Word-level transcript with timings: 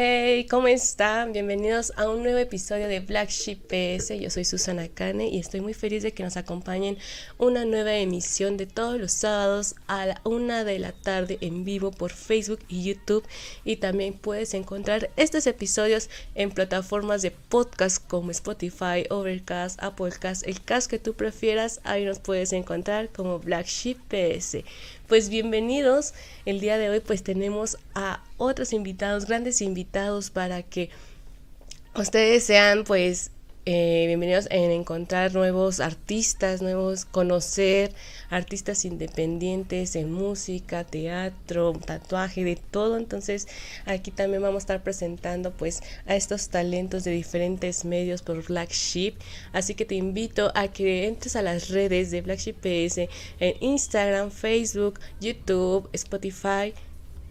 Hey, 0.00 0.46
¿cómo 0.48 0.68
están? 0.68 1.32
Bienvenidos 1.32 1.92
a 1.96 2.08
un 2.08 2.22
nuevo 2.22 2.38
episodio 2.38 2.86
de 2.86 3.00
Black 3.00 3.30
Sheep 3.30 3.66
PS. 3.66 4.16
Yo 4.20 4.30
soy 4.30 4.44
Susana 4.44 4.86
Kane 4.86 5.26
y 5.26 5.40
estoy 5.40 5.60
muy 5.60 5.74
feliz 5.74 6.04
de 6.04 6.12
que 6.12 6.22
nos 6.22 6.36
acompañen 6.36 6.98
una 7.36 7.64
nueva 7.64 7.96
emisión 7.96 8.56
de 8.56 8.66
todos 8.66 9.00
los 9.00 9.10
sábados 9.10 9.74
a 9.88 10.06
la 10.06 10.20
una 10.22 10.62
de 10.62 10.78
la 10.78 10.92
tarde 10.92 11.38
en 11.40 11.64
vivo 11.64 11.90
por 11.90 12.12
Facebook 12.12 12.60
y 12.68 12.84
YouTube. 12.84 13.26
Y 13.64 13.78
también 13.78 14.14
puedes 14.14 14.54
encontrar 14.54 15.10
estos 15.16 15.48
episodios 15.48 16.10
en 16.36 16.52
plataformas 16.52 17.22
de 17.22 17.32
podcast 17.32 18.06
como 18.06 18.30
Spotify, 18.30 19.04
Overcast, 19.10 19.82
Applecast, 19.82 20.46
el 20.46 20.62
cast 20.62 20.88
que 20.88 21.00
tú 21.00 21.14
prefieras. 21.14 21.80
Ahí 21.82 22.04
nos 22.04 22.20
puedes 22.20 22.52
encontrar 22.52 23.08
como 23.08 23.40
Black 23.40 23.66
Sheep 23.66 23.98
PS. 24.06 24.58
Pues 25.08 25.30
bienvenidos. 25.30 26.12
El 26.44 26.60
día 26.60 26.76
de 26.76 26.90
hoy 26.90 27.00
pues 27.00 27.22
tenemos 27.22 27.78
a 27.94 28.22
otros 28.36 28.74
invitados, 28.74 29.24
grandes 29.24 29.62
invitados 29.62 30.28
para 30.28 30.62
que 30.62 30.90
ustedes 31.94 32.44
sean 32.44 32.84
pues 32.84 33.30
eh, 33.70 34.06
bienvenidos 34.06 34.48
en 34.50 34.70
encontrar 34.70 35.34
nuevos 35.34 35.80
artistas, 35.80 36.62
nuevos, 36.62 37.04
conocer 37.04 37.92
artistas 38.30 38.86
independientes 38.86 39.94
en 39.94 40.10
música, 40.10 40.84
teatro, 40.84 41.74
tatuaje, 41.74 42.44
de 42.44 42.56
todo. 42.56 42.96
Entonces 42.96 43.46
aquí 43.84 44.10
también 44.10 44.40
vamos 44.40 44.60
a 44.60 44.64
estar 44.64 44.82
presentando 44.82 45.50
pues 45.50 45.82
a 46.06 46.16
estos 46.16 46.48
talentos 46.48 47.04
de 47.04 47.10
diferentes 47.10 47.84
medios 47.84 48.22
por 48.22 48.42
Black 48.42 48.70
Sheep. 48.70 49.16
Así 49.52 49.74
que 49.74 49.84
te 49.84 49.96
invito 49.96 50.50
a 50.54 50.68
que 50.68 51.06
entres 51.06 51.36
a 51.36 51.42
las 51.42 51.68
redes 51.68 52.10
de 52.10 52.22
Black 52.22 52.38
Sheep 52.38 52.56
PS 52.56 53.10
en 53.38 53.54
Instagram, 53.60 54.30
Facebook, 54.30 54.98
YouTube, 55.20 55.90
Spotify. 55.92 56.72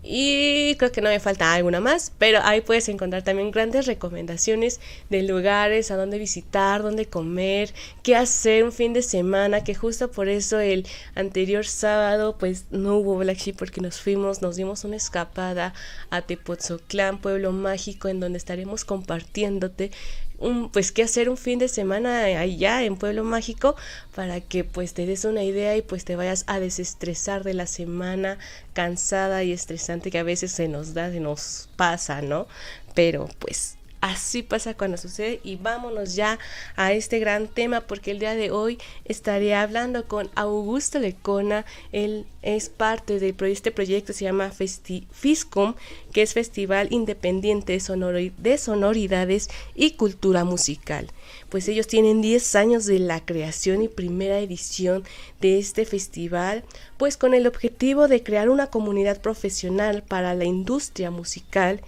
Y 0.10 0.76
creo 0.78 0.92
que 0.94 1.02
no 1.02 1.10
me 1.10 1.20
falta 1.20 1.54
alguna 1.54 1.82
más, 1.82 2.14
pero 2.18 2.40
ahí 2.44 2.62
puedes 2.62 2.88
encontrar 2.88 3.24
también 3.24 3.52
grandes 3.52 3.88
recomendaciones 3.88 4.80
de 5.10 5.24
lugares 5.24 5.92
a 5.92 5.98
dónde 5.98 6.18
visitar, 6.18 6.82
dónde 6.82 7.08
comer, 7.08 7.74
qué 8.04 8.16
hacer 8.16 8.64
un 8.64 8.72
fin 8.72 8.94
de 8.94 9.02
semana, 9.02 9.66
que 9.66 9.76
justo 9.76 10.10
por 10.10 10.30
eso 10.30 10.60
el 10.60 10.88
anterior 11.16 11.66
sábado 11.66 12.38
pues 12.38 12.66
no 12.72 12.96
hubo 12.96 13.18
Black 13.18 13.38
Sheep 13.38 13.58
porque 13.58 13.82
nos 13.82 14.00
fuimos, 14.00 14.42
nos 14.42 14.56
dimos 14.56 14.86
una 14.86 14.96
escapada 14.96 15.74
a 16.10 16.22
Tepoztlán, 16.22 17.20
pueblo 17.20 17.52
mágico, 17.52 18.08
en 18.08 18.22
donde 18.22 18.38
estaremos 18.38 18.86
compartiéndote 18.86 19.92
un, 20.40 20.70
pues 20.70 20.92
qué 20.92 21.04
hacer 21.04 21.30
un 21.30 21.38
fin 21.38 21.60
de 21.60 21.68
semana 21.68 22.24
allá 22.24 22.84
en 22.84 22.98
Pueblo 22.98 23.24
Mágico 23.24 23.76
para 24.16 24.42
que 24.42 24.64
pues 24.64 24.94
te 24.94 25.06
des 25.06 25.26
una 25.26 25.44
idea 25.44 25.76
y 25.76 25.82
pues 25.82 26.06
te 26.06 26.16
vayas 26.16 26.44
a 26.48 26.60
desestresar 26.60 27.44
de 27.44 27.54
la 27.54 27.68
semana 27.68 28.38
cansada 28.74 29.44
y 29.44 29.52
estresante 29.52 30.12
que 30.12 30.20
a 30.20 30.24
veces 30.24 30.52
se 30.52 30.68
nos 30.68 30.94
da, 30.94 31.12
se 31.12 31.20
nos 31.20 31.70
pasa, 31.76 32.22
¿no? 32.22 32.48
Pero 32.94 33.30
pues 33.40 33.77
Así 34.08 34.42
pasa 34.42 34.74
cuando 34.74 34.96
sucede 34.96 35.42
y 35.44 35.58
vámonos 35.58 36.16
ya 36.16 36.40
a 36.78 36.94
este 36.94 37.20
gran 37.20 37.50
tema 37.50 37.82
porque 37.82 38.12
el 38.12 38.20
día 38.20 38.36
de 38.36 38.52
hoy 38.52 38.80
estaré 39.04 39.54
hablando 39.54 40.08
con 40.08 40.30
Augusto 40.34 40.98
Lecona. 40.98 41.66
Él 41.92 42.26
es 42.42 42.70
parte 42.70 43.20
de 43.20 43.36
este 43.52 43.72
proyecto, 43.74 44.14
se 44.14 44.24
llama 44.24 44.50
Festi 44.50 45.06
Fiscom, 45.12 45.76
que 46.14 46.22
es 46.22 46.34
Festival 46.34 46.88
Independiente 46.92 47.74
de, 47.74 48.32
de 48.38 48.58
Sonoridades 48.58 49.50
y 49.76 49.92
Cultura 49.92 50.46
Musical. 50.46 51.12
Pues 51.50 51.68
ellos 51.68 51.88
tienen 51.88 52.22
10 52.22 52.56
años 52.56 52.86
de 52.86 53.00
la 53.00 53.26
creación 53.26 53.82
y 53.82 53.90
primera 53.90 54.40
edición 54.40 55.04
de 55.42 55.60
este 55.60 55.84
festival, 55.84 56.64
pues 56.96 57.18
con 57.18 57.34
el 57.34 57.46
objetivo 57.46 58.08
de 58.08 58.24
crear 58.24 58.48
una 58.48 58.68
comunidad 58.68 59.20
profesional 59.20 60.02
para 60.02 60.34
la 60.34 60.46
industria 60.46 61.12
musical 61.12 61.82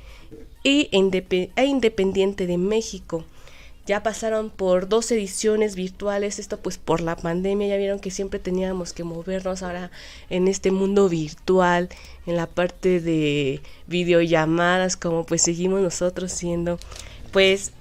e 0.63 0.89
Independiente 0.91 2.47
de 2.47 2.57
México. 2.57 3.23
Ya 3.85 4.03
pasaron 4.03 4.51
por 4.51 4.87
dos 4.87 5.11
ediciones 5.11 5.73
virtuales, 5.75 6.37
esto 6.37 6.59
pues 6.59 6.77
por 6.77 7.01
la 7.01 7.15
pandemia, 7.15 7.69
ya 7.69 7.77
vieron 7.77 7.99
que 7.99 8.11
siempre 8.11 8.39
teníamos 8.39 8.93
que 8.93 9.03
movernos 9.03 9.63
ahora 9.63 9.89
en 10.29 10.47
este 10.47 10.69
mundo 10.69 11.09
virtual, 11.09 11.89
en 12.27 12.35
la 12.35 12.45
parte 12.45 12.99
de 12.99 13.61
videollamadas, 13.87 14.95
como 14.95 15.25
pues 15.25 15.41
seguimos 15.41 15.81
nosotros 15.81 16.31
siendo. 16.31 16.77
Pues, 17.31 17.71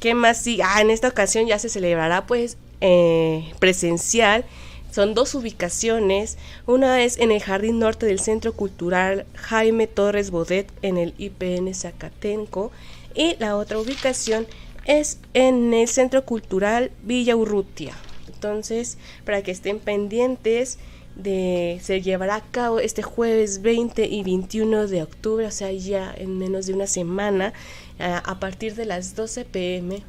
¿qué 0.00 0.14
más? 0.14 0.40
Sí, 0.40 0.60
ah, 0.64 0.80
en 0.80 0.88
esta 0.88 1.08
ocasión 1.08 1.46
ya 1.46 1.58
se 1.58 1.68
celebrará 1.68 2.26
pues 2.26 2.56
eh, 2.80 3.52
presencial 3.58 4.46
son 4.90 5.14
dos 5.14 5.34
ubicaciones. 5.34 6.38
Una 6.66 7.02
es 7.02 7.18
en 7.18 7.30
el 7.30 7.42
Jardín 7.42 7.78
Norte 7.78 8.06
del 8.06 8.20
Centro 8.20 8.52
Cultural 8.52 9.26
Jaime 9.34 9.86
Torres 9.86 10.30
Bodet 10.30 10.70
en 10.82 10.96
el 10.96 11.14
IPN 11.18 11.74
Zacatenco. 11.74 12.72
Y 13.14 13.36
la 13.38 13.56
otra 13.56 13.78
ubicación 13.78 14.46
es 14.86 15.18
en 15.34 15.74
el 15.74 15.88
Centro 15.88 16.24
Cultural 16.24 16.90
Villa 17.02 17.36
Urrutia. 17.36 17.94
Entonces, 18.26 18.98
para 19.24 19.42
que 19.42 19.50
estén 19.50 19.78
pendientes 19.80 20.78
de 21.16 21.80
se 21.82 22.00
llevará 22.00 22.36
a 22.36 22.44
cabo 22.50 22.78
este 22.78 23.02
jueves 23.02 23.60
20 23.60 24.06
y 24.06 24.22
21 24.22 24.86
de 24.86 25.02
octubre, 25.02 25.46
o 25.46 25.50
sea, 25.50 25.72
ya 25.72 26.14
en 26.16 26.38
menos 26.38 26.66
de 26.66 26.74
una 26.74 26.86
semana, 26.86 27.52
a 27.98 28.38
partir 28.38 28.76
de 28.76 28.84
las 28.84 29.16
12 29.16 29.44
pm 29.44 30.02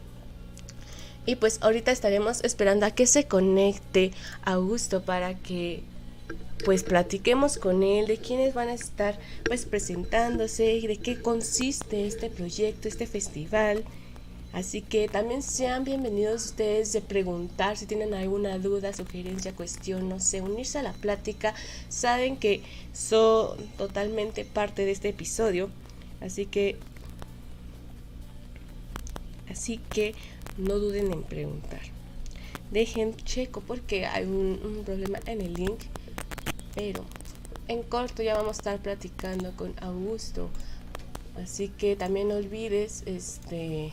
y 1.30 1.36
pues 1.36 1.60
ahorita 1.62 1.92
estaremos 1.92 2.44
esperando 2.44 2.88
a 2.88 2.92
que 2.92 3.06
se 3.06 3.26
conecte 3.26 4.12
Augusto 4.42 5.04
para 5.04 5.36
que 5.36 5.84
pues 6.66 6.82
platiquemos 6.82 7.60
con 7.60 7.84
él 7.84 8.08
de 8.08 8.18
quiénes 8.18 8.56
van 8.56 8.70
a 8.70 8.74
estar 8.74 9.20
pues 9.46 9.66
presentándose 9.66 10.74
y 10.74 10.88
de 10.88 10.98
qué 10.98 11.22
consiste 11.22 12.08
este 12.08 12.32
proyecto, 12.32 12.88
este 12.88 13.06
festival. 13.06 13.84
Así 14.54 14.82
que 14.82 15.08
también 15.08 15.44
sean 15.44 15.84
bienvenidos 15.84 16.46
ustedes 16.46 16.94
de 16.94 17.02
preguntar 17.02 17.78
si 17.78 17.86
tienen 17.86 18.16
alguna 18.16 18.58
duda, 18.58 18.92
sugerencia, 18.92 19.56
cuestión, 19.56 20.10
no 20.10 20.20
sé, 20.20 20.42
unirse 20.42 20.80
a 20.80 20.84
la 20.84 20.94
plática. 20.94 21.54
Saben 21.90 22.38
que 22.38 22.64
son 22.92 23.56
totalmente 23.78 24.46
parte 24.46 24.84
de 24.84 24.92
este 24.92 25.10
episodio. 25.10 25.70
Así 26.22 26.48
que 26.48 26.78
así 29.48 29.80
que 29.92 30.16
no 30.60 30.78
duden 30.78 31.12
en 31.12 31.24
preguntar. 31.24 31.82
Dejen 32.72 33.16
checo 33.16 33.62
porque 33.62 34.06
hay 34.06 34.26
un, 34.26 34.84
problema 34.86 35.20
en 35.26 35.42
el 35.42 35.54
link, 35.54 35.80
pero 36.76 37.04
en 37.68 37.82
corto 37.84 38.22
ya 38.22 38.36
vamos 38.36 38.58
a 38.58 38.60
estar 38.60 38.80
platicando 38.80 39.56
con 39.56 39.74
Augusto. 39.82 40.50
Así 41.42 41.70
que 41.70 41.96
también 41.96 42.28
no 42.28 42.36
olvides 42.36 43.04
este 43.06 43.92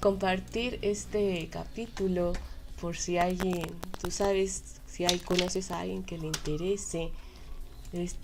compartir 0.00 0.78
este 0.82 1.48
capítulo 1.50 2.34
por 2.78 2.96
si 2.96 3.16
alguien, 3.16 3.62
tú 4.02 4.10
sabes, 4.10 4.80
si 4.86 5.06
hay, 5.06 5.18
conoces 5.18 5.70
a 5.70 5.80
alguien 5.80 6.02
que 6.02 6.18
le 6.18 6.26
interese 6.26 7.10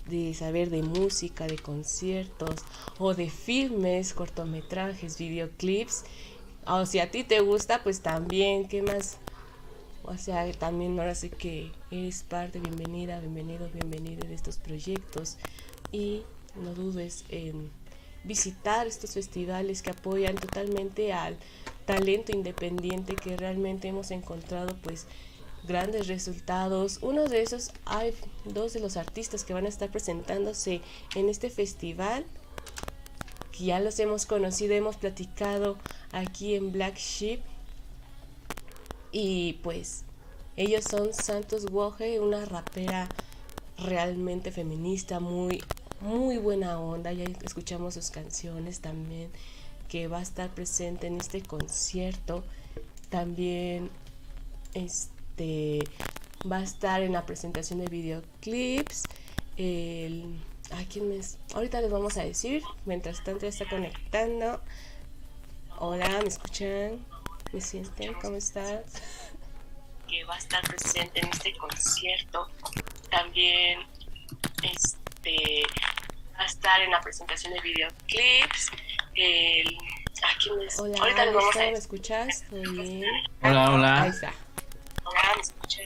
de 0.07 0.33
saber 0.33 0.69
de 0.69 0.83
música, 0.83 1.47
de 1.47 1.57
conciertos 1.57 2.55
o 2.99 3.13
de 3.13 3.29
filmes, 3.29 4.13
cortometrajes, 4.13 5.17
videoclips 5.17 6.03
o 6.65 6.85
si 6.85 6.99
a 6.99 7.09
ti 7.09 7.23
te 7.23 7.39
gusta, 7.39 7.83
pues 7.83 8.01
también, 8.01 8.67
¿qué 8.67 8.81
más? 8.81 9.17
O 10.03 10.17
sea, 10.17 10.51
también 10.53 10.99
ahora 10.99 11.15
sí 11.15 11.29
que 11.29 11.71
eres 11.91 12.23
parte, 12.23 12.59
bienvenida, 12.59 13.19
bienvenido, 13.19 13.69
bienvenida 13.73 14.27
de 14.27 14.33
estos 14.33 14.57
proyectos. 14.57 15.37
Y 15.91 16.23
no 16.55 16.73
dudes 16.73 17.25
en 17.29 17.69
visitar 18.23 18.87
estos 18.87 19.13
festivales 19.13 19.81
que 19.81 19.91
apoyan 19.91 20.35
totalmente 20.35 21.13
al 21.13 21.37
talento 21.85 22.31
independiente 22.31 23.15
que 23.15 23.35
realmente 23.35 23.87
hemos 23.87 24.11
encontrado 24.11 24.75
pues 24.83 25.07
grandes 25.63 26.07
resultados. 26.07 26.99
Uno 27.01 27.25
de 27.25 27.41
esos 27.41 27.71
hay 27.85 28.13
dos 28.45 28.73
de 28.73 28.79
los 28.79 28.97
artistas 28.97 29.43
que 29.43 29.53
van 29.53 29.65
a 29.65 29.69
estar 29.69 29.89
presentándose 29.89 30.81
en 31.15 31.29
este 31.29 31.49
festival 31.49 32.25
que 33.51 33.65
ya 33.65 33.79
los 33.79 33.99
hemos 33.99 34.25
conocido, 34.25 34.73
hemos 34.73 34.95
platicado 34.95 35.77
aquí 36.11 36.55
en 36.55 36.71
Black 36.71 36.97
Sheep. 36.97 37.41
Y 39.11 39.53
pues 39.63 40.03
ellos 40.55 40.85
son 40.89 41.13
Santos 41.13 41.65
Woje, 41.71 42.19
una 42.19 42.45
rapera 42.45 43.09
realmente 43.77 44.51
feminista, 44.51 45.19
muy, 45.19 45.63
muy 45.99 46.37
buena 46.37 46.79
onda. 46.79 47.11
Ya 47.11 47.25
escuchamos 47.43 47.95
sus 47.95 48.09
canciones 48.09 48.79
también, 48.79 49.29
que 49.87 50.07
va 50.07 50.19
a 50.19 50.21
estar 50.21 50.49
presente 50.49 51.07
en 51.07 51.17
este 51.17 51.41
concierto. 51.41 52.43
también 53.09 53.89
este 54.73 55.79
va 56.49 56.57
a 56.57 56.63
estar 56.63 57.01
en 57.01 57.13
la 57.13 57.25
presentación 57.25 57.79
de 57.79 57.87
videoclips. 57.87 59.03
El, 59.57 60.35
¿a 60.71 60.83
quién 60.89 61.09
me 61.09 61.17
es? 61.17 61.37
Ahorita 61.53 61.81
les 61.81 61.91
vamos 61.91 62.17
a 62.17 62.23
decir. 62.23 62.63
Mientras 62.85 63.23
tanto 63.23 63.45
está 63.47 63.67
conectando. 63.69 64.61
Hola, 65.77 66.07
¿me 66.21 66.27
escuchan? 66.27 67.05
¿Me 67.53 67.61
sienten? 67.61 68.13
¿Cómo 68.15 68.35
estás? 68.37 68.81
que 70.07 70.25
va 70.25 70.35
a 70.35 70.37
estar 70.39 70.61
presente 70.67 71.21
en 71.21 71.29
este 71.29 71.55
concierto. 71.55 72.49
También 73.09 73.79
este, 74.61 75.63
va 76.37 76.43
a 76.43 76.45
estar 76.45 76.81
en 76.81 76.91
la 76.91 76.99
presentación 76.99 77.53
de 77.53 77.61
videoclips. 77.61 78.71
El, 79.15 79.67
¿a 80.21 80.37
quién 80.37 80.57
me- 80.57 80.67
Hola, 80.79 80.97
Ahorita 81.01 81.25
les 81.25 81.33
vamos 81.33 81.55
a 81.55 81.59
¿me 81.59 81.65
decir. 81.67 81.77
escuchas? 81.77 82.43
Muy 82.51 82.69
bien. 82.71 83.03
Hola, 83.41 83.67
Ahí 83.67 83.73
hola. 83.73 84.07
está. 84.07 84.33
Hola, 85.05 85.21
¿me 85.37 85.41
escuchan? 85.41 85.85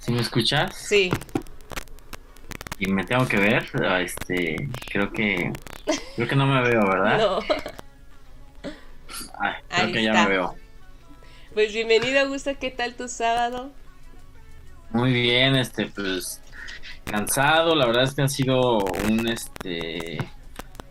¿Sí 0.00 0.10
me 0.12 0.20
escuchas? 0.20 0.76
Sí, 0.76 1.10
Y 2.82 2.88
me 2.88 3.04
tengo 3.04 3.28
que 3.28 3.36
ver. 3.36 3.64
ah, 3.86 4.00
Este, 4.00 4.68
creo 4.90 5.12
que 5.12 5.52
creo 6.16 6.26
que 6.26 6.34
no 6.34 6.46
me 6.46 6.60
veo, 6.62 6.84
¿verdad? 6.84 7.16
no. 7.16 7.38
Ay, 9.38 9.54
creo 9.68 9.86
Ahí 9.86 9.92
que 9.92 10.02
ya 10.02 10.12
me 10.14 10.26
veo. 10.26 10.56
Pues 11.54 11.72
bienvenido, 11.72 12.18
Augusto. 12.18 12.50
¿Qué 12.58 12.72
tal 12.72 12.96
tu 12.96 13.06
sábado? 13.06 13.70
Muy 14.90 15.12
bien, 15.12 15.54
este, 15.54 15.86
pues 15.86 16.42
cansado. 17.04 17.76
La 17.76 17.86
verdad 17.86 18.02
es 18.02 18.14
que 18.14 18.22
han 18.22 18.28
sido 18.28 18.78
un, 18.78 19.28
este, 19.28 20.18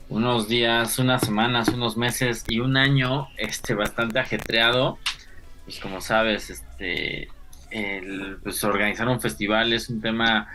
unos 0.07 0.47
días, 0.47 0.97
unas 0.97 1.19
semanas, 1.23 1.67
unos 1.67 1.97
meses 1.97 2.45
y 2.47 2.61
un 2.61 2.77
año, 2.77 3.27
este, 3.35 3.73
bastante 3.73 4.17
ajetreado. 4.17 4.97
Pues 5.65 5.77
como 5.81 5.99
sabes, 5.99 6.51
este, 6.51 7.27
el, 7.69 8.37
pues 8.41 8.63
organizar 8.63 9.09
un 9.09 9.19
festival 9.19 9.73
es 9.73 9.89
un 9.89 9.99
tema, 9.99 10.47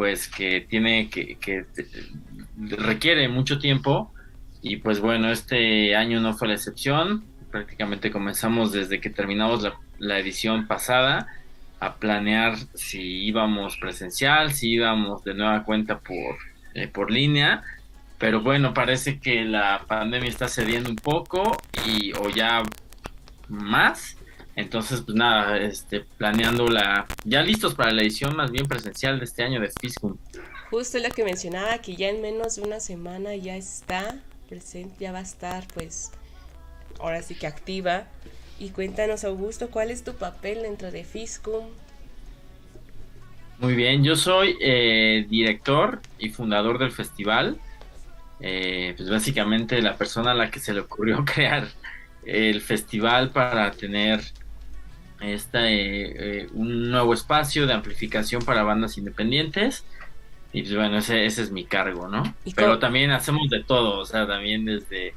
pues 0.00 0.28
que 0.28 0.62
tiene 0.62 1.10
que, 1.10 1.36
que 1.36 1.66
requiere 2.56 3.28
mucho 3.28 3.58
tiempo 3.58 4.10
y 4.62 4.76
pues 4.76 4.98
bueno, 4.98 5.30
este 5.30 5.94
año 5.94 6.20
no 6.22 6.32
fue 6.32 6.48
la 6.48 6.54
excepción. 6.54 7.22
Prácticamente 7.50 8.10
comenzamos 8.10 8.72
desde 8.72 8.98
que 8.98 9.10
terminamos 9.10 9.62
la, 9.62 9.74
la 9.98 10.18
edición 10.18 10.66
pasada 10.66 11.26
a 11.80 11.96
planear 11.96 12.56
si 12.72 13.26
íbamos 13.26 13.76
presencial, 13.76 14.54
si 14.54 14.70
íbamos 14.70 15.22
de 15.22 15.34
nueva 15.34 15.64
cuenta 15.64 15.98
por, 15.98 16.38
eh, 16.72 16.88
por 16.88 17.10
línea. 17.10 17.62
Pero 18.16 18.40
bueno, 18.40 18.72
parece 18.72 19.20
que 19.20 19.44
la 19.44 19.84
pandemia 19.86 20.30
está 20.30 20.48
cediendo 20.48 20.88
un 20.88 20.96
poco 20.96 21.58
y 21.86 22.14
o 22.14 22.30
ya 22.30 22.62
más. 23.50 24.16
Entonces, 24.60 25.00
pues 25.00 25.16
nada, 25.16 25.58
este, 25.58 26.00
planeando 26.00 26.68
la, 26.68 27.06
ya 27.24 27.42
listos 27.42 27.74
para 27.74 27.92
la 27.92 28.02
edición 28.02 28.36
más 28.36 28.50
bien 28.50 28.66
presencial 28.66 29.18
de 29.18 29.24
este 29.24 29.42
año 29.42 29.60
de 29.60 29.70
Fiscum. 29.80 30.16
Justo 30.70 30.98
lo 30.98 31.08
que 31.08 31.24
mencionaba, 31.24 31.78
que 31.78 31.96
ya 31.96 32.08
en 32.08 32.20
menos 32.20 32.56
de 32.56 32.62
una 32.62 32.78
semana 32.78 33.34
ya 33.34 33.56
está 33.56 34.16
presente, 34.48 34.94
ya 35.00 35.12
va 35.12 35.18
a 35.18 35.22
estar, 35.22 35.66
pues, 35.74 36.12
ahora 36.98 37.22
sí 37.22 37.34
que 37.34 37.46
activa. 37.46 38.06
Y 38.58 38.70
cuéntanos, 38.70 39.24
Augusto, 39.24 39.70
¿cuál 39.70 39.90
es 39.90 40.04
tu 40.04 40.14
papel 40.14 40.62
dentro 40.62 40.90
de 40.90 41.04
Fiscum? 41.04 41.64
Muy 43.58 43.74
bien, 43.74 44.04
yo 44.04 44.16
soy 44.16 44.56
eh, 44.60 45.26
director 45.28 46.00
y 46.18 46.28
fundador 46.28 46.78
del 46.78 46.92
festival. 46.92 47.58
Eh, 48.40 48.94
pues 48.96 49.10
básicamente 49.10 49.82
la 49.82 49.96
persona 49.96 50.30
a 50.30 50.34
la 50.34 50.50
que 50.50 50.60
se 50.60 50.72
le 50.72 50.80
ocurrió 50.80 51.24
crear 51.24 51.68
el 52.24 52.60
festival 52.60 53.30
para 53.30 53.70
tener 53.72 54.20
esta, 55.20 55.70
eh, 55.70 56.42
eh, 56.44 56.48
un 56.52 56.90
nuevo 56.90 57.14
espacio 57.14 57.66
de 57.66 57.74
amplificación 57.74 58.42
para 58.42 58.62
bandas 58.62 58.98
independientes. 58.98 59.84
Y 60.52 60.62
pues 60.62 60.74
bueno, 60.74 60.98
ese, 60.98 61.26
ese 61.26 61.42
es 61.42 61.52
mi 61.52 61.64
cargo, 61.64 62.08
¿no? 62.08 62.22
¿Y 62.44 62.54
Pero 62.54 62.78
también 62.78 63.12
hacemos 63.12 63.48
de 63.50 63.62
todo, 63.64 63.98
o 64.00 64.04
sea, 64.06 64.26
también 64.26 64.64
desde 64.64 65.14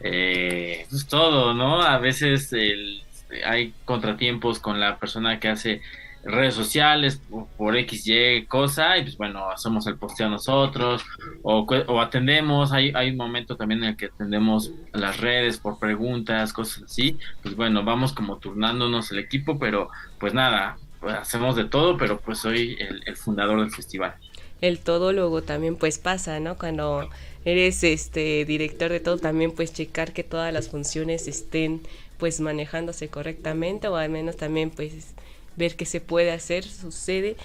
eh, 0.00 0.86
pues 0.90 1.06
todo, 1.06 1.54
¿no? 1.54 1.82
A 1.82 1.98
veces 1.98 2.52
el- 2.52 3.02
hay 3.46 3.74
contratiempos 3.84 4.60
con 4.60 4.80
la 4.80 4.98
persona 4.98 5.40
que 5.40 5.48
hace 5.48 5.80
redes 6.24 6.54
sociales 6.54 7.20
por, 7.30 7.46
por 7.56 7.74
XY 7.74 8.46
cosa 8.46 8.96
y 8.98 9.02
pues 9.02 9.16
bueno, 9.16 9.50
hacemos 9.50 9.86
el 9.86 9.96
posteo 9.96 10.28
nosotros 10.28 11.04
o, 11.42 12.00
atendemos, 12.00 12.72
hay, 12.72 12.92
hay 12.94 13.10
un 13.10 13.16
momento 13.16 13.56
también 13.56 13.82
en 13.84 13.90
el 13.90 13.96
que 13.96 14.06
atendemos 14.06 14.72
las 14.92 15.20
redes 15.20 15.58
por 15.58 15.78
preguntas, 15.78 16.52
cosas 16.52 16.84
así, 16.84 17.18
pues 17.42 17.54
bueno, 17.56 17.84
vamos 17.84 18.12
como 18.12 18.38
turnándonos 18.38 19.10
el 19.12 19.18
equipo, 19.18 19.58
pero 19.58 19.88
pues 20.18 20.34
nada, 20.34 20.78
hacemos 21.02 21.56
de 21.56 21.64
todo, 21.64 21.96
pero 21.96 22.18
pues 22.20 22.38
soy 22.38 22.76
el, 22.80 23.02
el 23.06 23.16
fundador 23.16 23.60
del 23.60 23.70
festival. 23.70 24.14
El 24.60 24.78
todólogo 24.78 25.42
también 25.42 25.76
pues 25.76 25.98
pasa, 25.98 26.40
¿no? 26.40 26.56
Cuando 26.56 27.08
eres 27.44 27.84
este 27.84 28.44
director 28.46 28.90
de 28.90 29.00
todo, 29.00 29.18
también 29.18 29.52
pues 29.52 29.74
checar 29.74 30.12
que 30.12 30.24
todas 30.24 30.52
las 30.52 30.70
funciones 30.70 31.28
estén 31.28 31.82
pues 32.18 32.40
manejándose 32.40 33.08
correctamente 33.08 33.88
o 33.88 33.96
al 33.96 34.08
menos 34.08 34.36
también 34.36 34.70
pues 34.70 35.14
ver 35.56 35.76
qué 35.76 35.86
se 35.86 36.00
puede 36.00 36.32
hacer, 36.32 36.64
sucede. 36.64 37.36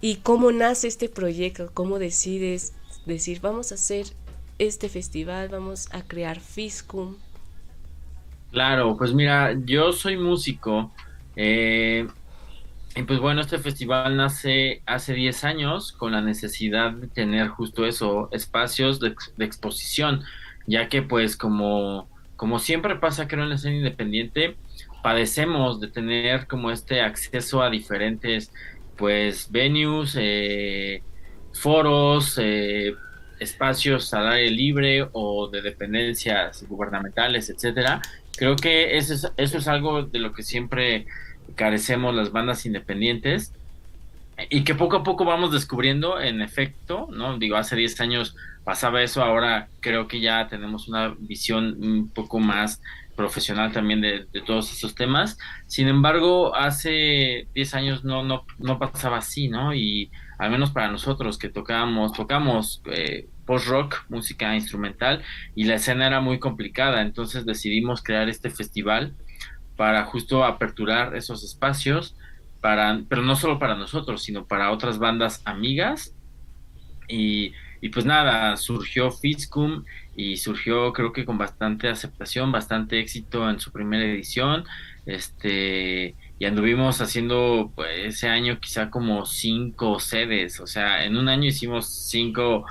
¿Y 0.00 0.16
cómo 0.18 0.52
nace 0.52 0.88
este 0.88 1.08
proyecto? 1.08 1.70
¿Cómo 1.74 1.98
decides 1.98 2.74
decir, 3.06 3.40
vamos 3.40 3.72
a 3.72 3.76
hacer 3.76 4.06
este 4.58 4.88
festival, 4.88 5.48
vamos 5.48 5.88
a 5.92 6.02
crear 6.06 6.40
Fiscum? 6.40 7.16
Claro, 8.50 8.96
pues 8.96 9.12
mira, 9.12 9.52
yo 9.64 9.92
soy 9.92 10.16
músico. 10.16 10.94
eh, 11.34 12.06
y 12.96 13.02
pues 13.04 13.20
bueno, 13.20 13.40
este 13.42 13.58
festival 13.58 14.16
nace 14.16 14.82
hace 14.86 15.14
10 15.14 15.44
años 15.44 15.92
con 15.92 16.12
la 16.12 16.22
necesidad 16.22 16.92
de 16.94 17.08
tener 17.10 17.48
justo 17.48 17.86
eso, 17.86 18.28
espacios 18.32 19.00
de, 19.00 19.08
ex- 19.10 19.32
de 19.36 19.44
exposición, 19.46 20.22
ya 20.66 20.88
que 20.88 21.02
pues 21.02 21.36
como, 21.36 22.10
como 22.36 22.58
siempre 22.60 22.96
pasa 22.98 23.28
creo 23.28 23.44
en 23.44 23.50
la 23.50 23.56
escena 23.56 23.76
independiente, 23.76 24.58
padecemos 25.04 25.82
de 25.82 25.88
tener 25.88 26.46
como 26.46 26.70
este 26.70 27.02
acceso 27.02 27.62
a 27.62 27.68
diferentes 27.68 28.50
pues 28.96 29.52
venues, 29.52 30.16
eh, 30.18 31.02
foros, 31.52 32.38
eh, 32.40 32.94
espacios 33.38 34.14
al 34.14 34.28
aire 34.28 34.50
libre 34.50 35.06
o 35.12 35.48
de 35.48 35.60
dependencias 35.60 36.66
gubernamentales, 36.66 37.50
etcétera. 37.50 38.00
Creo 38.38 38.56
que 38.56 38.96
eso 38.96 39.12
es, 39.12 39.30
eso 39.36 39.58
es 39.58 39.68
algo 39.68 40.04
de 40.04 40.18
lo 40.20 40.32
que 40.32 40.42
siempre 40.42 41.04
carecemos 41.54 42.14
las 42.14 42.32
bandas 42.32 42.64
independientes 42.64 43.52
y 44.48 44.64
que 44.64 44.74
poco 44.74 44.96
a 44.96 45.04
poco 45.04 45.26
vamos 45.26 45.52
descubriendo 45.52 46.18
en 46.18 46.40
efecto, 46.40 47.08
¿no? 47.12 47.36
Digo, 47.36 47.56
hace 47.56 47.76
10 47.76 48.00
años 48.00 48.36
pasaba 48.64 49.02
eso, 49.02 49.22
ahora 49.22 49.68
creo 49.80 50.08
que 50.08 50.20
ya 50.20 50.48
tenemos 50.48 50.88
una 50.88 51.14
visión 51.18 51.76
un 51.78 52.08
poco 52.08 52.40
más 52.40 52.80
profesional 53.14 53.72
también 53.72 54.00
de, 54.00 54.26
todos 54.46 54.72
esos 54.72 54.94
temas. 54.94 55.38
Sin 55.66 55.88
embargo, 55.88 56.54
hace 56.54 57.48
10 57.54 57.74
años 57.74 58.04
no, 58.04 58.22
no, 58.22 58.44
no 58.58 58.78
pasaba 58.78 59.18
así, 59.18 59.48
¿no? 59.48 59.74
Y 59.74 60.10
al 60.38 60.50
menos 60.50 60.70
para 60.70 60.90
nosotros 60.90 61.38
que 61.38 61.48
tocábamos, 61.48 62.12
tocamos 62.12 62.82
eh, 62.86 63.28
post-rock, 63.46 64.04
música 64.08 64.54
instrumental, 64.54 65.22
y 65.54 65.64
la 65.64 65.76
escena 65.76 66.06
era 66.06 66.20
muy 66.20 66.38
complicada, 66.38 67.02
entonces 67.02 67.46
decidimos 67.46 68.02
crear 68.02 68.28
este 68.28 68.50
festival 68.50 69.14
para 69.76 70.04
justo 70.04 70.44
aperturar 70.44 71.16
esos 71.16 71.44
espacios, 71.44 72.16
para, 72.60 73.00
pero 73.08 73.22
no 73.22 73.36
solo 73.36 73.58
para 73.58 73.74
nosotros, 73.74 74.22
sino 74.22 74.46
para 74.46 74.70
otras 74.70 74.98
bandas 74.98 75.42
amigas. 75.44 76.14
Y, 77.08 77.52
y 77.80 77.90
pues 77.90 78.06
nada, 78.06 78.56
surgió 78.56 79.10
Fiscum 79.10 79.84
y 80.16 80.36
surgió 80.36 80.92
creo 80.92 81.12
que 81.12 81.24
con 81.24 81.38
bastante 81.38 81.88
aceptación, 81.88 82.52
bastante 82.52 83.00
éxito 83.00 83.48
en 83.50 83.60
su 83.60 83.72
primera 83.72 84.04
edición. 84.04 84.64
Este, 85.06 86.16
y 86.38 86.44
anduvimos 86.46 87.00
haciendo 87.00 87.72
pues, 87.74 87.88
ese 88.16 88.28
año 88.28 88.58
quizá 88.60 88.90
como 88.90 89.26
cinco 89.26 90.00
sedes, 90.00 90.60
o 90.60 90.66
sea, 90.66 91.04
en 91.04 91.16
un 91.16 91.28
año 91.28 91.46
hicimos 91.48 91.88
cinco, 92.08 92.64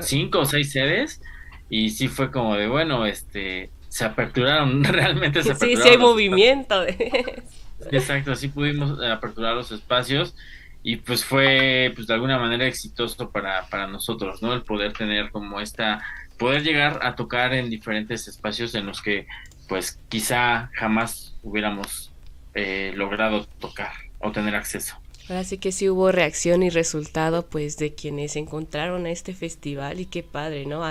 cinco 0.00 0.40
o 0.40 0.44
seis 0.46 0.72
sedes 0.72 1.20
y 1.68 1.90
sí 1.90 2.08
fue 2.08 2.30
como 2.30 2.56
de 2.56 2.68
bueno, 2.68 3.06
este, 3.06 3.72
se 3.88 4.04
aperturaron, 4.04 4.84
realmente 4.84 5.42
se 5.42 5.54
Sí, 5.54 5.54
aperturaron. 5.54 5.76
sí 5.76 5.88
hay 5.88 5.96
los 5.96 5.98
movimiento. 5.98 6.84
Exacto, 7.90 8.32
así 8.32 8.48
pudimos 8.48 9.00
eh, 9.02 9.10
aperturar 9.10 9.54
los 9.54 9.70
espacios 9.72 10.34
y 10.82 10.96
pues 10.96 11.24
fue 11.24 11.92
pues 11.94 12.06
de 12.06 12.14
alguna 12.14 12.38
manera 12.38 12.66
exitoso 12.66 13.30
para, 13.32 13.68
para 13.68 13.86
nosotros, 13.86 14.42
¿no? 14.42 14.52
El 14.54 14.64
poder 14.64 14.94
tener 14.94 15.30
como 15.30 15.60
esta, 15.60 16.00
poder 16.40 16.62
llegar 16.62 17.00
a 17.02 17.14
tocar 17.16 17.52
en 17.52 17.68
diferentes 17.68 18.26
espacios 18.26 18.74
en 18.74 18.86
los 18.86 19.02
que 19.02 19.26
pues 19.68 19.98
quizá 20.08 20.70
jamás 20.72 21.34
hubiéramos 21.42 22.10
eh, 22.54 22.92
logrado 22.96 23.44
tocar 23.60 23.92
o 24.20 24.32
tener 24.32 24.54
acceso. 24.54 24.96
Ahora 25.28 25.44
sí 25.44 25.58
que 25.58 25.70
sí 25.70 25.90
hubo 25.90 26.10
reacción 26.10 26.62
y 26.62 26.70
resultado 26.70 27.46
pues 27.46 27.76
de 27.76 27.94
quienes 27.94 28.36
encontraron 28.36 29.04
a 29.04 29.10
este 29.10 29.34
festival 29.34 30.00
y 30.00 30.06
qué 30.06 30.22
padre, 30.22 30.64
¿no? 30.64 30.82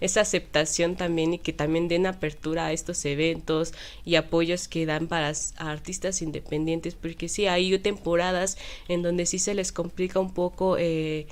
esa 0.00 0.20
aceptación 0.20 0.94
también 0.94 1.34
y 1.34 1.38
que 1.38 1.52
también 1.52 1.88
den 1.88 2.06
apertura 2.06 2.66
a 2.66 2.72
estos 2.72 3.04
eventos 3.04 3.74
y 4.04 4.14
apoyos 4.14 4.68
que 4.68 4.86
dan 4.86 5.08
para 5.08 5.32
artistas 5.58 6.22
independientes, 6.22 6.94
porque 6.94 7.28
sí, 7.28 7.48
hay 7.48 7.76
temporadas 7.80 8.56
en 8.88 9.02
donde 9.02 9.26
sí 9.26 9.40
se 9.40 9.54
les 9.54 9.72
complica 9.72 10.20
un 10.20 10.32
poco 10.32 10.76
eh, 10.78 11.26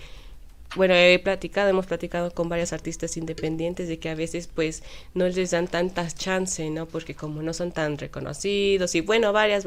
bueno, 0.77 0.95
he 0.95 1.19
platicado, 1.19 1.69
hemos 1.69 1.87
platicado 1.87 2.31
con 2.33 2.49
varios 2.49 2.73
artistas 2.73 3.17
independientes 3.17 3.89
de 3.89 3.99
que 3.99 4.09
a 4.09 4.15
veces 4.15 4.47
pues 4.47 4.83
no 5.15 5.27
les 5.27 5.51
dan 5.51 5.67
tantas 5.67 6.15
chances, 6.15 6.71
¿no? 6.71 6.87
Porque 6.87 7.15
como 7.15 7.43
no 7.43 7.53
son 7.53 7.73
tan 7.73 7.99
reconocidos 7.99 8.95
y 8.95 9.01
bueno, 9.01 9.33
varias 9.33 9.65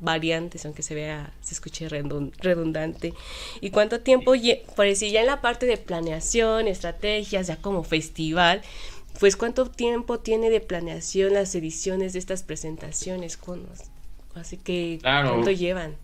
variantes, 0.00 0.64
aunque 0.64 0.82
se 0.82 0.94
vea, 0.94 1.32
se 1.42 1.54
escuche 1.54 1.88
redundante. 1.88 3.12
¿Y 3.60 3.70
cuánto 3.70 4.00
tiempo, 4.00 4.32
por 4.74 4.86
decir, 4.86 5.12
ya 5.12 5.20
en 5.20 5.26
la 5.26 5.40
parte 5.42 5.66
de 5.66 5.76
planeación, 5.76 6.66
estrategias, 6.66 7.48
ya 7.48 7.56
como 7.56 7.84
festival, 7.84 8.62
pues 9.20 9.36
cuánto 9.36 9.68
tiempo 9.70 10.20
tiene 10.20 10.48
de 10.48 10.60
planeación 10.60 11.34
las 11.34 11.54
ediciones 11.54 12.14
de 12.14 12.20
estas 12.20 12.42
presentaciones? 12.42 13.38
Así 14.34 14.56
que, 14.56 14.98
¿cuánto 15.02 15.50
llevan? 15.50 15.96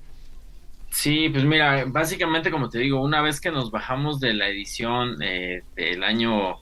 Sí, 0.94 1.28
pues 1.28 1.44
mira, 1.44 1.84
básicamente 1.88 2.52
como 2.52 2.70
te 2.70 2.78
digo, 2.78 3.02
una 3.02 3.20
vez 3.20 3.40
que 3.40 3.50
nos 3.50 3.72
bajamos 3.72 4.20
de 4.20 4.32
la 4.32 4.48
edición 4.48 5.20
eh, 5.22 5.64
del 5.74 6.04
año 6.04 6.58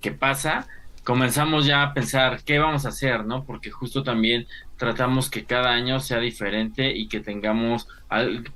que 0.00 0.10
pasa, 0.10 0.66
comenzamos 1.04 1.66
ya 1.66 1.84
a 1.84 1.94
pensar 1.94 2.42
qué 2.44 2.58
vamos 2.58 2.84
a 2.84 2.88
hacer, 2.88 3.24
¿no? 3.24 3.44
Porque 3.44 3.70
justo 3.70 4.02
también 4.02 4.48
tratamos 4.76 5.30
que 5.30 5.44
cada 5.44 5.70
año 5.70 6.00
sea 6.00 6.18
diferente 6.18 6.90
y 6.90 7.06
que 7.06 7.20
tengamos 7.20 7.86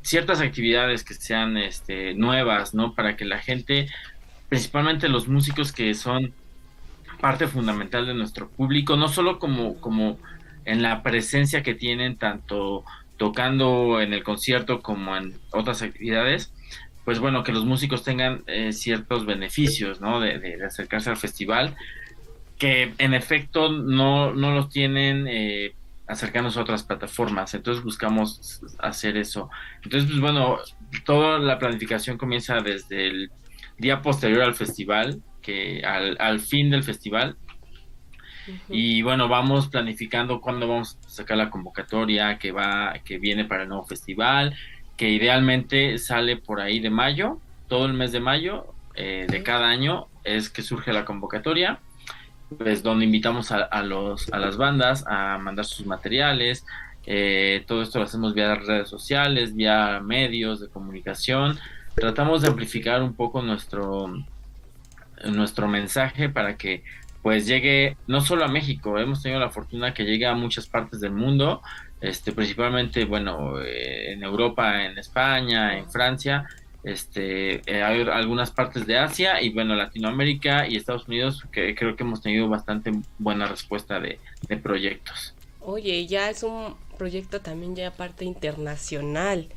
ciertas 0.03 0.41
actividades 0.41 1.05
que 1.05 1.15
sean 1.15 1.57
este, 1.59 2.15
nuevas, 2.15 2.75
¿no? 2.75 2.95
Para 2.95 3.17
que 3.17 3.25
la 3.25 3.39
gente, 3.39 3.89
principalmente 4.49 5.09
los 5.09 5.29
músicos 5.29 5.73
que 5.73 5.95
son 5.95 6.35
parte 7.21 7.47
fundamental 7.47 8.05
de 8.05 8.15
nuestro 8.15 8.49
público, 8.49 8.97
no 8.97 9.07
solo 9.07 9.39
como, 9.39 9.81
como 9.81 10.19
en 10.65 10.83
la 10.83 11.05
presencia 11.05 11.63
que 11.63 11.75
tienen 11.75 12.17
tanto 12.17 12.85
tocando 13.17 14.01
en 14.01 14.13
el 14.13 14.23
concierto 14.23 14.81
como 14.81 15.17
en 15.17 15.35
otras 15.53 15.83
actividades, 15.83 16.53
pues 17.05 17.19
bueno, 17.19 17.45
que 17.45 17.53
los 17.53 17.65
músicos 17.65 18.03
tengan 18.03 18.43
eh, 18.47 18.73
ciertos 18.73 19.27
beneficios, 19.27 20.01
¿no? 20.01 20.21
De, 20.21 20.59
acercarse 20.65 21.11
al 21.11 21.17
festival, 21.17 21.77
que 22.59 22.95
en 22.99 23.15
efecto 23.15 23.71
no, 23.71 24.33
no 24.33 24.55
los 24.55 24.71
tienen 24.71 25.27
eh, 25.29 25.75
acercándose 26.07 26.59
a 26.59 26.63
otras 26.63 26.83
plataformas, 26.83 27.55
entonces 27.55 27.85
buscamos 27.85 28.63
hacer 28.79 29.17
eso. 29.17 29.51
Entonces, 29.83 30.09
pues 30.09 30.21
bueno, 30.21 30.59
toda 31.05 31.39
la 31.39 31.59
planificación 31.59 32.17
comienza 32.17 32.61
desde 32.61 33.09
el 33.09 33.31
día 33.79 34.01
posterior 34.01 34.43
al 34.43 34.55
festival, 34.55 35.23
que 35.43 35.83
al, 35.85 36.17
al 36.21 36.41
fin 36.41 36.71
del 36.71 36.85
festival, 36.85 37.37
y 38.69 39.03
bueno, 39.03 39.29
vamos 39.29 39.69
planificando 39.69 40.41
cuándo 40.41 40.69
vamos 40.69 40.99
a 41.07 41.09
sacar 41.09 41.37
la 41.37 41.51
convocatoria 41.51 42.39
que 42.39 42.53
va, 42.53 42.95
que 43.05 43.19
viene 43.19 43.45
para 43.45 43.63
el 43.63 43.69
nuevo 43.69 43.85
festival, 43.85 44.57
que 44.97 45.11
idealmente 45.11 45.99
sale 45.99 46.37
por 46.37 46.61
ahí 46.61 46.81
de 46.81 46.91
mayo, 46.91 47.39
todo 47.69 47.87
el 47.87 47.95
mes 47.95 48.13
de 48.13 48.21
mayo 48.21 48.67
eh, 48.95 49.27
de 49.29 49.43
cada 49.43 49.69
año 49.69 50.07
es 50.23 50.51
que 50.51 50.63
surge 50.63 50.93
la 50.93 51.05
convocatoria, 51.05 51.81
pues 52.59 52.83
donde 52.83 53.05
invitamos 53.05 53.51
a, 53.51 53.83
los, 53.83 54.33
a 54.33 54.39
las 54.39 54.57
bandas 54.57 55.05
a 55.09 55.39
mandar 55.39 55.65
sus 55.65 55.87
materiales, 55.87 56.65
eh, 57.07 57.65
todo 57.67 57.83
esto 57.83 57.99
lo 57.99 58.05
hacemos 58.05 58.35
vía 58.35 58.55
redes 58.55 58.89
sociales, 58.89 59.55
vía 59.55 60.01
medios 60.01 60.61
de 60.61 60.69
comunicación, 60.69 61.59
tratamos 61.95 62.43
de 62.43 62.49
amplificar 62.49 63.03
un 63.03 63.15
poco 63.15 63.43
nuestro, 63.43 64.15
nuestro 65.25 65.69
mensaje 65.69 66.29
para 66.29 66.57
que 66.57 66.83
pues 67.25 67.47
llegue 67.47 67.97
no 68.07 68.21
solo 68.21 68.45
a 68.45 68.49
México, 68.49 68.99
hemos 68.99 69.23
tenido 69.23 69.41
la 69.41 69.49
fortuna 69.49 69.95
que 69.95 70.05
llegue 70.05 70.27
a 70.27 70.35
muchas 70.35 70.67
partes 70.67 71.01
del 71.01 71.13
mundo, 71.13 71.63
este, 72.03 72.33
principalmente, 72.33 73.07
bueno, 73.07 73.63
eh, 73.63 74.13
en 74.13 74.23
Europa, 74.23 74.85
en 74.85 74.99
España, 74.99 75.79
en 75.79 75.91
Francia, 75.91 76.47
este, 76.83 77.63
eh, 77.65 77.83
hay 77.83 78.03
algunas 78.03 78.51
partes 78.51 78.87
de 78.87 78.99
Asia 78.99 79.41
y 79.41 79.49
bueno, 79.55 79.75
Latinoamérica 79.75 80.69
y 80.69 80.77
Estados 80.77 81.09
Unidos, 81.09 81.43
que 81.51 81.75
creo 81.75 81.97
que 81.97 82.03
hemos 82.03 82.21
tenido 82.21 82.47
bastante 82.47 82.93
buena 83.19 83.47
respuesta 83.47 83.99
de, 83.99 84.19
de 84.47 84.59
proyectos. 84.59 85.35
Oye, 85.61 86.07
ya 86.07 86.29
es 86.29 86.43
un 86.43 86.77
proyecto 86.99 87.41
también 87.41 87.75
ya 87.75 87.91
parte 87.91 88.27
internacional. 88.27 89.49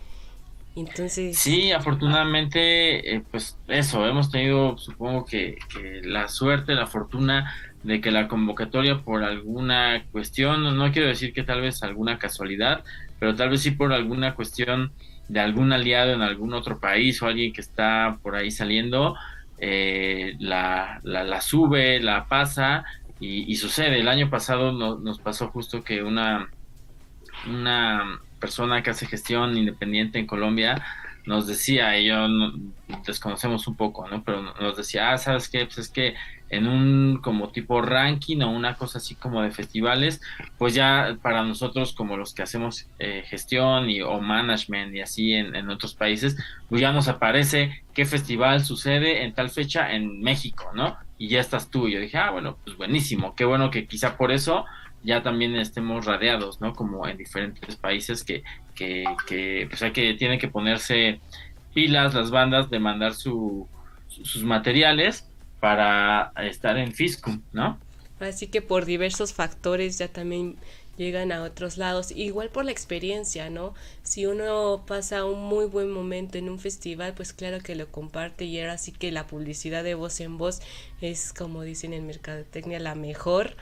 Sí, 1.34 1.72
afortunadamente, 1.72 3.16
eh, 3.16 3.24
pues 3.32 3.58
eso, 3.68 4.06
hemos 4.06 4.30
tenido, 4.30 4.78
supongo 4.78 5.26
que, 5.26 5.58
la 6.04 6.28
suerte, 6.28 6.76
la 6.76 6.86
fortuna 6.86 7.52
de 7.84 8.00
que 8.00 8.12
la 8.12 8.28
convocatoria 8.28 9.02
por 9.02 9.24
alguna 9.24 10.06
cuestión, 10.12 10.78
no, 10.78 10.92
quiero 10.92 11.08
decir 11.08 11.34
que 11.34 11.44
tal 11.44 11.62
vez 11.62 11.82
alguna 11.82 12.20
casualidad, 12.20 12.84
pero 13.20 13.36
tal 13.36 13.50
vez 13.50 13.62
sí 13.62 13.72
por 13.72 13.92
alguna 13.92 14.36
cuestión 14.36 14.92
de 15.28 15.40
algún 15.40 15.74
aliado 15.74 16.14
en 16.14 16.22
algún 16.22 16.54
otro 16.54 16.80
país 16.80 17.22
o 17.22 17.28
alguien 17.28 17.54
que 17.54 17.62
está 17.62 18.20
por 18.22 18.36
ahí 18.36 18.52
saliendo, 18.52 19.16
eh, 19.58 20.36
la, 20.40 21.00
la, 21.04 21.42
sube, 21.42 22.00
la 22.00 22.28
pasa 22.28 22.86
y, 23.20 23.56
sucede. 23.56 24.00
El 24.00 24.08
año 24.08 24.30
pasado 24.30 24.72
nos 24.72 25.20
pasó 25.20 25.48
justo 25.48 25.84
que 25.84 26.04
una, 26.04 26.50
una 27.48 28.22
persona 28.40 28.84
que 28.84 28.90
hace 28.90 29.06
gestión 29.06 29.58
independiente 29.58 30.20
en 30.20 30.28
Colombia 30.28 30.84
nos 31.28 31.46
decía, 31.46 32.00
y 32.00 32.06
yo 32.06 32.26
desconocemos 33.06 33.68
un 33.68 33.76
poco, 33.76 34.08
¿no? 34.08 34.24
Pero 34.24 34.42
nos 34.42 34.78
decía, 34.78 35.12
ah, 35.12 35.18
¿sabes 35.18 35.50
qué? 35.50 35.66
Pues 35.66 35.78
es 35.78 35.90
que 35.90 36.16
en 36.50 36.68
un 36.68 37.20
como 37.22 37.50
tipo 37.50 37.82
ranking 37.82 38.42
o 38.42 38.50
una 38.50 38.76
cosa 38.76 39.00
así 39.00 39.16
como 39.16 39.42
de 39.42 39.52
festivales, 39.52 40.22
pues 40.58 40.74
ya 40.74 41.18
para 41.22 41.44
nosotros 41.44 41.92
como 41.92 42.16
los 42.16 42.34
que 42.34 42.44
hacemos 42.44 42.88
eh, 43.00 43.24
gestión 43.28 43.90
y 43.90 44.02
o 44.02 44.22
management 44.22 44.96
y 44.96 45.02
así 45.02 45.34
en, 45.34 45.54
en, 45.58 45.70
otros 45.70 45.94
países, 45.94 46.38
pues 46.70 46.80
ya 46.80 46.94
nos 46.94 47.10
aparece 47.10 47.84
qué 47.94 48.06
festival 48.06 48.64
sucede 48.64 49.24
en 49.24 49.34
tal 49.34 49.50
fecha 49.50 49.92
en 49.94 50.22
México, 50.22 50.72
¿no? 50.74 50.98
Y 51.18 51.28
ya 51.28 51.42
estás 51.42 51.70
tú. 51.70 51.90
Y 51.90 51.94
yo 51.94 52.00
dije, 52.00 52.18
ah, 52.18 52.32
bueno, 52.32 52.58
pues 52.64 52.78
buenísimo, 52.78 53.36
qué 53.36 53.44
bueno 53.44 53.70
que 53.70 53.86
quizá 53.86 54.16
por 54.16 54.32
eso 54.32 54.66
ya 55.04 55.24
también 55.24 55.56
estemos 55.56 56.06
radiados, 56.06 56.62
¿no? 56.62 56.74
Como 56.74 57.08
en 57.08 57.18
diferentes 57.18 57.76
países 57.76 58.24
que, 58.24 58.44
que, 58.76 59.06
que 59.28 59.68
pues 59.70 59.82
hay 59.82 59.92
que, 59.92 60.14
tienen 60.16 60.40
que 60.40 60.48
ponerse 60.48 61.20
pilas 61.74 62.14
las 62.14 62.32
bandas 62.32 62.70
de 62.70 62.80
mandar 62.80 63.14
su, 63.14 63.68
sus 64.08 64.44
materiales 64.44 65.28
para 65.60 66.32
estar 66.38 66.78
en 66.78 66.94
Fiscum, 66.94 67.42
¿no? 67.52 67.80
Así 68.20 68.48
que 68.48 68.62
por 68.62 68.86
diversos 68.86 69.34
factores 69.34 69.98
ya 69.98 70.08
también 70.08 70.58
llegan 70.98 71.32
a 71.32 71.44
otros 71.44 71.78
lados, 71.78 72.12
igual 72.12 72.50
por 72.50 72.66
la 72.66 72.72
experiencia, 72.72 73.50
¿no? 73.50 73.76
Si 74.02 74.26
uno 74.26 74.84
pasa 74.88 75.26
un 75.26 75.44
muy 75.44 75.66
buen 75.66 75.92
momento 75.92 76.38
en 76.38 76.50
un 76.50 76.60
festival, 76.60 77.14
pues 77.14 77.34
claro 77.34 77.60
que 77.60 77.76
lo 77.76 77.88
comparte 77.92 78.46
y 78.46 78.60
ahora 78.60 78.78
sí 78.80 78.92
que 78.92 79.12
la 79.12 79.28
publicidad 79.28 79.84
de 79.84 79.94
voz 79.94 80.20
en 80.20 80.38
voz 80.38 80.60
es, 81.00 81.34
como 81.34 81.62
dicen 81.62 81.94
en 81.94 82.08
Mercadotecnia, 82.08 82.80
la 82.80 82.96
mejor 82.96 83.56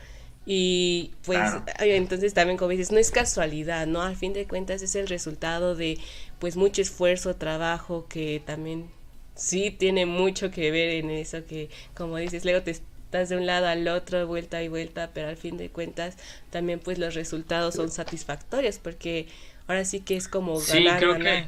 y 0.45 1.11
pues 1.23 1.41
entonces 1.79 2.33
también 2.35 2.57
como 2.57 2.69
dices, 2.69 2.91
no 2.91 2.99
es 2.99 3.09
casualidad, 3.09 3.87
¿no? 3.87 4.01
Al 4.01 4.15
fin 4.15 4.33
de 4.33 4.45
cuentas 4.45 4.83
es 4.83 4.95
el 4.95 5.07
resultado 5.07 5.75
de 5.75 5.97
pues 6.39 6.55
mucho 6.55 6.81
esfuerzo, 6.81 7.35
trabajo 7.35 8.05
que 8.07 8.41
también 8.45 8.89
sí 9.33 9.71
tiene 9.71 10.05
mucho 10.05 10.51
que 10.51 10.69
ver 10.69 10.91
en 10.91 11.09
eso 11.09 11.45
que 11.45 11.69
como 11.95 12.17
dices, 12.17 12.45
luego 12.45 12.61
te 12.61 12.71
estás 12.71 13.29
de 13.29 13.37
un 13.37 13.47
lado 13.47 13.67
al 13.67 13.87
otro, 13.87 14.27
vuelta 14.27 14.61
y 14.61 14.67
vuelta, 14.67 15.09
pero 15.13 15.29
al 15.29 15.37
fin 15.37 15.57
de 15.57 15.69
cuentas 15.69 16.15
también 16.51 16.79
pues 16.79 16.99
los 16.99 17.15
resultados 17.15 17.75
son 17.75 17.89
satisfactorios 17.89 18.77
porque 18.77 19.27
ahora 19.67 19.83
sí 19.83 20.01
que 20.01 20.15
es 20.15 20.27
como 20.27 20.59
ganar, 20.59 21.01
ganar. 21.01 21.47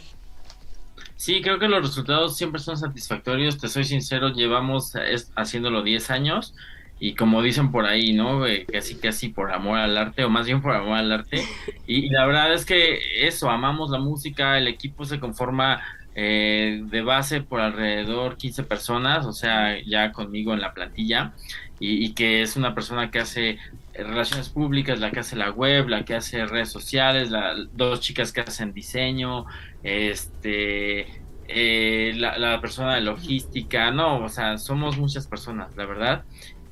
Sí, 1.15 1.41
creo 1.41 1.60
que 1.60 1.67
los 1.67 1.83
resultados 1.83 2.36
siempre 2.36 2.60
son 2.62 2.77
satisfactorios, 2.77 3.60
te 3.60 3.67
soy 3.67 3.83
sincero, 3.83 4.29
llevamos 4.29 4.93
haciéndolo 5.36 5.83
10 5.83 6.10
años 6.10 6.55
y 6.99 7.13
como 7.13 7.41
dicen 7.41 7.71
por 7.71 7.86
ahí, 7.86 8.13
¿no? 8.13 8.41
casi 8.71 8.95
casi 8.95 9.29
por 9.29 9.51
amor 9.51 9.77
al 9.77 9.97
arte, 9.97 10.23
o 10.23 10.29
más 10.29 10.47
bien 10.47 10.62
por 10.62 10.73
amor 10.73 10.97
al 10.97 11.12
arte. 11.12 11.43
Y, 11.86 12.10
la 12.10 12.25
verdad 12.25 12.53
es 12.53 12.65
que 12.65 13.27
eso, 13.27 13.49
amamos 13.49 13.91
la 13.91 13.99
música, 13.99 14.57
el 14.57 14.67
equipo 14.67 15.05
se 15.05 15.19
conforma 15.19 15.81
eh, 16.15 16.81
de 16.83 17.01
base 17.01 17.41
por 17.41 17.62
alrededor 17.62 18.38
15 18.38 18.63
personas, 18.63 19.25
o 19.25 19.33
sea, 19.33 19.79
ya 19.86 20.12
conmigo 20.12 20.53
en 20.53 20.62
la 20.62 20.73
plantilla, 20.73 21.33
y, 21.79 22.13
que 22.13 22.41
es 22.41 22.55
una 22.55 22.73
persona 22.73 23.12
que 23.12 23.19
hace 23.19 23.60
relaciones 23.93 24.49
públicas, 24.49 24.99
la 24.99 25.12
que 25.12 25.19
hace 25.19 25.36
la 25.36 25.51
web, 25.51 25.88
la 25.88 26.03
que 26.03 26.15
hace 26.15 26.45
redes 26.45 26.69
sociales, 26.71 27.29
la, 27.29 27.53
dos 27.73 27.99
chicas 28.01 28.31
que 28.31 28.41
hacen 28.41 28.73
diseño, 28.73 29.45
este... 29.83 31.21
Eh, 31.49 32.12
la 32.17 32.60
persona 32.60 32.95
de 32.95 33.01
logística, 33.01 33.89
no, 33.89 34.21
o 34.21 34.27
sea, 34.27 34.57
somos 34.57 34.97
muchas 34.97 35.27
personas, 35.27 35.77
la 35.77 35.86
verdad 35.86 36.25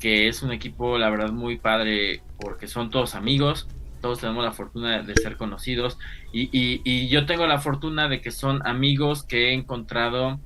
que 0.05 0.27
es 0.27 0.43
un 0.43 0.51
equipo, 0.51 0.99
la 0.99 1.09
verdad, 1.09 1.31
muy 1.31 1.57
padre, 1.57 2.21
porque 2.39 2.67
son 2.67 2.91
todos 2.91 3.15
amigos, 3.15 3.67
todos 4.01 4.19
tenemos 4.19 4.45
la 4.45 4.51
fortuna 4.51 5.01
de 5.01 5.15
ser 5.15 5.35
conocidos 5.35 5.97
y, 6.31 7.07
yo 7.07 7.25
tengo 7.25 7.47
la 7.47 7.57
fortuna 7.57 8.07
de 8.07 8.21
que 8.21 8.29
son 8.29 8.61
amigos 8.67 9.23
que 9.23 9.49
he 9.49 9.53
encontrado 9.53 10.39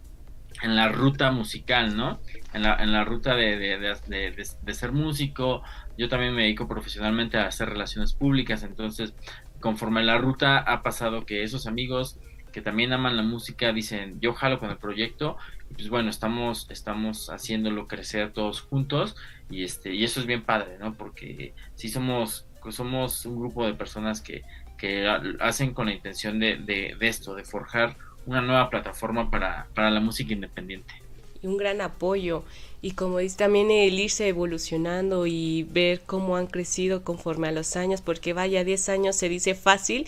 en 0.61 0.77
la 0.77 0.87
ruta 0.87 1.31
musical, 1.31 1.97
¿no? 1.97 2.21
En 2.53 2.63
la, 2.63 3.03
ruta 3.03 3.35
de, 3.35 3.57
de, 3.57 4.73
ser 4.73 4.93
músico, 4.93 5.61
yo 5.97 6.07
también 6.07 6.33
me 6.33 6.43
dedico 6.43 6.69
profesionalmente 6.69 7.37
a 7.37 7.47
hacer 7.47 7.67
relaciones 7.67 8.13
públicas, 8.13 8.63
entonces 8.63 9.13
conforme 9.59 10.05
la 10.05 10.17
ruta 10.17 10.59
ha 10.59 10.83
pasado 10.83 11.25
que 11.25 11.43
esos 11.43 11.67
amigos 11.67 12.17
que 12.53 12.61
también 12.61 12.93
aman 12.93 13.17
la 13.17 13.23
música 13.23 13.73
dicen 13.73 14.21
yo 14.21 14.33
jalo 14.33 14.57
con 14.57 14.69
el 14.69 14.77
proyecto 14.77 15.35
pues 15.73 15.89
bueno 15.89 16.09
estamos 16.09 16.67
estamos 16.69 17.29
haciéndolo 17.29 17.87
crecer 17.87 18.31
todos 18.31 18.61
juntos 18.61 19.15
y 19.49 19.63
este 19.63 19.93
y 19.93 20.03
eso 20.03 20.19
es 20.19 20.25
bien 20.25 20.43
padre 20.43 20.77
no 20.79 20.93
porque 20.93 21.53
si 21.75 21.89
somos 21.89 22.45
somos 22.71 23.25
un 23.25 23.39
grupo 23.39 23.65
de 23.65 23.73
personas 23.73 24.21
que, 24.21 24.43
que 24.77 25.07
hacen 25.39 25.73
con 25.73 25.87
la 25.87 25.93
intención 25.93 26.39
de, 26.39 26.57
de, 26.57 26.95
esto 26.99 27.33
de 27.33 27.43
forjar 27.43 27.95
una 28.25 28.41
nueva 28.41 28.69
plataforma 28.69 29.31
para, 29.31 29.67
para 29.73 29.89
la 29.89 30.01
música 30.01 30.33
independiente. 30.33 30.93
Y 31.41 31.47
un 31.47 31.55
gran 31.55 31.79
apoyo. 31.79 32.43
Y 32.81 32.91
como 32.91 33.19
dice 33.19 33.37
también 33.37 33.71
el 33.71 33.97
irse 33.97 34.27
evolucionando 34.27 35.25
y 35.25 35.63
ver 35.71 36.01
cómo 36.01 36.35
han 36.35 36.47
crecido 36.47 37.03
conforme 37.03 37.47
a 37.47 37.53
los 37.53 37.77
años 37.77 38.01
porque 38.01 38.33
vaya 38.33 38.65
10 38.65 38.89
años 38.89 39.15
se 39.15 39.29
dice 39.29 39.55
fácil 39.55 40.05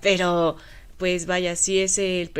pero 0.00 0.56
pues 0.98 1.26
vaya, 1.26 1.56
sí 1.56 1.78
es 1.80 1.98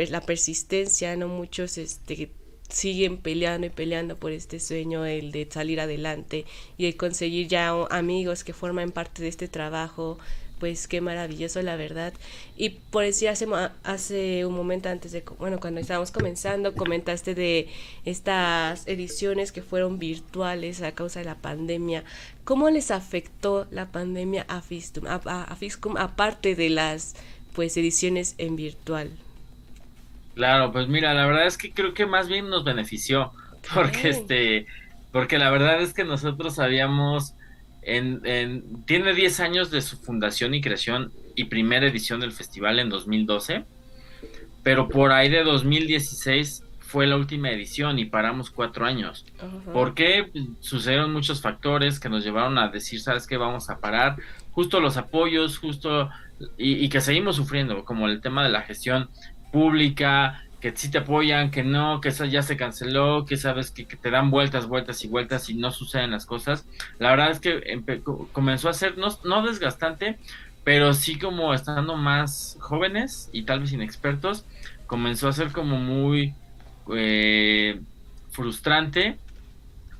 la 0.09 0.21
persistencia, 0.21 1.15
¿no? 1.15 1.27
Muchos 1.27 1.77
este, 1.77 2.31
siguen 2.69 3.17
peleando 3.17 3.67
y 3.67 3.69
peleando 3.69 4.15
por 4.15 4.31
este 4.31 4.59
sueño, 4.59 5.05
el 5.05 5.31
de 5.31 5.47
salir 5.49 5.79
adelante 5.79 6.45
y 6.77 6.85
de 6.85 6.97
conseguir 6.97 7.47
ya 7.47 7.69
amigos 7.89 8.43
que 8.43 8.53
forman 8.53 8.91
parte 8.91 9.21
de 9.21 9.29
este 9.29 9.47
trabajo, 9.47 10.17
pues 10.59 10.87
qué 10.87 11.01
maravilloso 11.01 11.61
la 11.61 11.75
verdad. 11.75 12.13
Y 12.55 12.69
por 12.69 13.03
decir, 13.03 13.29
hace, 13.29 13.47
hace 13.83 14.45
un 14.45 14.53
momento 14.53 14.89
antes 14.89 15.11
de, 15.11 15.23
bueno, 15.37 15.59
cuando 15.59 15.79
estábamos 15.79 16.11
comenzando, 16.11 16.73
comentaste 16.73 17.35
de 17.35 17.67
estas 18.05 18.87
ediciones 18.87 19.51
que 19.51 19.61
fueron 19.61 19.99
virtuales 19.99 20.81
a 20.81 20.93
causa 20.93 21.19
de 21.19 21.25
la 21.25 21.35
pandemia. 21.35 22.03
¿Cómo 22.43 22.69
les 22.69 22.91
afectó 22.91 23.67
la 23.71 23.91
pandemia 23.91 24.45
a 24.47 24.61
Fistum, 24.61 25.05
a, 25.07 25.15
a 25.15 25.55
Fiscum, 25.55 25.95
aparte 25.97 26.55
de 26.55 26.69
las 26.69 27.15
pues 27.57 27.75
ediciones 27.75 28.35
en 28.37 28.55
virtual. 28.55 29.09
Claro, 30.37 30.71
pues 30.71 30.87
mira, 30.87 31.15
la 31.15 31.25
verdad 31.25 31.47
es 31.47 31.57
que 31.57 31.71
creo 31.71 31.95
que 31.95 32.05
más 32.05 32.27
bien 32.27 32.47
nos 32.49 32.63
benefició, 32.63 33.31
porque 33.73 34.09
este, 34.09 34.67
porque 35.11 35.39
la 35.39 35.49
verdad 35.49 35.81
es 35.81 35.93
que 35.93 36.03
nosotros 36.03 36.59
habíamos, 36.59 37.33
en, 37.81 38.21
en, 38.23 38.85
tiene 38.85 39.15
10 39.15 39.39
años 39.39 39.71
de 39.71 39.81
su 39.81 39.97
fundación 39.97 40.53
y 40.53 40.61
creación 40.61 41.11
y 41.35 41.45
primera 41.45 41.87
edición 41.87 42.19
del 42.19 42.31
festival 42.31 42.77
en 42.77 42.89
2012, 42.89 43.65
pero 44.61 44.87
por 44.89 45.11
ahí 45.11 45.29
de 45.29 45.43
2016 45.43 46.63
fue 46.87 47.07
la 47.07 47.17
última 47.17 47.49
edición 47.49 47.97
y 47.97 48.05
paramos 48.05 48.51
cuatro 48.51 48.85
años. 48.85 49.25
porque 49.73 50.31
Sucedieron 50.61 51.11
muchos 51.11 51.41
factores 51.41 51.99
que 51.99 52.09
nos 52.09 52.23
llevaron 52.23 52.59
a 52.59 52.69
decir, 52.69 53.01
¿sabes 53.01 53.25
qué? 53.27 53.37
Vamos 53.37 53.71
a 53.71 53.79
parar. 53.79 54.17
Justo 54.51 54.79
los 54.79 54.97
apoyos, 54.97 55.57
justo 55.57 56.09
y, 56.57 56.87
que 56.89 57.01
seguimos 57.01 57.35
sufriendo, 57.35 57.83
como 57.83 58.07
el 58.07 58.21
tema 58.21 58.43
de 58.43 58.49
la 58.49 58.61
gestión 58.61 59.09
pública, 59.51 60.43
que 60.59 60.75
sí 60.75 60.89
te 60.89 60.99
apoyan, 60.99 61.51
que 61.51 61.63
no, 61.63 62.01
que 62.01 62.09
esa 62.09 62.25
ya 62.25 62.41
se 62.41 62.57
canceló, 62.57 63.25
que 63.25 63.37
sabes 63.37 63.71
que, 63.71 63.85
te 63.85 64.09
dan 64.09 64.31
vueltas, 64.31 64.67
vueltas 64.67 65.03
y 65.03 65.07
vueltas 65.07 65.49
y 65.49 65.53
no 65.55 65.71
suceden 65.71 66.11
las 66.11 66.25
cosas. 66.25 66.65
La 66.99 67.11
verdad 67.11 67.31
es 67.31 67.39
que 67.39 67.81
comenzó 68.31 68.69
a 68.69 68.73
ser 68.73 68.97
no, 68.97 69.07
no 69.23 69.45
desgastante, 69.45 70.17
pero 70.63 70.93
sí 70.93 71.17
como 71.19 71.53
estando 71.53 71.95
más 71.95 72.57
jóvenes 72.59 73.29
y 73.31 73.43
tal 73.43 73.61
vez 73.61 73.71
inexpertos, 73.71 74.45
comenzó 74.87 75.27
a 75.27 75.33
ser 75.33 75.51
como 75.51 75.77
muy 75.77 76.33
eh, 76.93 77.79
frustrante 78.31 79.17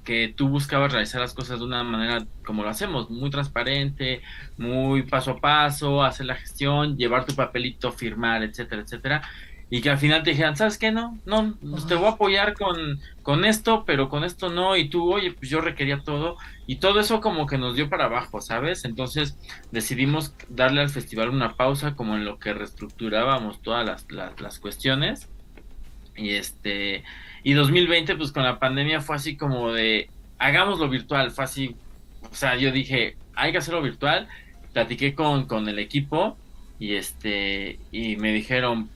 que 0.08 0.34
tú 0.34 0.48
buscabas 0.48 0.94
realizar 0.94 1.20
las 1.20 1.34
cosas 1.34 1.60
de 1.60 1.66
una 1.66 1.84
manera 1.84 2.26
como 2.46 2.64
lo 2.64 2.70
hacemos, 2.70 3.10
muy 3.10 3.30
transparente, 3.30 4.22
muy 4.58 5.04
paso 5.04 5.32
a 5.32 5.42
paso, 5.42 6.02
hacer 6.02 6.28
la 6.28 6.36
gestión, 6.36 6.96
llevar 6.96 7.26
tu 7.26 7.36
papelito, 7.36 7.92
firmar, 7.92 8.42
etcétera, 8.42 8.84
etcétera, 8.84 9.22
y 9.70 9.82
que 9.82 9.90
al 9.90 9.98
final 9.98 10.24
te 10.24 10.30
dijeran, 10.30 10.56
¿sabes 10.56 10.78
qué? 10.78 10.94
No, 10.94 11.20
no, 11.26 11.58
pues 11.60 11.86
te 11.88 11.96
voy 11.96 12.06
a 12.06 12.12
apoyar 12.12 12.54
con, 12.54 13.02
con 13.22 13.44
esto, 13.44 13.84
pero 13.86 14.08
con 14.08 14.24
esto 14.24 14.50
no, 14.50 14.78
y 14.78 14.88
tú, 14.88 15.12
oye, 15.12 15.34
pues 15.34 15.50
yo 15.50 15.60
requería 15.60 16.00
todo, 16.00 16.38
y 16.68 16.78
todo 16.78 17.02
eso 17.02 17.20
como 17.20 17.46
que 17.46 17.58
nos 17.58 17.76
dio 17.76 17.90
para 17.90 18.06
abajo, 18.06 18.40
¿sabes? 18.40 18.86
Entonces 18.86 19.38
decidimos 19.74 20.34
darle 20.48 20.80
al 20.80 20.90
festival 20.90 21.32
una 21.32 21.56
pausa 21.58 21.96
como 21.96 22.16
en 22.16 22.24
lo 22.24 22.40
que 22.40 22.54
reestructurábamos 22.54 23.62
todas 23.62 23.86
las, 23.86 24.10
las, 24.10 24.40
las 24.40 24.60
cuestiones, 24.60 25.28
y 26.16 26.30
este 26.30 27.04
y 27.48 27.54
2020, 27.54 28.18
pues 28.18 28.34
con 28.34 28.44
la 28.44 28.60
pandemia 28.60 29.00
fue 29.00 29.16
así 29.16 29.38
como 29.38 29.72
de, 29.72 30.10
hagámoslo 30.38 30.90
virtual, 30.90 31.32
fue 31.32 31.46
así, 31.46 31.78
o 32.30 32.36
sea, 32.36 32.58
yo 32.58 32.74
dije, 32.74 33.16
hay 33.36 33.54
que 33.54 33.60
hacerlo 33.60 33.82
virtual, 33.82 34.28
platiqué 34.74 35.16
con, 35.16 35.46
con 35.46 35.70
el 35.70 35.80
equipo 35.80 36.36
y 36.78 36.96
este, 36.96 37.80
y 37.90 38.18
me 38.18 38.34
dijeron, 38.34 38.90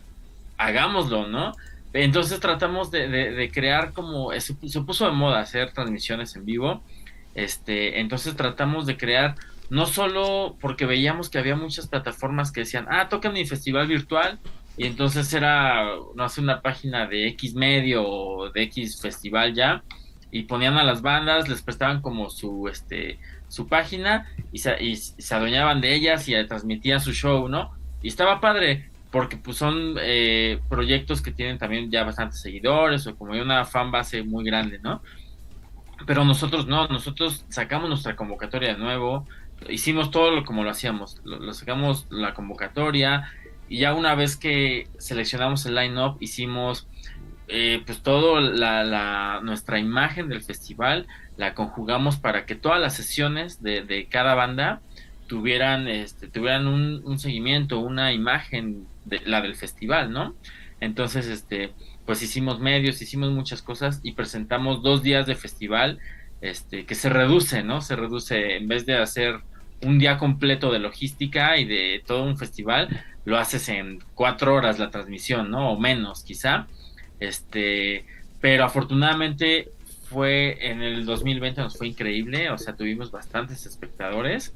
hagámoslo, 0.58 1.30
¿no? 1.30 1.54
Entonces 1.94 2.42
tratamos 2.42 2.92
de, 2.92 3.08
de, 3.08 3.52
crear 3.52 3.94
como, 3.94 4.34
se, 4.34 4.54
se, 4.68 4.82
puso 4.82 5.06
de 5.06 5.14
moda 5.14 5.40
hacer 5.40 5.72
transmisiones 5.72 6.36
en 6.36 6.44
vivo, 6.44 6.84
este, 7.36 8.02
entonces 8.02 8.36
tratamos 8.36 8.86
de 8.86 8.98
crear, 8.98 9.36
no 9.70 9.86
solo 9.86 10.58
porque 10.60 10.86
veíamos 10.86 11.30
que 11.30 11.38
había 11.38 11.56
muchas 11.56 11.88
plataformas 11.88 12.52
que 12.52 12.60
decían, 12.60 12.86
ah, 12.90 13.08
toca 13.08 13.32
mi 13.32 13.46
festival 13.46 13.88
virtual, 13.88 14.40
y 14.82 14.88
entonces 14.88 15.32
era, 15.32 15.92
no 16.16 16.28
sé, 16.28 16.42
una 16.42 16.64
página 16.64 17.06
de 17.06 17.28
X 17.28 17.54
medio 17.54 18.04
o 18.04 18.50
de 18.50 18.64
X 18.64 19.00
festival 19.00 19.54
ya, 19.54 19.84
y 20.32 20.42
ponían 20.46 20.76
a 20.76 20.84
las 20.84 21.04
bandas, 21.04 21.48
les 21.48 21.62
prestaban 21.62 22.02
como 22.02 22.32
su, 22.32 22.68
este, 22.68 23.20
su 23.48 23.68
página 23.68 24.28
y 24.52 24.58
se, 24.58 24.84
y 24.84 24.96
se 24.96 25.36
adueñaban 25.36 25.82
de 25.82 25.94
ellas 25.94 26.28
y 26.28 26.34
transmitían 26.48 27.00
su 27.00 27.14
show, 27.14 27.48
¿no? 27.48 27.76
Y 28.02 28.08
estaba 28.08 28.42
padre, 28.42 28.90
porque 29.12 29.38
pues 29.38 29.58
son 29.58 29.98
eh, 30.02 30.60
proyectos 30.68 31.22
que 31.22 31.32
tienen 31.32 31.60
también 31.60 31.92
ya 31.92 32.04
bastantes 32.04 32.42
seguidores 32.42 33.06
o 33.06 33.16
como 33.16 33.34
una 33.34 33.66
fan 33.66 33.92
base 33.92 34.24
muy 34.24 34.44
grande, 34.44 34.80
¿no? 34.80 35.04
Pero 36.08 36.26
nosotros 36.26 36.66
no, 36.66 36.88
nosotros 36.88 37.46
sacamos 37.50 37.88
nuestra 37.88 38.16
convocatoria 38.16 38.74
de 38.74 38.80
nuevo, 38.80 39.28
hicimos 39.70 40.10
todo 40.10 40.32
lo 40.32 40.44
como 40.44 40.64
lo 40.64 40.72
hacíamos, 40.72 41.22
lo 41.24 41.54
sacamos 41.54 42.08
la 42.10 42.34
convocatoria, 42.34 43.32
y 43.72 43.78
ya 43.78 43.94
una 43.94 44.16
vez 44.16 44.36
que 44.36 44.90
seleccionamos 44.98 45.66
el 45.66 45.76
line-up, 45.76 46.18
hicimos 46.20 46.90
eh, 47.48 47.82
pues 47.86 48.02
todo 48.04 48.42
la, 48.42 49.40
nuestra 49.44 49.80
imagen 49.80 50.28
del 50.28 50.42
festival, 50.42 51.08
la 51.38 51.54
conjugamos 51.54 52.18
para 52.18 52.46
que 52.46 52.56
todas 52.56 52.82
las 52.82 52.98
sesiones 52.98 53.64
de, 53.64 54.08
cada 54.12 54.36
banda 54.36 54.82
tuvieran, 55.28 55.88
este, 55.88 56.28
tuvieran 56.28 56.68
un, 56.68 57.18
seguimiento, 57.18 57.80
una 57.80 58.12
imagen 58.12 58.88
de 59.06 59.22
la 59.26 59.42
del 59.42 59.56
festival, 59.56 60.12
¿no? 60.12 60.36
Entonces, 60.82 61.28
este, 61.28 61.72
pues 62.06 62.22
hicimos 62.22 62.60
medios, 62.60 63.02
hicimos 63.02 63.32
muchas 63.32 63.62
cosas 63.62 64.02
y 64.04 64.12
presentamos 64.12 64.84
dos 64.84 65.02
días 65.02 65.26
de 65.28 65.36
festival, 65.36 65.98
este, 66.42 66.86
que 66.86 66.96
se 66.96 67.08
reduce, 67.08 67.64
¿no? 67.64 67.80
Se 67.80 67.96
reduce, 67.96 68.58
en 68.58 68.68
vez 68.68 68.86
de 68.86 68.98
hacer 68.98 69.40
un 69.84 70.00
día 70.00 70.18
completo 70.18 70.72
de 70.72 70.80
logística 70.80 71.58
y 71.58 71.66
de 71.66 72.04
todo 72.06 72.24
un 72.24 72.38
festival, 72.38 73.04
lo 73.26 73.38
haces 73.38 73.70
en 73.70 74.00
cuatro 74.16 74.56
horas 74.56 74.80
la 74.80 74.90
transmisión, 74.90 75.52
¿no? 75.52 75.72
O 75.72 75.80
menos, 75.80 76.24
quizá. 76.24 76.68
Este, 77.20 78.06
pero 78.40 78.66
afortunadamente 78.66 79.70
fue 80.06 80.58
en 80.68 80.82
el 80.82 81.06
2020 81.06 81.62
nos 81.62 81.78
fue 81.78 81.88
increíble, 81.88 82.50
o 82.50 82.58
sea, 82.58 82.76
tuvimos 82.76 83.12
bastantes 83.12 83.66
espectadores 83.66 84.54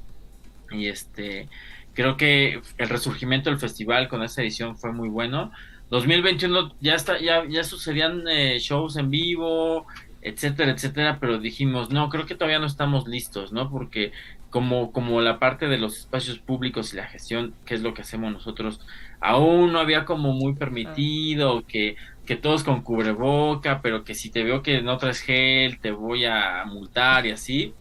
y 0.71 0.87
este, 0.87 1.47
creo 1.93 2.17
que 2.17 2.61
el 2.77 2.89
resurgimiento 2.89 3.49
del 3.49 3.59
festival 3.59 4.09
con 4.09 4.23
esa 4.23 4.41
edición 4.41 4.77
fue 4.77 4.91
muy 4.91 5.07
bueno. 5.07 5.51
2021 5.91 6.75
ya 6.81 6.95
está, 6.95 7.19
ya, 7.19 7.45
ya 7.47 7.63
sucedían 7.63 8.27
eh, 8.27 8.57
shows 8.59 8.97
en 8.97 9.11
vivo, 9.11 9.85
etcétera, 10.21 10.71
etcétera, 10.71 11.19
pero 11.19 11.37
dijimos, 11.37 11.91
no, 11.91 12.09
creo 12.09 12.25
que 12.25 12.33
todavía 12.33 12.57
no 12.57 12.65
estamos 12.65 13.07
listos, 13.07 13.53
¿no? 13.53 13.69
Porque 13.69 14.11
como, 14.55 14.93
como 14.93 15.19
la 15.19 15.37
parte 15.37 15.67
de 15.67 15.77
los 15.77 15.97
espacios 15.97 16.39
públicos 16.39 16.93
y 16.93 16.95
la 16.95 17.07
gestión, 17.07 17.53
que 17.65 17.75
es 17.75 17.81
lo 17.81 17.93
que 17.93 18.03
hacemos 18.03 18.31
nosotros, 18.31 18.79
aún 19.19 19.73
no 19.73 19.79
había 19.79 20.05
como 20.05 20.31
muy 20.31 20.55
permitido 20.55 21.65
que, 21.67 21.97
que 22.25 22.37
todos 22.37 22.63
con 22.63 22.81
cubreboca, 22.81 23.81
pero 23.81 24.05
que 24.05 24.15
si 24.15 24.29
te 24.29 24.45
veo 24.45 24.63
que 24.63 24.81
no 24.81 24.97
traes 24.97 25.19
gel, 25.19 25.77
te 25.81 25.91
voy 25.91 26.23
a 26.23 26.63
multar 26.67 27.25
y 27.25 27.31
así. 27.31 27.73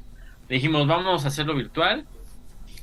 Dijimos, 0.49 0.89
vamos 0.89 1.25
a 1.25 1.29
hacerlo 1.29 1.55
virtual. 1.55 2.07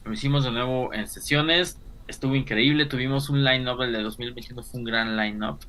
Lo 0.06 0.14
hicimos 0.14 0.46
de 0.46 0.52
nuevo 0.52 0.94
en 0.94 1.10
sesiones, 1.10 1.78
estuvo 2.08 2.38
increíble, 2.38 2.86
tuvimos 2.86 3.30
un 3.30 3.44
line-up, 3.44 3.82
el 3.82 3.92
de 3.92 4.04
2021 4.04 4.64
fue 4.64 4.80
un 4.80 4.86
gran 4.86 5.18
line-up 5.18 5.60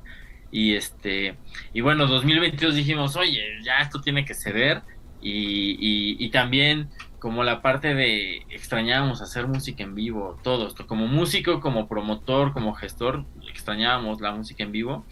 y 0.52 0.76
este, 0.76 1.34
y 1.72 1.80
bueno, 1.80 2.06
2022 2.06 2.76
dijimos, 2.76 3.16
oye, 3.16 3.42
ya 3.64 3.78
esto 3.78 4.00
tiene 4.00 4.24
que 4.24 4.34
ceder. 4.34 4.82
Y, 5.24 5.76
y, 6.18 6.30
también 6.30 6.88
como 7.22 7.44
la 7.44 7.62
parte 7.62 7.94
de 7.94 8.38
extrañábamos 8.50 9.22
hacer 9.22 9.46
música 9.46 9.84
en 9.84 9.94
vivo, 9.94 10.36
todos, 10.42 10.74
como 10.74 11.06
músico, 11.06 11.60
como 11.60 11.86
promotor, 11.86 12.52
como 12.52 12.74
gestor, 12.74 13.24
extrañábamos 13.48 14.20
la 14.20 14.32
música 14.32 14.64
en 14.64 14.72
vivo 14.72 15.04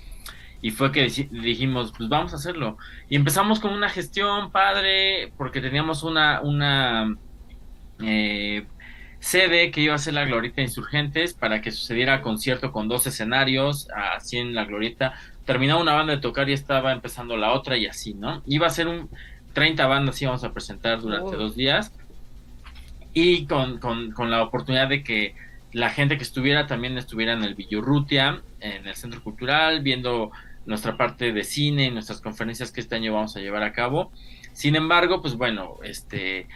y 0.60 0.72
fue 0.72 0.90
que 0.90 1.04
dijimos, 1.30 1.92
pues 1.96 2.08
vamos 2.08 2.32
a 2.32 2.36
hacerlo. 2.36 2.78
Y 3.08 3.14
empezamos 3.14 3.60
con 3.60 3.72
una 3.72 3.88
gestión 3.88 4.50
padre, 4.50 5.32
porque 5.36 5.60
teníamos 5.60 6.02
una, 6.02 6.40
una 6.40 7.16
eh, 8.00 8.66
sede 9.20 9.70
que 9.70 9.80
iba 9.80 9.94
a 9.94 9.98
ser 9.98 10.14
la 10.14 10.24
Glorieta 10.24 10.62
Insurgentes 10.62 11.32
para 11.34 11.60
que 11.60 11.70
sucediera 11.70 12.22
concierto 12.22 12.72
con 12.72 12.88
dos 12.88 13.06
escenarios, 13.06 13.86
así 14.16 14.36
en 14.36 14.56
la 14.56 14.64
Glorieta. 14.64 15.12
Terminaba 15.44 15.80
una 15.80 15.94
banda 15.94 16.16
de 16.16 16.20
tocar 16.20 16.50
y 16.50 16.54
estaba 16.54 16.90
empezando 16.90 17.36
la 17.36 17.52
otra 17.52 17.76
y 17.76 17.86
así, 17.86 18.14
¿no? 18.14 18.42
Iba 18.46 18.66
a 18.66 18.70
ser 18.70 18.88
un 18.88 19.08
30 19.52 19.86
bandas 19.86 20.20
íbamos 20.22 20.44
a 20.44 20.52
presentar 20.52 21.00
durante 21.00 21.36
dos 21.36 21.56
días 21.56 21.92
y 23.12 23.46
con, 23.46 23.78
con, 23.78 24.12
con 24.12 24.30
la 24.30 24.42
oportunidad 24.42 24.88
de 24.88 25.02
que 25.02 25.34
la 25.72 25.90
gente 25.90 26.16
que 26.16 26.22
estuviera 26.22 26.66
también 26.66 26.98
estuviera 26.98 27.32
en 27.32 27.44
el 27.44 27.54
Villurrutia, 27.54 28.42
en 28.60 28.86
el 28.86 28.94
Centro 28.94 29.22
Cultural, 29.22 29.80
viendo 29.80 30.30
nuestra 30.66 30.96
parte 30.96 31.32
de 31.32 31.44
cine, 31.44 31.90
nuestras 31.90 32.20
conferencias 32.20 32.72
que 32.72 32.80
este 32.80 32.96
año 32.96 33.14
vamos 33.14 33.36
a 33.36 33.40
llevar 33.40 33.62
a 33.62 33.72
cabo. 33.72 34.12
Sin 34.52 34.76
embargo, 34.76 35.20
pues 35.22 35.34
bueno, 35.34 35.76
este 35.82 36.46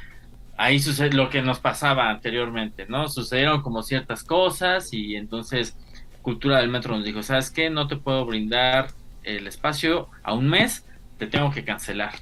ahí 0.57 0.79
sucede 0.79 1.13
lo 1.13 1.31
que 1.31 1.43
nos 1.43 1.59
pasaba 1.59 2.11
anteriormente, 2.11 2.87
¿no? 2.89 3.09
Sucedieron 3.09 3.63
como 3.63 3.83
ciertas 3.83 4.23
cosas 4.23 4.93
y 4.93 5.17
entonces 5.17 5.77
Cultura 6.23 6.59
del 6.59 6.71
Metro 6.71 6.97
nos 6.97 7.05
dijo, 7.05 7.23
¿sabes 7.23 7.51
qué? 7.51 7.71
No 7.71 7.87
te 7.87 7.97
puedo 7.97 8.25
brindar 8.25 8.89
el 9.25 9.47
espacio 9.47 10.09
a 10.23 10.33
un 10.33 10.49
mes, 10.49 10.87
te 11.19 11.27
tengo 11.27 11.51
que 11.51 11.65
cancelar. 11.65 12.15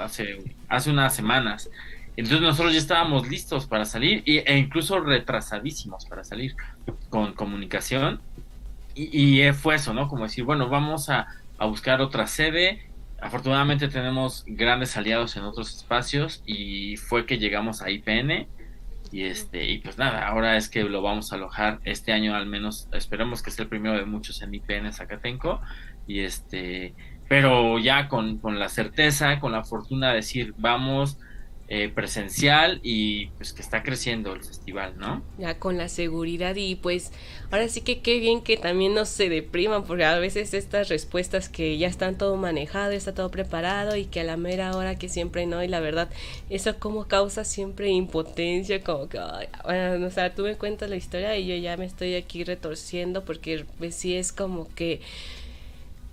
Hace, 0.00 0.38
hace 0.68 0.90
unas 0.90 1.14
semanas. 1.14 1.70
Entonces 2.16 2.42
nosotros 2.42 2.72
ya 2.72 2.78
estábamos 2.78 3.28
listos 3.28 3.66
para 3.66 3.84
salir 3.84 4.22
e 4.26 4.58
incluso 4.58 5.00
retrasadísimos 5.00 6.04
para 6.06 6.24
salir 6.24 6.54
con 7.08 7.32
comunicación 7.32 8.20
y, 8.94 9.50
fue 9.52 9.76
eso, 9.76 9.94
¿no? 9.94 10.08
Como 10.08 10.24
decir, 10.24 10.44
bueno, 10.44 10.68
vamos 10.68 11.08
a, 11.08 11.26
buscar 11.58 12.00
otra 12.00 12.26
sede. 12.26 12.90
Afortunadamente 13.20 13.86
tenemos 13.86 14.44
grandes 14.48 14.96
aliados 14.96 15.36
en 15.36 15.44
otros 15.44 15.76
espacios 15.76 16.42
y 16.44 16.96
fue 16.96 17.24
que 17.24 17.38
llegamos 17.38 17.82
a 17.82 17.90
IPN 17.90 18.48
y 19.12 19.24
este 19.24 19.70
y 19.70 19.78
pues 19.78 19.96
nada, 19.96 20.26
ahora 20.26 20.56
es 20.56 20.68
que 20.68 20.82
lo 20.82 21.02
vamos 21.02 21.32
a 21.32 21.36
alojar 21.36 21.78
este 21.84 22.12
año 22.12 22.34
al 22.34 22.46
menos, 22.46 22.88
esperemos 22.92 23.42
que 23.42 23.52
sea 23.52 23.64
el 23.64 23.68
primero 23.68 23.96
de 23.96 24.06
muchos 24.06 24.42
en 24.42 24.54
IPN 24.54 24.92
Zacatenco 24.92 25.60
y 26.08 26.20
este, 26.20 26.94
pero 27.28 27.78
ya 27.78 28.08
con, 28.08 28.38
con 28.38 28.58
la 28.58 28.68
certeza, 28.68 29.38
con 29.38 29.52
la 29.52 29.62
fortuna 29.62 30.08
de 30.08 30.16
decir, 30.16 30.54
vamos 30.58 31.18
eh, 31.74 31.88
presencial 31.88 32.80
y 32.82 33.28
pues 33.38 33.54
que 33.54 33.62
está 33.62 33.82
creciendo 33.82 34.34
el 34.34 34.44
festival, 34.44 34.92
¿no? 34.98 35.22
Ya 35.38 35.58
con 35.58 35.78
la 35.78 35.88
seguridad 35.88 36.54
y 36.54 36.74
pues 36.74 37.12
ahora 37.50 37.66
sí 37.68 37.80
que 37.80 38.02
qué 38.02 38.18
bien 38.18 38.42
que 38.42 38.58
también 38.58 38.92
no 38.92 39.06
se 39.06 39.30
depriman 39.30 39.84
porque 39.84 40.04
a 40.04 40.18
veces 40.18 40.52
estas 40.52 40.90
respuestas 40.90 41.48
que 41.48 41.78
ya 41.78 41.88
están 41.88 42.18
todo 42.18 42.36
manejado, 42.36 42.92
está 42.92 43.14
todo 43.14 43.30
preparado 43.30 43.96
y 43.96 44.04
que 44.04 44.20
a 44.20 44.24
la 44.24 44.36
mera 44.36 44.76
hora 44.76 44.98
que 44.98 45.08
siempre 45.08 45.46
no 45.46 45.64
y 45.64 45.68
la 45.68 45.80
verdad 45.80 46.10
eso 46.50 46.78
como 46.78 47.08
causa 47.08 47.42
siempre 47.42 47.88
impotencia, 47.88 48.82
como 48.82 49.08
que, 49.08 49.18
bueno, 49.64 50.06
o 50.06 50.10
sea, 50.10 50.34
tú 50.34 50.42
me 50.42 50.56
cuentas 50.56 50.90
la 50.90 50.96
historia 50.96 51.38
y 51.38 51.46
yo 51.46 51.56
ya 51.56 51.78
me 51.78 51.86
estoy 51.86 52.16
aquí 52.16 52.44
retorciendo 52.44 53.24
porque 53.24 53.64
pues 53.78 53.94
sí 53.94 54.14
es 54.14 54.30
como 54.30 54.68
que 54.74 55.00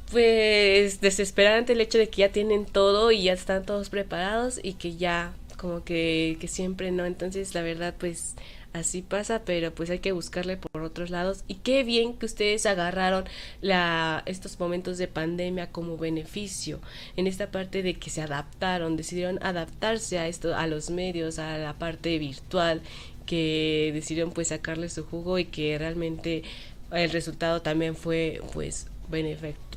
pues 0.09 1.01
desesperante 1.01 1.73
el 1.73 1.81
hecho 1.81 1.97
de 1.97 2.07
que 2.07 2.21
ya 2.21 2.29
tienen 2.29 2.65
todo 2.65 3.11
y 3.11 3.23
ya 3.23 3.33
están 3.33 3.65
todos 3.65 3.89
preparados 3.89 4.57
y 4.63 4.75
que 4.75 4.95
ya 4.95 5.33
como 5.59 5.83
que, 5.83 6.37
que 6.39 6.47
siempre 6.47 6.91
no. 6.91 7.05
Entonces, 7.05 7.53
la 7.53 7.61
verdad, 7.61 7.93
pues 7.99 8.35
así 8.73 9.01
pasa, 9.01 9.41
pero 9.45 9.73
pues 9.73 9.89
hay 9.89 9.99
que 9.99 10.11
buscarle 10.11 10.57
por 10.57 10.81
otros 10.81 11.09
lados. 11.09 11.43
Y 11.47 11.55
qué 11.55 11.83
bien 11.83 12.13
que 12.13 12.25
ustedes 12.25 12.65
agarraron 12.65 13.25
la, 13.61 14.23
estos 14.25 14.59
momentos 14.59 14.97
de 14.97 15.07
pandemia 15.07 15.71
como 15.71 15.97
beneficio, 15.97 16.79
en 17.17 17.27
esta 17.27 17.51
parte 17.51 17.83
de 17.83 17.95
que 17.95 18.09
se 18.09 18.21
adaptaron, 18.21 18.95
decidieron 18.97 19.39
adaptarse 19.43 20.19
a 20.19 20.27
esto, 20.27 20.55
a 20.55 20.67
los 20.67 20.89
medios, 20.89 21.39
a 21.39 21.57
la 21.57 21.73
parte 21.73 22.17
virtual, 22.19 22.81
que 23.25 23.91
decidieron 23.93 24.31
pues 24.31 24.47
sacarle 24.49 24.89
su 24.89 25.05
jugo 25.05 25.37
y 25.37 25.45
que 25.45 25.77
realmente 25.77 26.43
el 26.91 27.11
resultado 27.11 27.61
también 27.61 27.95
fue 27.95 28.41
pues 28.53 28.87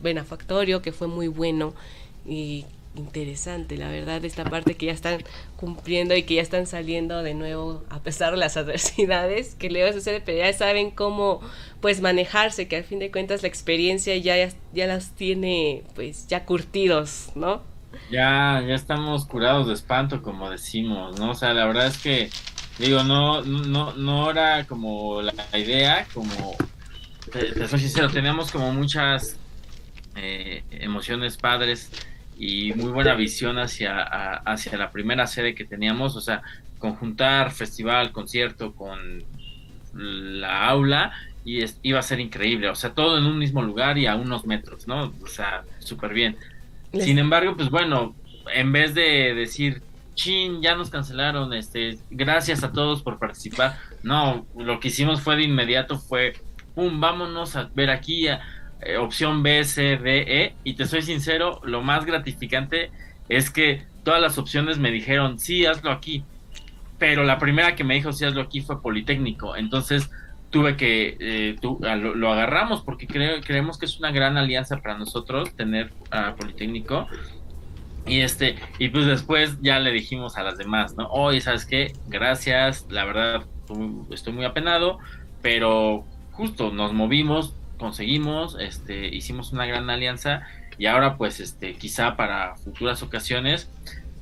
benefactorio, 0.03 0.81
que 0.81 0.93
fue 0.93 1.09
muy 1.09 1.29
bueno 1.29 1.75
y 2.27 2.65
interesante, 2.95 3.77
la 3.77 3.89
verdad, 3.89 4.25
esta 4.25 4.45
parte 4.45 4.77
que 4.77 4.87
ya 4.87 4.93
están 4.93 5.23
cumpliendo 5.57 6.15
y 6.15 6.25
que 6.25 6.35
ya 6.35 6.43
están 6.43 6.67
saliendo 6.67 7.23
de 7.23 7.35
nuevo 7.35 7.83
a 7.89 8.01
pesar 8.01 8.33
de 8.33 8.39
las 8.39 8.57
adversidades 8.57 9.55
que 9.55 9.71
luego 9.71 9.93
sucede, 9.93 10.21
pero 10.21 10.39
ya 10.39 10.53
saben 10.53 10.91
cómo 10.91 11.41
pues 11.81 12.01
manejarse, 12.01 12.69
que 12.69 12.77
al 12.77 12.85
fin 12.85 12.99
de 12.99 13.11
cuentas 13.11 13.43
la 13.43 13.49
experiencia 13.49 14.17
ya, 14.17 14.35
ya 14.73 14.87
las 14.87 15.13
tiene 15.13 15.85
pues 15.95 16.27
ya 16.29 16.45
curtidos, 16.45 17.31
¿no? 17.35 17.63
Ya, 18.11 18.63
ya 18.67 18.75
estamos 18.75 19.27
curados 19.27 19.67
de 19.69 19.75
espanto, 19.75 20.23
como 20.23 20.51
decimos, 20.51 21.19
¿no? 21.19 21.31
O 21.31 21.35
sea, 21.35 21.53
la 21.53 21.67
verdad 21.67 21.87
es 21.87 21.99
que, 21.99 22.31
digo, 22.79 23.05
no, 23.05 23.43
no, 23.43 23.95
no 23.95 24.31
era 24.31 24.67
como 24.67 25.23
la 25.23 25.33
idea, 25.59 26.07
como, 26.13 26.57
te, 27.31 27.69
soy 27.69 27.81
sincero, 27.81 28.09
teníamos 28.09 28.51
como 28.51 28.73
muchas 28.73 29.37
eh, 30.17 30.63
emociones 30.71 31.37
padres 31.37 31.91
y 32.39 32.73
muy 32.75 32.91
buena 32.91 33.15
visión 33.15 33.59
hacia, 33.59 34.03
hacia 34.03 34.77
la 34.77 34.91
primera 34.91 35.27
sede 35.27 35.55
que 35.55 35.65
teníamos, 35.65 36.17
o 36.17 36.21
sea, 36.21 36.43
conjuntar 36.79 37.53
festival, 37.53 38.13
concierto 38.13 38.75
con 38.75 39.25
la 39.95 40.69
aula 40.69 41.13
y 41.45 41.65
iba 41.83 41.99
a 41.99 42.03
ser 42.03 42.21
increíble, 42.21 42.69
o 42.69 42.75
sea, 42.75 42.91
todo 42.91 43.19
en 43.19 43.25
un 43.25 43.39
mismo 43.39 43.63
lugar 43.63 43.99
y 43.99 44.07
a 44.07 44.17
unos 44.17 44.47
metros, 44.47 44.87
¿no? 44.87 45.13
O 45.23 45.27
sea, 45.27 45.65
súper 45.79 46.13
bien. 46.13 46.37
Sin 46.93 47.19
embargo, 47.19 47.57
pues 47.57 47.71
bueno, 47.71 48.15
en 48.53 48.73
vez 48.73 48.95
de 48.95 49.35
decir, 49.35 49.83
chin, 50.15 50.63
ya 50.63 50.75
nos 50.75 50.91
cancelaron, 50.91 51.53
este, 51.55 51.99
gracias 52.11 52.63
a 52.63 52.73
todos 52.73 53.03
por 53.03 53.19
participar, 53.19 53.79
no, 54.03 54.47
lo 54.57 54.79
que 54.79 54.89
hicimos 54.89 55.21
fue 55.21 55.37
de 55.37 55.45
inmediato, 55.45 55.99
fue, 55.99 56.35
pum, 56.75 57.01
vámonos 57.01 57.57
a 57.57 57.71
ver 57.75 57.91
aquí, 57.91 58.29
a, 58.29 58.41
eh, 58.83 58.97
opción 58.97 59.43
B, 59.43 59.65
C, 59.65 59.97
D, 59.97 60.25
E, 60.27 60.55
y 60.65 60.75
te 60.75 60.87
soy 60.87 61.03
sincero, 61.03 61.61
lo 61.65 61.83
más 61.83 62.05
gratificante 62.05 62.91
es 63.29 63.51
que 63.51 63.85
todas 64.05 64.21
las 64.21 64.39
opciones 64.39 64.79
me 64.79 64.91
dijeron, 64.91 65.39
sí, 65.39 65.67
hazlo 65.67 65.91
aquí, 65.91 66.25
pero 66.99 67.25
la 67.25 67.39
primera 67.39 67.75
que 67.75 67.85
me 67.85 67.95
dijo, 67.95 68.13
sí, 68.13 68.25
hazlo 68.25 68.43
aquí 68.43 68.61
fue 68.61 68.83
Politécnico, 68.83 69.57
entonces 69.57 70.11
tuve 70.51 70.77
que, 70.77 71.17
eh, 71.19 71.57
lo, 71.63 72.33
agarramos 72.33 72.83
porque 72.83 73.07
creemos 73.07 73.79
que 73.79 73.87
es 73.87 73.99
una 73.99 74.13
gran 74.13 74.37
alianza 74.37 74.77
para 74.77 74.99
nosotros 74.99 75.55
tener 75.57 75.91
a 76.11 76.35
Politécnico. 76.35 77.09
Y 78.07 78.21
este, 78.21 78.57
y 78.79 78.89
pues 78.89 79.07
después 79.07 79.59
ya 79.63 79.79
le 79.79 79.93
dijimos 79.93 80.37
a 80.37 80.43
las 80.43 80.59
demás, 80.59 80.97
¿no? 80.97 81.07
Oye, 81.09 81.41
¿sabes 81.41 81.65
qué? 81.65 81.93
Gracias, 82.09 82.87
la 82.91 83.05
verdad, 83.05 83.45
estoy 84.11 84.33
muy 84.33 84.45
apenado, 84.45 84.99
pero 85.41 86.05
justo 86.33 86.73
nos 86.73 86.93
movimos, 86.93 87.55
conseguimos, 87.83 88.57
este, 88.61 89.09
hicimos 89.09 89.53
una 89.53 89.67
gran 89.67 89.91
alianza 89.91 90.43
y 90.79 90.87
ahora 90.87 91.17
pues 91.17 91.41
este, 91.41 91.75
quizá 91.75 92.17
para 92.17 92.55
futuras 92.55 93.03
ocasiones, 93.03 93.69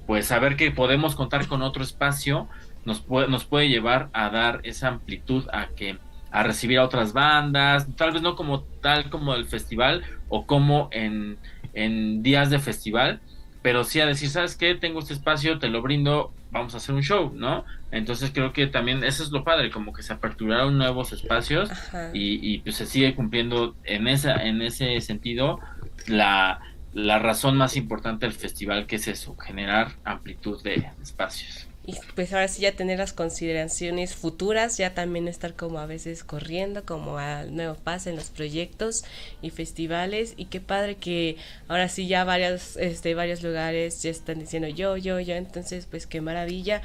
pues 0.07 0.27
saber 0.27 0.57
que 0.57 0.71
podemos 0.71 1.15
contar 1.15 1.47
con 1.47 1.61
otro 1.61 1.83
espacio 1.85 2.49
nos 2.87 3.01
puede, 3.01 3.29
nos 3.29 3.45
puede 3.45 3.69
llevar 3.69 4.09
a 4.15 4.31
dar 4.31 4.61
esa 4.63 4.89
amplitud 4.89 5.47
a 5.53 5.67
que 5.77 5.99
a 6.31 6.43
recibir 6.43 6.79
a 6.79 6.85
otras 6.85 7.13
bandas, 7.13 7.87
tal 7.97 8.13
vez 8.13 8.23
no 8.23 8.35
como 8.35 8.63
tal 8.81 9.11
como 9.11 9.35
el 9.35 9.45
festival 9.45 10.05
o 10.31 10.47
como 10.47 10.89
en, 10.91 11.37
en 11.75 12.23
días 12.23 12.49
de 12.49 12.61
festival, 12.61 13.21
pero 13.61 13.85
sí 13.85 14.01
a 14.01 14.07
decir, 14.07 14.31
¿sabes 14.31 14.57
qué? 14.57 14.75
Tengo 14.75 15.01
este 15.01 15.13
espacio, 15.13 15.59
te 15.59 15.69
lo 15.69 15.83
brindo, 15.83 16.33
vamos 16.51 16.75
a 16.75 16.79
hacer 16.79 16.95
un 16.95 17.03
show, 17.03 17.33
¿no? 17.35 17.65
Entonces 17.91 18.31
creo 18.33 18.53
que 18.53 18.67
también 18.67 19.05
eso 19.05 19.23
es 19.23 19.31
lo 19.31 19.45
padre, 19.45 19.71
como 19.71 19.93
que 19.93 20.03
se 20.03 20.13
aperturaron 20.13 20.79
nuevos 20.79 21.13
espacios 21.13 21.71
y, 22.13 22.59
pues 22.59 22.77
se 22.77 22.87
sigue 22.87 23.15
cumpliendo 23.15 23.75
en 23.85 24.09
esa 24.09 24.35
en 24.45 24.63
ese 24.63 25.01
sentido 25.01 25.61
la, 26.07 26.61
la 26.93 27.19
razón 27.19 27.57
más 27.57 27.77
importante 27.77 28.27
del 28.27 28.35
festival 28.35 28.87
que 28.87 28.97
es 28.97 29.09
eso, 29.09 29.37
generar 29.37 29.93
amplitud 30.05 30.63
de 30.63 30.91
espacios 31.03 31.70
y 31.87 31.95
pues 32.15 32.33
ahora 32.33 32.47
sí 32.49 32.63
ya 32.63 32.73
tener 32.73 32.99
las 32.99 33.13
consideraciones 33.13 34.15
futuras, 34.15 34.77
ya 34.77 34.93
también 34.93 35.29
estar 35.29 35.55
como 35.55 35.79
a 35.79 35.87
veces 35.87 36.25
corriendo, 36.25 36.85
como 36.85 37.19
al 37.19 37.55
nuevo 37.55 37.75
paso 37.75 38.11
en 38.11 38.17
los 38.17 38.29
proyectos 38.29 39.05
y 39.41 39.51
festivales 39.51 40.35
y 40.37 40.47
qué 40.47 40.61
padre 40.61 40.97
que 40.97 41.37
ahora 41.69 41.89
sí 41.89 42.07
ya 42.07 42.25
varios, 42.25 42.77
este, 42.77 43.15
varios 43.15 43.43
lugares 43.43 44.03
ya 44.03 44.11
están 44.11 44.41
diciendo 44.41 44.69
yo, 44.69 44.97
yo, 44.99 45.21
yo, 45.21 45.35
entonces 45.35 45.87
pues 45.91 46.07
qué 46.07 46.21
maravilla. 46.21 46.83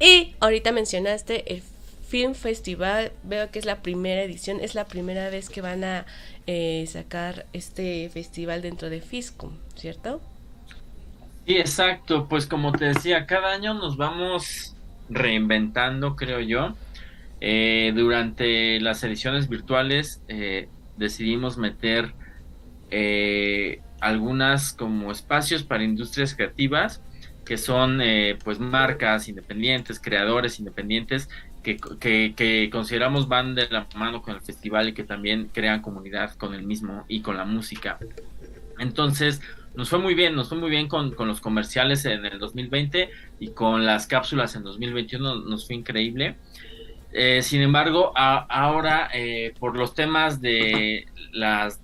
Y 0.00 0.34
ahorita 0.40 0.72
mencionaste 0.72 1.54
el 1.54 1.62
Film 2.08 2.34
Festival, 2.34 3.12
veo 3.22 3.50
que 3.50 3.60
es 3.60 3.64
la 3.64 3.82
primera 3.82 4.22
edición, 4.22 4.60
es 4.60 4.74
la 4.74 4.84
primera 4.84 5.30
vez 5.30 5.48
que 5.48 5.60
van 5.60 5.84
a 5.84 6.06
eh, 6.46 6.84
sacar 6.88 7.46
este 7.52 8.10
festival 8.10 8.62
dentro 8.62 8.90
de 8.90 9.00
Fiscum, 9.00 9.52
¿cierto? 9.76 10.20
Sí, 11.46 11.56
exacto. 11.58 12.26
Pues 12.28 12.46
como 12.46 12.72
te 12.72 12.86
decía, 12.86 13.26
cada 13.26 13.52
año 13.52 13.74
nos 13.74 13.96
vamos 13.96 14.74
reinventando, 15.10 16.16
creo 16.16 16.40
yo. 16.40 16.74
Eh, 17.40 17.92
durante 17.94 18.80
las 18.80 19.02
ediciones 19.04 19.48
virtuales 19.48 20.22
eh, 20.28 20.68
decidimos 20.96 21.58
meter 21.58 22.14
eh, 22.90 23.82
algunas 24.00 24.72
como 24.72 25.12
espacios 25.12 25.62
para 25.62 25.84
industrias 25.84 26.34
creativas 26.34 27.02
que 27.44 27.58
son 27.58 28.00
pues 28.42 28.58
marcas 28.58 29.28
independientes, 29.28 30.00
creadores 30.00 30.58
independientes 30.58 31.28
que, 31.62 31.76
que, 32.34 32.70
consideramos 32.72 33.28
van 33.28 33.54
de 33.54 33.68
la 33.68 33.86
mano 33.96 34.22
con 34.22 34.34
el 34.34 34.40
festival 34.40 34.88
y 34.88 34.92
que 34.94 35.04
también 35.04 35.50
crean 35.52 35.82
comunidad 35.82 36.34
con 36.36 36.54
el 36.54 36.62
mismo 36.62 37.04
y 37.06 37.20
con 37.20 37.36
la 37.36 37.44
música. 37.44 37.98
Entonces, 38.78 39.42
nos 39.76 39.88
fue 39.88 39.98
muy 39.98 40.14
bien, 40.14 40.34
nos 40.34 40.48
fue 40.48 40.58
muy 40.58 40.70
bien 40.70 40.88
con, 40.88 41.12
con, 41.12 41.28
los 41.28 41.40
comerciales 41.40 42.04
en 42.04 42.24
el 42.24 42.38
2020 42.38 43.10
y 43.40 43.48
con 43.48 43.84
las 43.84 44.06
cápsulas 44.06 44.54
en 44.54 44.62
2021 44.62 45.36
nos 45.36 45.66
fue 45.66 45.76
increíble. 45.76 46.36
Eh, 47.12 47.42
sin 47.42 47.62
embargo, 47.62 48.12
ahora 48.16 49.08
eh, 49.14 49.54
por 49.60 49.76
los 49.76 49.94
temas 49.94 50.40
de 50.40 51.06
las 51.32 51.80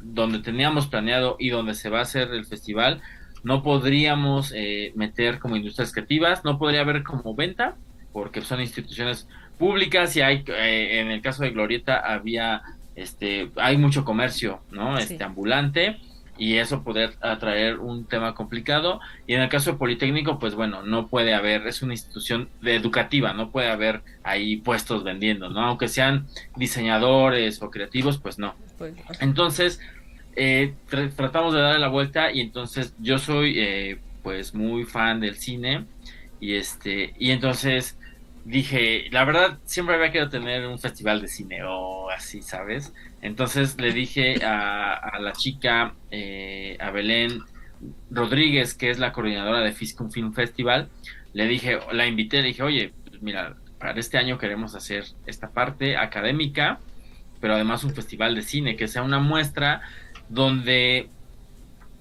donde 0.00 0.38
teníamos 0.38 0.86
planeado 0.86 1.36
y 1.38 1.50
donde 1.50 1.74
se 1.74 1.90
va 1.90 1.98
a 1.98 2.02
hacer 2.02 2.30
el 2.32 2.46
festival, 2.46 3.02
no 3.42 3.62
podríamos 3.62 4.52
eh, 4.54 4.92
meter 4.94 5.40
como 5.40 5.56
industrias 5.56 5.92
creativas, 5.92 6.44
no 6.44 6.58
podría 6.58 6.82
haber 6.82 7.02
como 7.02 7.34
venta, 7.34 7.76
porque 8.12 8.42
son 8.42 8.60
instituciones 8.60 9.28
públicas 9.58 10.16
y 10.16 10.20
hay, 10.20 10.44
en 10.46 11.10
el 11.10 11.20
caso 11.20 11.42
de 11.42 11.50
Glorieta 11.50 11.98
había, 11.98 12.62
este, 12.94 13.50
hay 13.56 13.76
mucho 13.76 14.04
comercio, 14.04 14.60
¿no? 14.70 14.96
Este 14.98 15.22
ambulante 15.22 15.98
y 16.40 16.56
eso 16.56 16.82
poder 16.82 17.12
atraer 17.20 17.78
un 17.80 18.06
tema 18.06 18.34
complicado. 18.34 18.98
Y 19.26 19.34
en 19.34 19.42
el 19.42 19.50
caso 19.50 19.72
de 19.72 19.76
Politécnico, 19.76 20.38
pues 20.38 20.54
bueno, 20.54 20.82
no 20.82 21.06
puede 21.06 21.34
haber, 21.34 21.66
es 21.66 21.82
una 21.82 21.92
institución 21.92 22.48
educativa, 22.64 23.34
no 23.34 23.50
puede 23.50 23.68
haber 23.68 24.00
ahí 24.24 24.56
puestos 24.56 25.04
vendiendo, 25.04 25.50
¿no? 25.50 25.60
Aunque 25.60 25.86
sean 25.86 26.26
diseñadores 26.56 27.60
o 27.60 27.70
creativos, 27.70 28.16
pues 28.16 28.38
no. 28.38 28.54
Pues, 28.78 28.94
entonces, 29.20 29.80
eh, 30.34 30.72
tratamos 31.14 31.52
de 31.52 31.60
darle 31.60 31.78
la 31.78 31.88
vuelta 31.88 32.32
y 32.32 32.40
entonces 32.40 32.94
yo 32.98 33.18
soy 33.18 33.58
eh, 33.58 33.98
pues 34.22 34.54
muy 34.54 34.84
fan 34.84 35.20
del 35.20 35.36
cine 35.36 35.84
y 36.40 36.54
este, 36.54 37.12
y 37.18 37.32
entonces 37.32 37.98
dije, 38.44 39.08
la 39.10 39.24
verdad, 39.24 39.58
siempre 39.64 39.94
había 39.94 40.10
querido 40.10 40.30
tener 40.30 40.66
un 40.66 40.78
festival 40.78 41.20
de 41.20 41.28
cine 41.28 41.62
o 41.64 42.10
así, 42.10 42.42
¿sabes? 42.42 42.92
Entonces 43.22 43.80
le 43.80 43.92
dije 43.92 44.44
a, 44.44 45.18
la 45.20 45.32
chica, 45.32 45.94
eh, 46.10 46.76
a 46.80 46.90
Belén 46.90 47.40
Rodríguez, 48.10 48.74
que 48.74 48.90
es 48.90 48.98
la 48.98 49.12
coordinadora 49.12 49.60
de 49.60 49.72
Fiscum 49.72 50.10
Film 50.10 50.32
Festival, 50.32 50.88
le 51.32 51.46
dije, 51.46 51.78
la 51.92 52.06
invité, 52.06 52.42
le 52.42 52.48
dije, 52.48 52.62
oye, 52.62 52.92
pues 53.04 53.22
mira, 53.22 53.56
para 53.78 53.98
este 53.98 54.18
año 54.18 54.38
queremos 54.38 54.74
hacer 54.74 55.04
esta 55.26 55.50
parte 55.50 55.96
académica, 55.96 56.80
pero 57.40 57.54
además 57.54 57.84
un 57.84 57.94
festival 57.94 58.34
de 58.34 58.42
cine, 58.42 58.76
que 58.76 58.88
sea 58.88 59.02
una 59.02 59.18
muestra 59.18 59.80
donde 60.28 61.08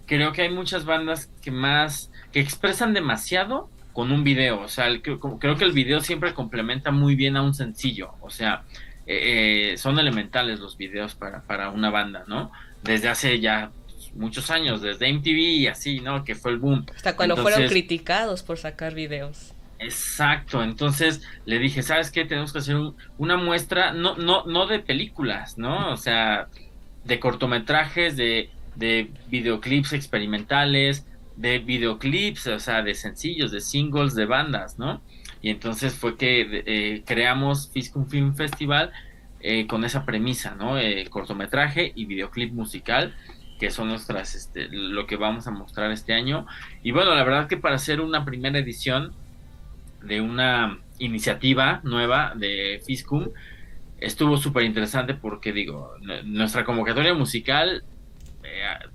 creo 0.06 0.34
que 0.34 0.42
hay 0.42 0.50
muchas 0.50 0.86
bandas 0.86 1.30
que 1.42 1.52
más, 1.52 2.12
que 2.32 2.40
expresan 2.40 2.94
demasiado 2.94 3.70
con 4.00 4.14
un 4.14 4.24
video, 4.24 4.62
o 4.62 4.70
sea, 4.70 4.88
creo 5.02 5.58
que 5.58 5.66
el 5.66 5.74
video 5.74 6.00
siempre 6.00 6.34
complementa 6.34 6.90
muy 6.90 7.16
bien 7.16 7.36
a 7.36 7.42
un 7.42 7.54
sencillo, 7.54 8.14
o 8.22 8.30
sea, 8.30 8.64
eh, 9.06 9.76
son 9.76 10.00
elementales 10.00 10.62
los 10.62 10.78
videos 10.78 11.16
para, 11.16 11.42
para 11.42 11.70
una 11.70 11.90
banda, 11.90 12.24
¿no? 12.26 12.50
Desde 12.82 13.10
hace 13.10 13.42
ya 13.42 13.72
muchos 14.16 14.52
años, 14.52 14.82
desde 14.82 15.12
MTV 15.12 15.38
y 15.38 15.68
así, 15.68 16.00
¿no? 16.00 16.24
Que 16.24 16.34
fue 16.34 16.52
el 16.52 16.60
boom. 16.60 16.86
Hasta 16.96 17.18
cuando 17.18 17.36
fueron 17.36 17.68
criticados 17.68 18.42
por 18.42 18.58
sacar 18.58 18.94
videos. 18.94 19.54
Exacto, 19.80 20.64
entonces 20.64 21.22
le 21.44 21.60
dije, 21.60 21.84
¿sabes 21.84 22.10
qué? 22.10 22.24
Tenemos 22.24 22.54
que 22.54 22.60
hacer 22.60 22.78
una 23.18 23.36
muestra, 23.36 23.92
no, 23.92 24.16
no, 24.16 24.46
no 24.46 24.66
de 24.66 24.80
películas, 24.80 25.58
¿no? 25.58 25.92
O 25.92 25.98
sea, 25.98 26.48
de 27.04 27.20
cortometrajes, 27.20 28.16
de, 28.16 28.50
de 28.78 29.12
videoclips 29.28 29.92
experimentales, 29.92 31.06
de 31.40 31.60
videoclips, 31.60 32.48
o 32.48 32.60
sea, 32.60 32.82
de 32.82 32.94
sencillos, 32.94 33.52
de 33.52 33.62
singles, 33.62 34.14
de 34.14 34.26
bandas, 34.26 34.78
¿no? 34.78 35.02
Y 35.42 35.50
entonces 35.50 35.94
fue 35.94 36.18
que 36.18 36.64
eh, 36.66 37.04
creamos 37.06 37.72
Fiscum 37.72 38.08
Film 38.08 38.36
Festival 38.36 38.92
eh, 39.40 39.66
con 39.66 39.86
esa 39.86 40.06
premisa, 40.06 40.56
¿no? 40.56 40.78
Eh, 40.78 41.08
cortometraje 41.10 41.94
y 41.96 42.06
videoclip 42.06 42.52
musical, 42.52 43.16
que 43.58 43.72
son 43.72 43.88
nuestras, 43.88 44.36
este, 44.36 44.68
lo 44.70 45.08
que 45.08 45.16
vamos 45.16 45.48
a 45.48 45.52
mostrar 45.52 45.92
este 45.92 46.14
año. 46.14 46.46
Y 46.84 46.92
bueno, 46.92 47.16
la 47.16 47.24
verdad 47.24 47.48
que 47.48 47.56
para 47.56 47.76
hacer 47.76 48.02
una 48.02 48.26
primera 48.26 48.60
edición 48.60 49.14
de 50.04 50.20
una 50.20 50.80
iniciativa 50.98 51.80
nueva 51.84 52.34
de 52.36 52.82
Fiscum, 52.86 53.30
estuvo 54.02 54.36
súper 54.36 54.64
interesante 54.64 55.14
porque 55.14 55.54
digo, 55.54 55.94
nuestra 56.26 56.66
convocatoria 56.66 57.14
musical 57.14 57.86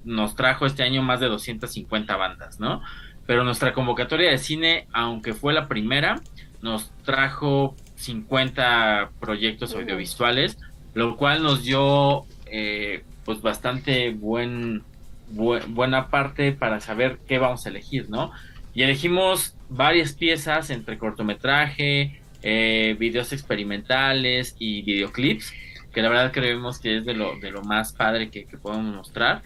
nos 0.04 0.34
trajo 0.34 0.66
este 0.66 0.82
año 0.82 1.02
más 1.02 1.20
de 1.20 1.28
250 1.28 2.16
bandas, 2.16 2.60
¿no? 2.60 2.82
Pero 3.26 3.44
nuestra 3.44 3.72
convocatoria 3.72 4.30
de 4.30 4.38
cine, 4.38 4.86
aunque 4.92 5.32
fue 5.32 5.54
la 5.54 5.68
primera, 5.68 6.20
nos 6.62 6.90
trajo 7.04 7.76
50 7.96 9.10
proyectos 9.20 9.74
audiovisuales, 9.74 10.58
lo 10.94 11.16
cual 11.16 11.42
nos 11.42 11.64
dio 11.64 12.24
eh, 12.46 13.04
pues 13.24 13.40
bastante 13.40 14.10
buen, 14.10 14.82
buena 15.28 16.08
parte 16.08 16.52
para 16.52 16.80
saber 16.80 17.18
qué 17.26 17.38
vamos 17.38 17.66
a 17.66 17.70
elegir, 17.70 18.10
¿no? 18.10 18.32
Y 18.74 18.82
elegimos 18.82 19.56
varias 19.68 20.12
piezas 20.14 20.70
entre 20.70 20.98
cortometraje, 20.98 22.20
eh, 22.42 22.96
videos 22.98 23.32
experimentales 23.32 24.56
y 24.58 24.82
videoclips, 24.82 25.52
que 25.94 26.02
la 26.02 26.08
verdad 26.08 26.32
creemos 26.32 26.78
que 26.78 26.98
es 26.98 27.04
de 27.04 27.14
lo, 27.14 27.38
de 27.38 27.50
lo 27.50 27.62
más 27.62 27.92
padre 27.92 28.30
que, 28.30 28.44
que 28.44 28.58
podemos 28.58 28.94
mostrar. 28.94 29.42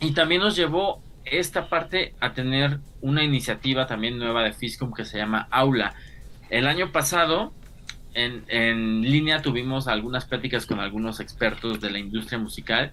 Y 0.00 0.12
también 0.12 0.40
nos 0.40 0.56
llevó 0.56 1.00
esta 1.24 1.68
parte 1.68 2.14
a 2.18 2.32
tener 2.32 2.80
una 3.00 3.22
iniciativa 3.22 3.86
también 3.86 4.18
nueva 4.18 4.42
de 4.42 4.52
Fiscum 4.52 4.92
que 4.92 5.04
se 5.04 5.18
llama 5.18 5.46
Aula, 5.50 5.94
el 6.50 6.66
año 6.66 6.92
pasado, 6.92 7.52
en, 8.12 8.44
en, 8.48 9.00
línea, 9.00 9.40
tuvimos 9.40 9.88
algunas 9.88 10.26
pláticas 10.26 10.66
con 10.66 10.80
algunos 10.80 11.18
expertos 11.18 11.80
de 11.80 11.90
la 11.90 11.98
industria 11.98 12.38
musical 12.38 12.92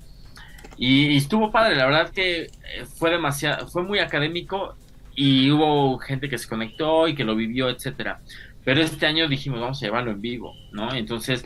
y, 0.77 1.17
estuvo 1.17 1.51
padre, 1.51 1.75
la 1.75 1.85
verdad 1.85 2.09
que 2.11 2.43
eh, 2.43 2.49
fue 2.97 3.11
demasiado, 3.11 3.67
fue 3.67 3.83
muy 3.83 3.99
académico 3.99 4.75
y 5.13 5.51
hubo 5.51 5.97
gente 5.99 6.29
que 6.29 6.37
se 6.37 6.47
conectó 6.47 7.09
y 7.09 7.15
que 7.15 7.25
lo 7.25 7.35
vivió, 7.35 7.69
etcétera. 7.69 8.21
Pero 8.69 8.82
este 8.82 9.08
año 9.08 9.27
dijimos, 9.27 9.60
vamos 9.62 9.82
a 9.82 9.86
llevarlo 9.88 10.12
en 10.12 10.21
vivo, 10.21 10.53
¿no? 10.71 10.93
Entonces, 10.93 11.43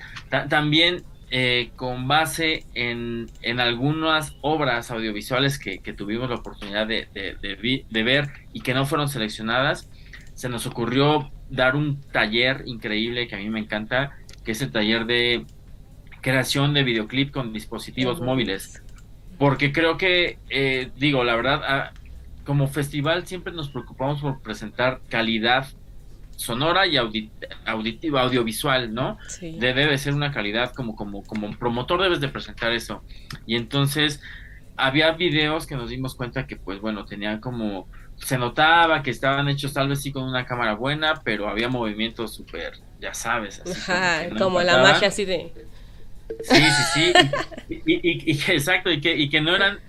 también 0.49 1.03
eh, 1.31 1.71
con 1.77 2.05
base 2.05 2.65
en, 2.73 3.27
en, 3.41 3.61
algunas 3.61 4.35
obras 4.41 4.91
audiovisuales 4.91 5.57
que, 5.57 5.79
que 5.79 5.93
tuvimos 5.93 6.29
la 6.29 6.35
oportunidad 6.35 6.85
de, 6.85 7.07
de, 7.13 7.85
de, 7.89 8.03
ver 8.03 8.29
y 8.51 8.59
que 8.59 8.73
no 8.73 8.85
fueron 8.85 9.07
seleccionadas, 9.07 9.89
se 10.33 10.49
nos 10.49 10.67
ocurrió 10.67 11.31
dar 11.49 11.77
un 11.77 12.01
taller 12.01 12.63
increíble 12.65 13.29
que 13.29 13.35
a 13.35 13.39
mí 13.39 13.49
me 13.49 13.61
encanta, 13.61 14.17
que 14.43 14.51
es 14.51 14.61
el 14.61 14.73
taller 14.73 15.05
de 15.05 15.45
creación 16.19 16.73
de 16.73 16.83
videoclip 16.83 17.31
con 17.31 17.53
dispositivos 17.53 18.19
móviles. 18.19 18.83
Porque 19.39 19.71
creo 19.71 19.95
que, 19.95 20.39
eh, 20.49 20.91
digo, 20.97 21.23
la 21.23 21.37
verdad, 21.37 21.61
ah, 21.65 21.93
como 22.43 22.67
festival 22.67 23.25
siempre 23.25 23.53
nos 23.53 23.69
preocupamos 23.69 24.19
por 24.19 24.41
presentar 24.41 24.99
calidad 25.07 25.67
sonora 26.35 26.87
y 26.87 26.97
auditiva, 26.97 28.21
audiovisual, 28.21 28.93
¿no? 28.93 29.17
Debe 29.41 29.97
ser 29.97 30.13
una 30.13 30.31
calidad 30.31 30.73
como, 30.73 30.95
como, 30.95 31.23
como 31.23 31.51
promotor 31.57 32.01
debes 32.01 32.19
de 32.19 32.27
presentar 32.27 32.71
eso. 32.71 33.03
Y 33.45 33.55
entonces 33.55 34.21
había 34.75 35.11
videos 35.11 35.67
que 35.67 35.75
nos 35.75 35.89
dimos 35.89 36.15
cuenta 36.15 36.47
que, 36.47 36.55
pues 36.55 36.79
bueno, 36.81 37.05
tenían 37.05 37.39
como 37.39 37.87
se 38.17 38.37
notaba 38.37 39.03
que 39.03 39.11
estaban 39.11 39.49
hechos 39.49 39.73
tal 39.73 39.89
vez 39.89 40.01
sí 40.01 40.11
con 40.11 40.23
una 40.23 40.45
cámara 40.45 40.75
buena, 40.75 41.21
pero 41.23 41.49
había 41.49 41.67
movimientos 41.67 42.33
súper, 42.33 42.73
ya 42.99 43.13
sabes. 43.13 43.61
Así 43.65 44.35
como, 44.37 44.61
la 44.61 44.77
magia 44.81 45.09
así 45.09 45.25
de... 45.25 45.53
Sí, 46.41 46.55
sí, 46.55 46.83
sí. 46.93 47.81
y, 47.85 48.31
y, 48.31 48.51
exacto, 48.51 48.89
y 48.91 49.01
que, 49.01 49.15
y 49.15 49.29
que 49.29 49.41
no 49.41 49.55
eran, 49.55 49.79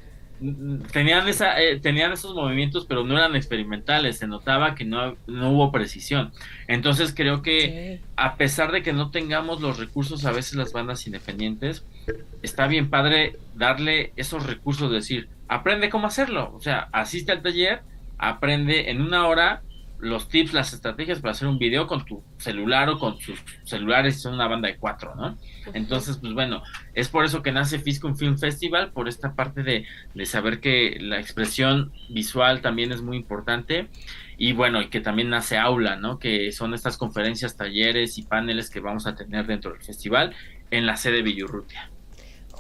tenían, 0.92 1.28
esa, 1.28 1.61
eh, 1.61 1.80
tenían 1.80 2.12
esos 2.12 2.35
movimientos, 2.35 2.87
pero 2.87 3.04
no 3.04 3.16
eran 3.16 3.37
experimentales, 3.37 4.18
se 4.18 4.26
notaba 4.26 4.74
que 4.74 4.85
no, 4.85 5.16
no 5.26 5.50
hubo 5.50 5.72
precisión. 5.72 6.33
Entonces 6.68 7.14
creo 7.14 7.42
que 7.42 8.00
a 8.16 8.37
pesar 8.37 8.72
de 8.72 8.83
que 8.83 8.92
no 8.92 9.11
tengamos 9.11 9.61
los 9.61 9.78
recursos 9.78 10.24
a 10.24 10.33
veces 10.33 10.54
las 10.54 10.72
bandas 10.72 11.07
independientes, 11.07 11.85
está 12.42 12.66
bien 12.66 12.90
padre 12.90 13.37
darle 13.54 14.12
esos 14.16 14.46
recursos, 14.46 14.90
decir, 14.90 15.28
aprende 15.48 15.90
cómo 15.90 16.07
hacerlo, 16.07 16.52
o 16.54 16.61
sea, 16.61 16.88
asiste 16.92 17.33
al 17.33 17.42
taller 17.42 17.83
aprende 18.18 18.90
en 18.90 19.00
una 19.00 19.26
hora 19.26 19.62
los 19.98 20.28
tips, 20.28 20.52
las 20.52 20.72
estrategias 20.72 21.20
para 21.20 21.33
hacer 21.33 21.48
un 21.48 21.59
video 21.59 21.87
con 21.87 22.04
tu 22.04 22.22
celular 22.37 22.88
o 22.90 22.98
con 22.98 23.18
sus 23.18 23.42
celulares, 23.64 24.20
son 24.20 24.35
una 24.35 24.48
banda 24.48 24.68
de 24.68 24.76
cuatro, 24.76 25.14
¿no? 25.14 25.38
Entonces, 25.72 26.18
pues 26.18 26.35
bueno, 26.35 26.62
es 26.94 27.09
por 27.09 27.24
eso 27.24 27.42
que 27.42 27.52
nace 27.52 27.78
Fiscum 27.78 28.14
Film 28.16 28.37
Festival, 28.38 28.92
por 28.92 29.09
esta 29.09 29.35
parte 29.35 29.62
de, 29.62 29.87
de 30.14 30.27
saber 30.27 30.60
que 30.60 30.98
la 31.00 31.19
expresión 31.21 31.92
visual 32.10 32.60
también 32.60 32.92
es 32.92 33.02
muy 33.02 33.16
importante. 33.16 33.88
y 34.37 34.52
bueno, 34.52 34.83
y 34.83 34.88
que 34.88 35.00
también 35.00 35.31
nace 35.31 35.56
Aula, 35.58 35.96
¿no? 35.96 36.19
Que 36.19 36.52
son 36.52 36.75
estas 36.75 36.96
conferencias, 36.98 37.56
talleres 37.56 38.19
y 38.19 38.23
paneles 38.23 38.71
que 38.71 38.81
vamos 38.81 39.06
a 39.06 39.14
tener 39.14 39.46
dentro 39.46 39.73
del 39.73 39.83
festival 39.83 40.35
en 40.71 40.87
la 40.87 40.96
sede 40.96 41.23
Villurrutia. 41.23 41.90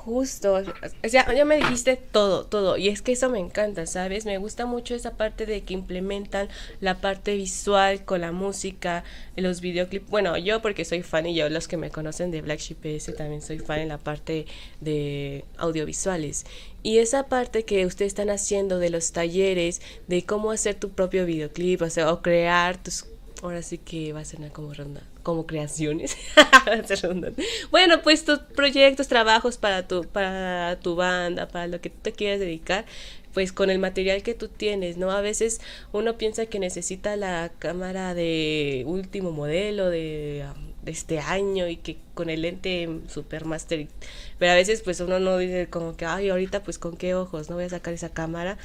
Justo, 0.04 0.52
o 0.54 1.08
sea, 1.08 1.32
ya 1.32 1.46
me 1.46 1.56
dijiste 1.56 1.96
todo, 1.96 2.44
todo, 2.44 2.76
y 2.76 2.88
es 2.88 3.00
que 3.00 3.12
eso 3.12 3.30
me 3.30 3.38
encanta, 3.38 3.86
¿sabes? 3.86 4.26
Me 4.26 4.36
gusta 4.36 4.66
mucho 4.66 4.94
esa 4.94 5.12
parte 5.12 5.46
de 5.46 5.62
que 5.62 5.72
implementan 5.72 6.50
la 6.80 7.00
parte 7.00 7.34
visual 7.36 8.04
con 8.04 8.20
la 8.20 8.30
música, 8.30 9.02
los 9.34 9.62
videoclips. 9.62 10.10
Bueno, 10.10 10.36
yo 10.36 10.60
porque 10.60 10.84
soy 10.84 11.02
fan 11.02 11.24
y 11.24 11.34
yo 11.34 11.48
los 11.48 11.68
que 11.68 11.78
me 11.78 11.90
conocen 11.90 12.30
de 12.30 12.42
Black 12.42 12.60
Sheep 12.60 12.98
PS 12.98 13.16
también 13.16 13.40
soy 13.40 13.60
fan 13.60 13.78
en 13.78 13.88
la 13.88 13.96
parte 13.96 14.44
de 14.82 15.46
audiovisuales. 15.56 16.44
Y 16.82 16.98
esa 16.98 17.28
parte 17.28 17.64
que 17.64 17.86
ustedes 17.86 18.10
están 18.10 18.28
haciendo 18.28 18.78
de 18.78 18.90
los 18.90 19.12
talleres, 19.12 19.80
de 20.06 20.22
cómo 20.26 20.50
hacer 20.50 20.74
tu 20.74 20.90
propio 20.90 21.24
videoclip, 21.24 21.80
o 21.80 21.88
sea, 21.88 22.12
o 22.12 22.20
crear 22.20 22.76
tus 22.76 23.06
ahora 23.42 23.62
sí 23.62 23.78
que 23.78 24.12
va 24.12 24.20
a 24.20 24.24
ser 24.24 24.40
como 24.52 24.74
ronda, 24.74 25.02
como 25.24 25.46
creaciones. 25.46 26.16
bueno, 27.72 28.02
pues 28.02 28.24
tus 28.24 28.38
proyectos, 28.38 29.08
trabajos 29.08 29.58
para 29.58 29.88
tu, 29.88 30.04
para 30.06 30.78
tu 30.78 30.94
banda, 30.94 31.48
para 31.48 31.66
lo 31.66 31.80
que 31.80 31.90
tú 31.90 31.96
te 32.02 32.12
quieras 32.12 32.38
dedicar, 32.38 32.84
pues 33.32 33.52
con 33.52 33.70
el 33.70 33.80
material 33.80 34.22
que 34.22 34.34
tú 34.34 34.46
tienes, 34.46 34.96
¿no? 34.96 35.10
A 35.10 35.20
veces 35.20 35.60
uno 35.92 36.16
piensa 36.16 36.46
que 36.46 36.60
necesita 36.60 37.16
la 37.16 37.50
cámara 37.58 38.14
de 38.14 38.84
último 38.86 39.32
modelo 39.32 39.90
de, 39.90 40.44
de 40.84 40.92
este 40.92 41.18
año 41.18 41.66
y 41.66 41.76
que 41.76 41.96
con 42.14 42.30
el 42.30 42.42
lente 42.42 42.88
super 43.08 43.44
master, 43.44 43.88
pero 44.38 44.52
a 44.52 44.54
veces 44.54 44.82
pues 44.82 45.00
uno 45.00 45.18
no 45.18 45.38
dice 45.38 45.68
como 45.68 45.96
que, 45.96 46.04
ay, 46.04 46.28
ahorita 46.28 46.62
pues 46.62 46.78
con 46.78 46.96
qué 46.96 47.14
ojos, 47.14 47.50
no 47.50 47.56
voy 47.56 47.64
a 47.64 47.70
sacar 47.70 47.94
esa 47.94 48.10
cámara 48.10 48.58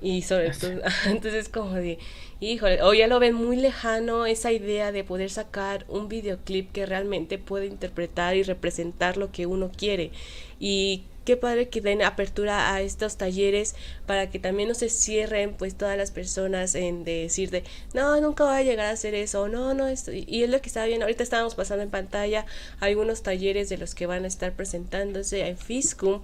y 0.00 0.22
sobre 0.22 0.50
todo, 0.50 0.80
entonces 1.06 1.48
como 1.48 1.74
de, 1.74 1.98
híjole, 2.40 2.82
o 2.82 2.94
ya 2.94 3.06
lo 3.06 3.18
ven 3.20 3.34
muy 3.34 3.56
lejano 3.56 4.26
esa 4.26 4.52
idea 4.52 4.92
de 4.92 5.04
poder 5.04 5.30
sacar 5.30 5.84
un 5.88 6.08
videoclip 6.08 6.72
que 6.72 6.86
realmente 6.86 7.38
puede 7.38 7.66
interpretar 7.66 8.36
y 8.36 8.42
representar 8.42 9.16
lo 9.16 9.32
que 9.32 9.46
uno 9.46 9.70
quiere. 9.76 10.10
Y 10.58 11.04
qué 11.24 11.36
padre 11.36 11.68
que 11.68 11.80
den 11.80 12.02
apertura 12.02 12.74
a 12.74 12.82
estos 12.82 13.16
talleres 13.16 13.74
para 14.06 14.30
que 14.30 14.38
también 14.38 14.68
no 14.68 14.74
se 14.74 14.88
cierren 14.88 15.54
pues 15.54 15.74
todas 15.74 15.96
las 15.96 16.10
personas 16.10 16.74
en 16.74 17.04
decir 17.04 17.50
de 17.50 17.64
no 17.94 18.20
nunca 18.20 18.44
voy 18.44 18.56
a 18.56 18.62
llegar 18.62 18.86
a 18.86 18.90
hacer 18.90 19.14
eso 19.14 19.48
no 19.48 19.74
no 19.74 19.86
esto 19.86 20.12
y 20.12 20.42
es 20.42 20.50
lo 20.50 20.60
que 20.60 20.68
estaba 20.68 20.86
viendo 20.86 21.06
ahorita 21.06 21.22
estábamos 21.22 21.54
pasando 21.54 21.82
en 21.82 21.90
pantalla 21.90 22.44
algunos 22.80 23.22
talleres 23.22 23.68
de 23.68 23.78
los 23.78 23.94
que 23.94 24.06
van 24.06 24.24
a 24.24 24.28
estar 24.28 24.52
presentándose 24.52 25.46
en 25.46 25.56
Fiscum 25.56 26.20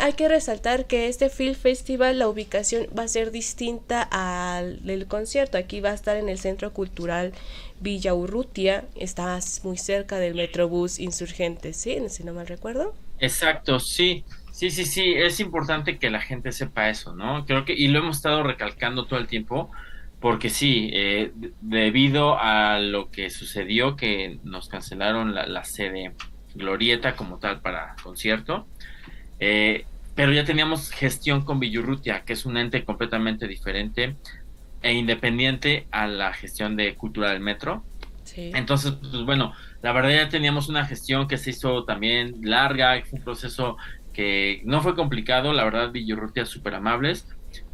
hay 0.00 0.12
que 0.12 0.28
resaltar 0.28 0.86
que 0.86 1.08
este 1.08 1.28
Film 1.28 1.54
Festival, 1.54 2.18
la 2.18 2.28
ubicación 2.28 2.86
va 2.96 3.04
a 3.04 3.08
ser 3.08 3.30
distinta 3.30 4.02
al 4.02 5.06
concierto. 5.08 5.58
Aquí 5.58 5.80
va 5.80 5.90
a 5.90 5.94
estar 5.94 6.16
en 6.16 6.28
el 6.28 6.38
Centro 6.38 6.72
Cultural 6.72 7.32
Villa 7.80 8.14
Urrutia, 8.14 8.84
está 8.94 9.38
muy 9.64 9.76
cerca 9.76 10.18
del 10.18 10.34
Metrobús 10.34 11.00
Insurgente, 11.00 11.72
¿sí? 11.72 11.98
Si 12.08 12.22
no 12.22 12.32
mal 12.32 12.46
recuerdo. 12.46 12.94
Exacto, 13.18 13.80
sí. 13.80 14.24
Sí, 14.52 14.70
sí, 14.70 14.84
sí, 14.84 15.14
es 15.14 15.40
importante 15.40 15.98
que 15.98 16.10
la 16.10 16.20
gente 16.20 16.52
sepa 16.52 16.90
eso, 16.90 17.14
¿no? 17.16 17.46
Creo 17.46 17.64
que, 17.64 17.72
y 17.72 17.88
lo 17.88 18.00
hemos 18.00 18.16
estado 18.16 18.42
recalcando 18.42 19.06
todo 19.06 19.18
el 19.18 19.26
tiempo, 19.26 19.70
porque 20.20 20.50
sí, 20.50 20.90
eh, 20.92 21.32
debido 21.60 22.38
a 22.38 22.78
lo 22.78 23.10
que 23.10 23.30
sucedió, 23.30 23.96
que 23.96 24.38
nos 24.44 24.68
cancelaron 24.68 25.34
la, 25.34 25.46
la 25.46 25.64
sede 25.64 26.12
Glorieta 26.54 27.16
como 27.16 27.38
tal 27.38 27.60
para 27.60 27.96
concierto, 28.02 28.66
eh, 29.44 29.86
pero 30.14 30.32
ya 30.32 30.44
teníamos 30.44 30.92
gestión 30.92 31.44
con 31.44 31.58
Villurrutia, 31.58 32.22
que 32.22 32.34
es 32.34 32.46
un 32.46 32.56
ente 32.56 32.84
completamente 32.84 33.48
diferente 33.48 34.14
e 34.82 34.92
independiente 34.92 35.88
a 35.90 36.06
la 36.06 36.32
gestión 36.32 36.76
de 36.76 36.94
cultura 36.94 37.30
del 37.30 37.40
metro. 37.40 37.82
Entonces, 38.36 38.92
pues 38.92 39.24
bueno, 39.24 39.52
la 39.82 39.90
verdad 39.90 40.10
ya 40.10 40.28
teníamos 40.28 40.68
una 40.68 40.86
gestión 40.86 41.26
que 41.26 41.38
se 41.38 41.50
hizo 41.50 41.82
también 41.82 42.36
larga, 42.42 43.02
fue 43.04 43.18
un 43.18 43.24
proceso 43.24 43.76
que 44.12 44.62
no 44.64 44.80
fue 44.80 44.94
complicado, 44.94 45.52
la 45.52 45.64
verdad 45.64 45.90
Villurrutia 45.90 46.46
súper 46.46 46.76
amables, 46.76 47.26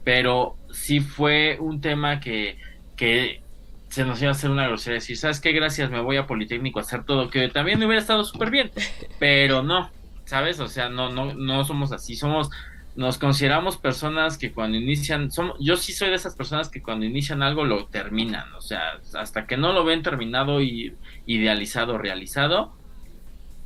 pero 0.04 0.56
sí 0.72 1.00
fue 1.00 1.58
un 1.60 1.82
tema 1.82 2.18
que, 2.18 2.56
que 2.96 3.42
se 3.90 4.06
nos 4.06 4.22
iba 4.22 4.30
a 4.30 4.32
hacer 4.32 4.48
una 4.48 4.66
grosería 4.66 4.94
decir, 4.94 5.18
¿sabes 5.18 5.38
qué? 5.38 5.52
Gracias, 5.52 5.90
me 5.90 6.00
voy 6.00 6.16
a 6.16 6.26
Politécnico 6.26 6.78
a 6.78 6.82
hacer 6.82 7.04
todo, 7.04 7.28
que 7.28 7.46
también 7.48 7.78
me 7.78 7.84
hubiera 7.84 8.00
estado 8.00 8.24
súper 8.24 8.50
bien, 8.50 8.70
pero 9.18 9.62
no, 9.62 9.90
¿sabes? 10.28 10.60
O 10.60 10.68
sea, 10.68 10.90
no, 10.90 11.10
no, 11.10 11.32
no 11.32 11.64
somos 11.64 11.90
así, 11.90 12.14
somos, 12.14 12.50
nos 12.96 13.16
consideramos 13.16 13.78
personas 13.78 14.36
que 14.36 14.52
cuando 14.52 14.76
inician, 14.76 15.32
somos, 15.32 15.56
yo 15.58 15.76
sí 15.78 15.94
soy 15.94 16.10
de 16.10 16.16
esas 16.16 16.36
personas 16.36 16.68
que 16.68 16.82
cuando 16.82 17.06
inician 17.06 17.42
algo 17.42 17.64
lo 17.64 17.86
terminan, 17.86 18.52
o 18.52 18.60
sea, 18.60 19.00
hasta 19.14 19.46
que 19.46 19.56
no 19.56 19.72
lo 19.72 19.84
ven 19.86 20.02
terminado 20.02 20.60
y 20.60 20.94
idealizado, 21.24 21.96
realizado, 21.96 22.74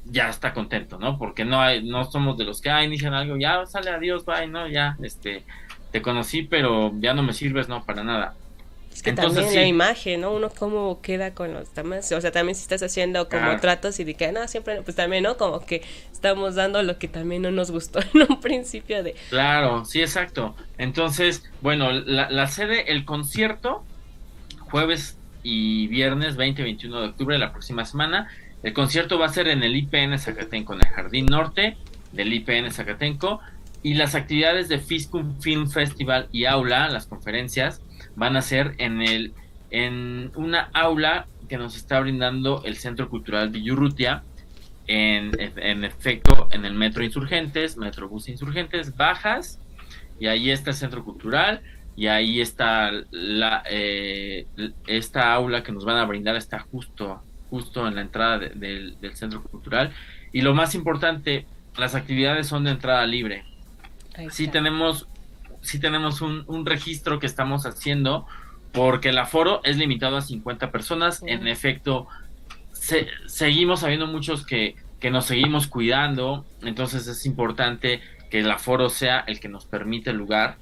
ya 0.04 0.28
está 0.28 0.54
contento, 0.54 0.98
¿no? 0.98 1.18
Porque 1.18 1.44
no 1.44 1.60
hay, 1.60 1.82
no 1.82 2.04
somos 2.04 2.38
de 2.38 2.44
los 2.44 2.60
que 2.60 2.70
ah, 2.70 2.84
inician 2.84 3.12
algo, 3.12 3.36
ya 3.36 3.66
sale 3.66 3.90
adiós, 3.90 4.24
bye, 4.24 4.46
no, 4.46 4.68
ya, 4.68 4.96
este, 5.02 5.42
te 5.90 6.00
conocí, 6.00 6.42
pero 6.42 6.92
ya 7.00 7.12
no 7.12 7.24
me 7.24 7.32
sirves, 7.32 7.68
no, 7.68 7.84
para 7.84 8.04
nada. 8.04 8.34
Es 8.92 9.02
que 9.02 9.12
también 9.12 9.54
la 9.54 9.66
imagen, 9.66 10.20
¿no? 10.20 10.34
Uno 10.34 10.50
cómo 10.50 11.00
queda 11.00 11.32
con 11.32 11.54
los 11.54 11.74
demás. 11.74 12.10
O 12.12 12.20
sea, 12.20 12.30
también 12.30 12.54
si 12.54 12.62
estás 12.62 12.82
haciendo 12.82 13.28
como 13.28 13.58
tratos 13.58 13.98
y 14.00 14.04
de 14.04 14.14
que, 14.14 14.30
no, 14.32 14.46
siempre, 14.48 14.82
pues 14.82 14.96
también, 14.96 15.24
¿no? 15.24 15.36
Como 15.36 15.64
que 15.64 15.82
estamos 16.12 16.54
dando 16.54 16.82
lo 16.82 16.98
que 16.98 17.08
también 17.08 17.42
no 17.42 17.50
nos 17.50 17.70
gustó 17.70 18.00
en 18.14 18.30
un 18.30 18.40
principio 18.40 19.02
de... 19.02 19.14
Claro, 19.30 19.84
sí, 19.84 20.00
exacto. 20.00 20.54
Entonces, 20.78 21.42
bueno, 21.62 21.90
la, 21.90 22.30
la 22.30 22.46
sede, 22.48 22.92
el 22.92 23.04
concierto, 23.04 23.84
jueves 24.58 25.16
y 25.42 25.86
viernes 25.88 26.36
20 26.36 26.62
21 26.62 27.00
de 27.00 27.08
octubre, 27.08 27.38
la 27.38 27.52
próxima 27.52 27.84
semana. 27.84 28.28
El 28.62 28.72
concierto 28.72 29.18
va 29.18 29.26
a 29.26 29.28
ser 29.30 29.48
en 29.48 29.62
el 29.62 29.74
IPN 29.74 30.18
Zacatenco, 30.18 30.74
en 30.74 30.80
el 30.80 30.88
Jardín 30.88 31.26
Norte 31.26 31.76
del 32.12 32.32
IPN 32.32 32.70
Zacatenco. 32.70 33.40
Y 33.82 33.94
las 33.94 34.14
actividades 34.14 34.68
de 34.68 34.78
Fiscum 34.78 35.40
Film 35.40 35.68
Festival 35.68 36.28
y 36.30 36.44
Aula, 36.44 36.88
las 36.88 37.06
conferencias, 37.06 37.80
van 38.16 38.36
a 38.36 38.42
ser 38.42 38.74
en 38.78 39.02
el 39.02 39.32
en 39.70 40.30
una 40.34 40.68
aula 40.74 41.26
que 41.48 41.56
nos 41.56 41.76
está 41.76 41.98
brindando 42.00 42.62
el 42.64 42.76
Centro 42.76 43.08
Cultural 43.08 43.48
Villurrutia, 43.48 44.22
en, 44.86 45.32
en 45.38 45.84
efecto 45.84 46.48
en 46.52 46.64
el 46.64 46.74
Metro 46.74 47.02
Insurgentes, 47.02 47.76
Metrobús 47.76 48.28
Insurgentes, 48.28 48.96
bajas, 48.96 49.58
y 50.20 50.26
ahí 50.26 50.50
está 50.50 50.70
el 50.70 50.76
Centro 50.76 51.04
Cultural, 51.04 51.62
y 51.96 52.06
ahí 52.06 52.40
está 52.40 52.90
la 53.10 53.62
eh, 53.68 54.46
esta 54.86 55.32
aula 55.32 55.62
que 55.62 55.72
nos 55.72 55.84
van 55.84 55.96
a 55.96 56.04
brindar, 56.04 56.36
está 56.36 56.58
justo, 56.60 57.22
justo 57.50 57.86
en 57.86 57.94
la 57.94 58.02
entrada 58.02 58.38
del, 58.38 59.00
del 59.00 59.16
Centro 59.16 59.42
Cultural. 59.42 59.92
Y 60.32 60.40
lo 60.40 60.54
más 60.54 60.74
importante, 60.74 61.46
las 61.76 61.94
actividades 61.94 62.46
son 62.46 62.64
de 62.64 62.70
entrada 62.70 63.06
libre. 63.06 63.44
Sí 64.30 64.48
tenemos 64.48 65.08
sí 65.62 65.80
tenemos 65.80 66.20
un, 66.20 66.44
un, 66.46 66.66
registro 66.66 67.18
que 67.18 67.26
estamos 67.26 67.64
haciendo 67.64 68.26
porque 68.72 69.10
el 69.10 69.18
aforo 69.18 69.60
es 69.64 69.76
limitado 69.76 70.16
a 70.16 70.22
50 70.22 70.70
personas. 70.70 71.22
En 71.26 71.46
efecto, 71.46 72.08
seguimos 73.26 73.84
habiendo 73.84 74.06
muchos 74.06 74.44
que, 74.44 74.76
que 75.00 75.10
nos 75.10 75.26
seguimos 75.26 75.66
cuidando, 75.66 76.44
entonces 76.62 77.06
es 77.06 77.26
importante 77.26 78.00
que 78.30 78.40
el 78.40 78.50
aforo 78.50 78.88
sea 78.88 79.20
el 79.26 79.40
que 79.40 79.48
nos 79.48 79.66
permite 79.66 80.10
el 80.10 80.16
lugar. 80.16 80.56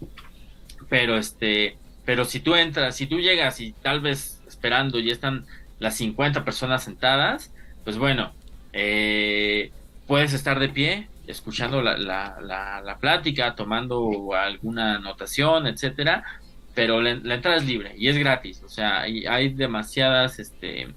Pero 0.88 1.16
este, 1.16 1.76
pero 2.04 2.24
si 2.24 2.40
tú 2.40 2.56
entras, 2.56 2.96
si 2.96 3.06
tú 3.06 3.20
llegas 3.20 3.60
y 3.60 3.72
tal 3.72 4.00
vez 4.00 4.42
esperando 4.48 4.98
ya 4.98 5.12
están 5.12 5.46
las 5.78 5.96
50 5.96 6.44
personas 6.44 6.82
sentadas, 6.82 7.52
pues 7.84 7.98
bueno, 7.98 8.32
eh, 8.72 9.70
puedes 10.06 10.32
estar 10.32 10.58
de 10.58 10.68
pie, 10.68 11.08
escuchando 11.30 11.82
la, 11.82 11.96
la, 11.96 12.82
la, 12.84 12.98
plática, 12.98 13.54
tomando 13.54 14.34
alguna 14.34 14.96
anotación, 14.96 15.66
etcétera, 15.66 16.24
pero 16.74 17.00
la, 17.00 17.10
entrada 17.10 17.56
es 17.56 17.66
libre 17.66 17.94
y 17.96 18.08
es 18.08 18.16
gratis, 18.18 18.62
o 18.64 18.68
sea, 18.68 19.00
hay, 19.02 19.26
hay 19.26 19.50
demasiadas 19.50 20.38
este, 20.38 20.88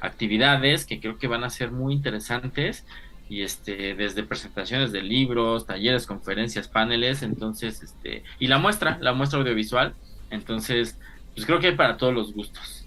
actividades 0.00 0.84
que 0.84 1.00
creo 1.00 1.18
que 1.18 1.28
van 1.28 1.44
a 1.44 1.50
ser 1.50 1.70
muy 1.70 1.94
interesantes 1.94 2.84
y 3.28 3.42
este 3.42 3.94
desde 3.94 4.24
presentaciones 4.24 4.92
de 4.92 5.02
libros, 5.02 5.66
talleres, 5.66 6.06
conferencias, 6.06 6.68
paneles, 6.68 7.22
entonces 7.22 7.82
este 7.82 8.24
y 8.38 8.46
la 8.46 8.58
muestra, 8.58 8.98
la 9.00 9.14
muestra 9.14 9.38
audiovisual, 9.38 9.94
entonces 10.30 10.98
pues 11.34 11.46
creo 11.46 11.60
que 11.60 11.68
hay 11.68 11.76
para 11.76 11.96
todos 11.96 12.12
los 12.12 12.34
gustos. 12.34 12.81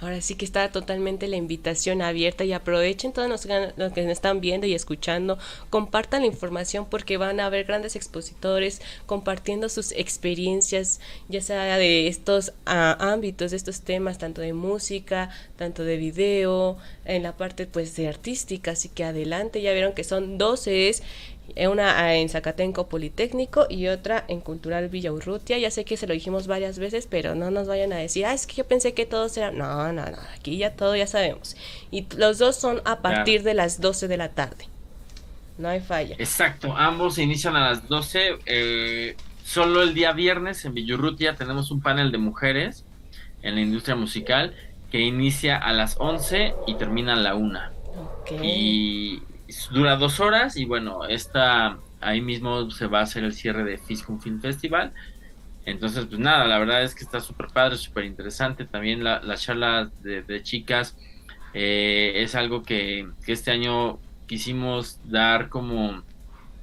Ahora 0.00 0.20
sí 0.20 0.36
que 0.36 0.44
está 0.44 0.70
totalmente 0.70 1.26
la 1.26 1.36
invitación 1.36 2.02
abierta 2.02 2.44
y 2.44 2.52
aprovechen 2.52 3.12
todos 3.12 3.28
los, 3.28 3.46
que 3.46 4.02
nos 4.02 4.12
están 4.12 4.40
viendo 4.40 4.66
y 4.66 4.74
escuchando, 4.74 5.38
compartan 5.70 6.20
la 6.20 6.28
información 6.28 6.86
porque 6.88 7.16
van 7.16 7.40
a 7.40 7.46
haber 7.46 7.64
grandes 7.64 7.96
expositores 7.96 8.80
compartiendo 9.06 9.68
sus 9.68 9.92
experiencias, 9.92 11.00
ya 11.28 11.40
sea 11.40 11.78
de 11.78 12.06
estos 12.06 12.52
ah, 12.66 12.96
ámbitos, 13.00 13.50
de 13.50 13.56
estos 13.56 13.80
temas, 13.80 14.18
tanto 14.18 14.40
de 14.40 14.52
música, 14.52 15.30
tanto 15.56 15.82
de 15.82 15.96
video, 15.96 16.76
en 17.04 17.22
la 17.24 17.36
parte 17.36 17.66
pues 17.66 17.96
de 17.96 18.08
artística, 18.08 18.72
así 18.72 18.88
que 18.88 19.04
adelante, 19.04 19.62
ya 19.62 19.72
vieron 19.72 19.94
que 19.94 20.04
son 20.04 20.38
12 20.38 20.94
una 21.56 22.14
en 22.14 22.28
Zacatenco 22.28 22.88
Politécnico 22.88 23.66
y 23.68 23.88
otra 23.88 24.24
en 24.28 24.40
Cultural 24.40 24.88
Villa 24.88 25.12
Urrutia. 25.12 25.58
Ya 25.58 25.70
sé 25.70 25.84
que 25.84 25.96
se 25.96 26.06
lo 26.06 26.14
dijimos 26.14 26.46
varias 26.46 26.78
veces, 26.78 27.06
pero 27.08 27.34
no 27.34 27.50
nos 27.50 27.66
vayan 27.66 27.92
a 27.92 27.96
decir, 27.96 28.26
ah, 28.26 28.34
es 28.34 28.46
que 28.46 28.56
yo 28.56 28.66
pensé 28.66 28.94
que 28.94 29.06
todos 29.06 29.36
eran. 29.36 29.58
No, 29.58 29.92
no, 29.92 30.04
no, 30.04 30.18
aquí 30.36 30.58
ya 30.58 30.74
todo 30.74 30.94
ya 30.94 31.06
sabemos. 31.06 31.56
Y 31.90 32.06
los 32.16 32.38
dos 32.38 32.56
son 32.56 32.80
a 32.84 33.00
partir 33.00 33.42
de 33.42 33.54
las 33.54 33.80
12 33.80 34.08
de 34.08 34.16
la 34.16 34.30
tarde. 34.30 34.68
No 35.58 35.68
hay 35.68 35.80
falla. 35.80 36.14
Exacto, 36.18 36.76
ambos 36.76 37.18
inician 37.18 37.56
a 37.56 37.70
las 37.70 37.88
12. 37.88 38.38
Eh, 38.46 39.16
solo 39.44 39.82
el 39.82 39.94
día 39.94 40.12
viernes 40.12 40.64
en 40.64 40.74
Villurrutia 40.74 41.34
tenemos 41.34 41.70
un 41.70 41.80
panel 41.80 42.12
de 42.12 42.18
mujeres 42.18 42.84
en 43.42 43.56
la 43.56 43.60
industria 43.60 43.96
musical 43.96 44.54
que 44.90 45.00
inicia 45.00 45.56
a 45.56 45.72
las 45.72 45.96
11 45.98 46.54
y 46.66 46.74
termina 46.74 47.14
a 47.14 47.16
la 47.16 47.34
1. 47.34 47.60
Y 48.42 49.22
dura 49.70 49.96
dos 49.96 50.20
horas 50.20 50.56
y 50.56 50.64
bueno, 50.64 51.06
esta, 51.06 51.78
ahí 52.00 52.20
mismo 52.20 52.70
se 52.70 52.86
va 52.86 53.00
a 53.00 53.02
hacer 53.02 53.24
el 53.24 53.32
cierre 53.32 53.64
de 53.64 53.78
Fiscum 53.78 54.20
Film 54.20 54.40
Festival. 54.40 54.92
Entonces, 55.64 56.06
pues 56.06 56.18
nada, 56.18 56.46
la 56.46 56.58
verdad 56.58 56.82
es 56.82 56.94
que 56.94 57.04
está 57.04 57.20
súper 57.20 57.48
padre, 57.48 57.76
súper 57.76 58.04
interesante. 58.04 58.64
También 58.64 59.04
la, 59.04 59.20
la 59.20 59.36
charla 59.36 59.90
de, 60.02 60.42
chicas 60.42 60.96
eh, 61.52 62.12
es 62.16 62.34
algo 62.34 62.62
que, 62.62 63.08
que, 63.24 63.32
este 63.32 63.50
año 63.50 63.98
quisimos 64.26 65.00
dar 65.04 65.48
como 65.48 66.02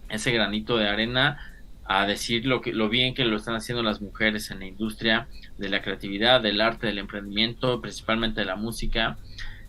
ese 0.10 0.32
granito 0.32 0.78
de 0.78 0.88
arena 0.88 1.38
a 1.86 2.08
decir 2.08 2.46
lo, 2.48 2.62
que, 2.62 2.74
lo 2.74 2.90
bien 2.90 3.14
que 3.14 3.26
lo 3.26 3.38
están 3.38 3.56
haciendo 3.56 3.84
las 3.84 4.02
mujeres 4.02 4.50
en 4.50 4.60
la 4.60 4.66
industria 4.66 5.28
de 5.58 5.70
la 5.70 5.82
creatividad, 5.82 6.42
del 6.42 6.60
arte, 6.60 6.88
del 6.88 6.98
emprendimiento, 6.98 7.82
principalmente 7.82 8.42
de 8.42 8.46
la 8.48 8.56
música. 8.56 9.18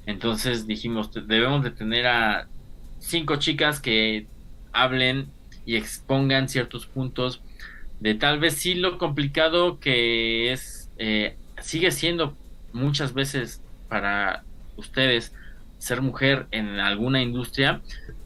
Entonces 0.06 0.66
dijimos, 0.66 1.10
debemos 1.12 1.62
de 1.62 1.72
tener 1.72 2.06
a 2.06 2.48
cinco 3.06 3.36
chicas 3.36 3.80
que 3.80 4.26
hablen 4.72 5.28
y 5.64 5.76
expongan 5.76 6.48
ciertos 6.48 6.86
puntos 6.86 7.40
de 8.00 8.14
tal 8.14 8.38
vez 8.38 8.54
sí 8.54 8.74
lo 8.74 8.98
complicado 8.98 9.80
que 9.80 10.52
es, 10.52 10.90
eh, 10.98 11.36
sigue 11.60 11.90
siendo 11.90 12.36
muchas 12.72 13.14
veces 13.14 13.62
para 13.88 14.44
ustedes 14.76 15.32
ser 15.78 16.02
mujer 16.02 16.46
en 16.50 16.80
alguna 16.80 17.22
industria, 17.22 17.80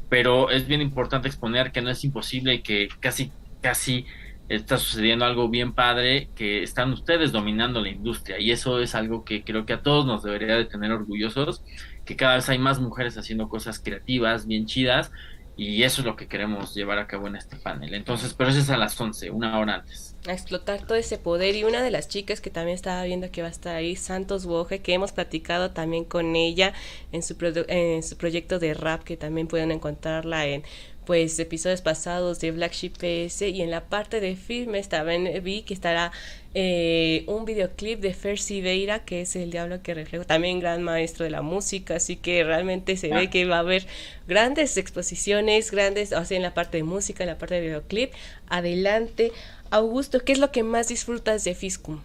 pero 0.09 0.51
es 0.51 0.67
bien 0.67 0.81
importante 0.81 1.29
exponer 1.29 1.73
que 1.73 1.83
no 1.83 1.91
es 1.91 2.03
imposible 2.05 2.55
y 2.55 2.63
que 2.63 2.89
casi, 3.01 3.31
casi 3.61 4.07
está 4.49 4.79
sucediendo 4.79 5.25
algo 5.25 5.49
bien 5.49 5.73
padre, 5.73 6.29
que 6.35 6.65
están 6.65 6.93
ustedes 6.93 7.31
dominando 7.31 7.81
la 7.81 7.91
industria. 7.91 8.41
Y 8.41 8.51
eso 8.51 8.81
es 8.81 8.97
algo 8.97 9.25
que 9.25 9.45
creo 9.45 9.65
que 9.65 9.75
a 9.75 9.83
todos 9.83 10.07
nos 10.07 10.25
debería 10.25 10.57
de 10.57 10.65
tener 10.65 10.91
orgullosos 10.91 11.63
que 12.11 12.17
cada 12.17 12.35
vez 12.35 12.49
hay 12.49 12.59
más 12.59 12.81
mujeres 12.81 13.17
haciendo 13.17 13.49
cosas 13.49 13.79
creativas, 13.79 14.45
bien 14.45 14.67
chidas, 14.67 15.13
y 15.57 15.85
eso 15.85 16.01
es 16.01 16.07
lo 16.07 16.17
que 16.17 16.27
queremos 16.27 16.75
llevar 16.75 16.99
a 16.99 17.07
cabo 17.07 17.29
en 17.29 17.37
este 17.37 17.55
panel. 17.55 17.95
Entonces, 17.95 18.35
pero 18.35 18.51
eso 18.51 18.59
es 18.59 18.69
a 18.69 18.77
las 18.77 19.01
11, 19.01 19.31
una 19.31 19.57
hora 19.61 19.77
antes. 19.77 20.17
A 20.27 20.33
explotar 20.33 20.85
todo 20.85 20.99
ese 20.99 21.19
poder. 21.19 21.55
Y 21.55 21.63
una 21.63 21.83
de 21.83 21.93
las 21.93 22.09
chicas 22.09 22.41
que 22.41 22.51
también 22.51 22.75
estaba 22.75 23.05
viendo 23.05 23.31
que 23.31 23.43
va 23.43 23.49
a 23.49 23.53
estar 23.53 23.77
ahí, 23.77 23.95
Santos 23.95 24.45
Boje, 24.45 24.81
que 24.81 24.93
hemos 24.93 25.13
platicado 25.13 25.71
también 25.71 26.05
con 26.05 26.35
ella 26.35 26.73
en 27.13 27.23
su, 27.23 27.37
en 27.69 28.03
su 28.03 28.17
proyecto 28.17 28.59
de 28.59 28.75
rap, 28.75 29.05
que 29.05 29.17
también 29.17 29.47
pueden 29.47 29.71
encontrarla 29.71 30.47
en 30.47 30.65
pues 31.11 31.41
episodios 31.41 31.83
pasados 31.83 32.39
de 32.39 32.53
Black 32.53 32.73
Sheep 32.73 32.93
PS 32.93 33.43
y 33.43 33.63
en 33.63 33.73
la 33.73 33.81
parte 33.81 34.21
de 34.21 34.37
filmes 34.37 34.89
también 34.89 35.43
vi 35.43 35.63
que 35.63 35.75
estará 35.75 36.13
eh, 36.55 37.25
un 37.27 37.45
videoclip 37.45 37.99
de 37.99 38.15
Fer 38.15 38.39
Siveira 38.39 39.01
que 39.01 39.23
es 39.23 39.35
el 39.35 39.51
diablo 39.51 39.83
que 39.83 39.93
refleja 39.93 40.25
también 40.25 40.61
gran 40.61 40.85
maestro 40.85 41.25
de 41.25 41.31
la 41.31 41.43
música 41.43 41.97
así 41.97 42.15
que 42.15 42.45
realmente 42.45 42.97
se 42.97 43.09
ve 43.09 43.29
que 43.29 43.45
va 43.45 43.57
a 43.57 43.59
haber 43.59 43.89
grandes 44.29 44.77
exposiciones 44.77 45.73
grandes 45.73 46.13
o 46.13 46.25
sea 46.25 46.37
en 46.37 46.45
la 46.45 46.55
parte 46.55 46.77
de 46.77 46.85
música 46.85 47.25
en 47.25 47.31
la 47.31 47.39
parte 47.39 47.57
de 47.57 47.63
videoclip 47.63 48.13
adelante 48.49 49.33
Augusto 49.73 50.21
¿qué 50.21 50.31
es 50.31 50.39
lo 50.39 50.53
que 50.53 50.63
más 50.63 50.87
disfrutas 50.87 51.43
de 51.43 51.57
Fiscum? 51.57 51.99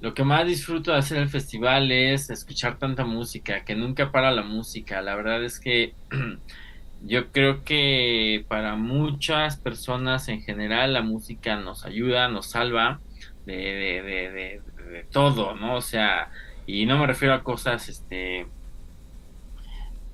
Lo 0.00 0.14
que 0.14 0.24
más 0.24 0.46
disfruto 0.46 0.92
de 0.92 0.96
hacer 0.96 1.18
el 1.18 1.28
festival 1.28 1.92
es 1.92 2.30
escuchar 2.30 2.78
tanta 2.78 3.04
música, 3.04 3.64
que 3.64 3.76
nunca 3.76 4.10
para 4.10 4.32
la 4.32 4.42
música. 4.42 5.00
La 5.00 5.14
verdad 5.14 5.44
es 5.44 5.60
que 5.60 5.94
yo 7.04 7.32
creo 7.32 7.64
que 7.64 8.44
para 8.48 8.76
muchas 8.76 9.56
personas 9.56 10.28
en 10.28 10.42
general 10.42 10.92
la 10.92 11.02
música 11.02 11.56
nos 11.56 11.84
ayuda, 11.84 12.28
nos 12.28 12.46
salva 12.50 13.00
de, 13.46 13.54
de, 13.54 14.02
de, 14.02 14.62
de, 14.90 15.04
todo, 15.10 15.54
¿no? 15.56 15.76
O 15.76 15.80
sea, 15.80 16.30
y 16.66 16.86
no 16.86 16.98
me 16.98 17.06
refiero 17.06 17.34
a 17.34 17.42
cosas 17.42 17.88
este 17.88 18.46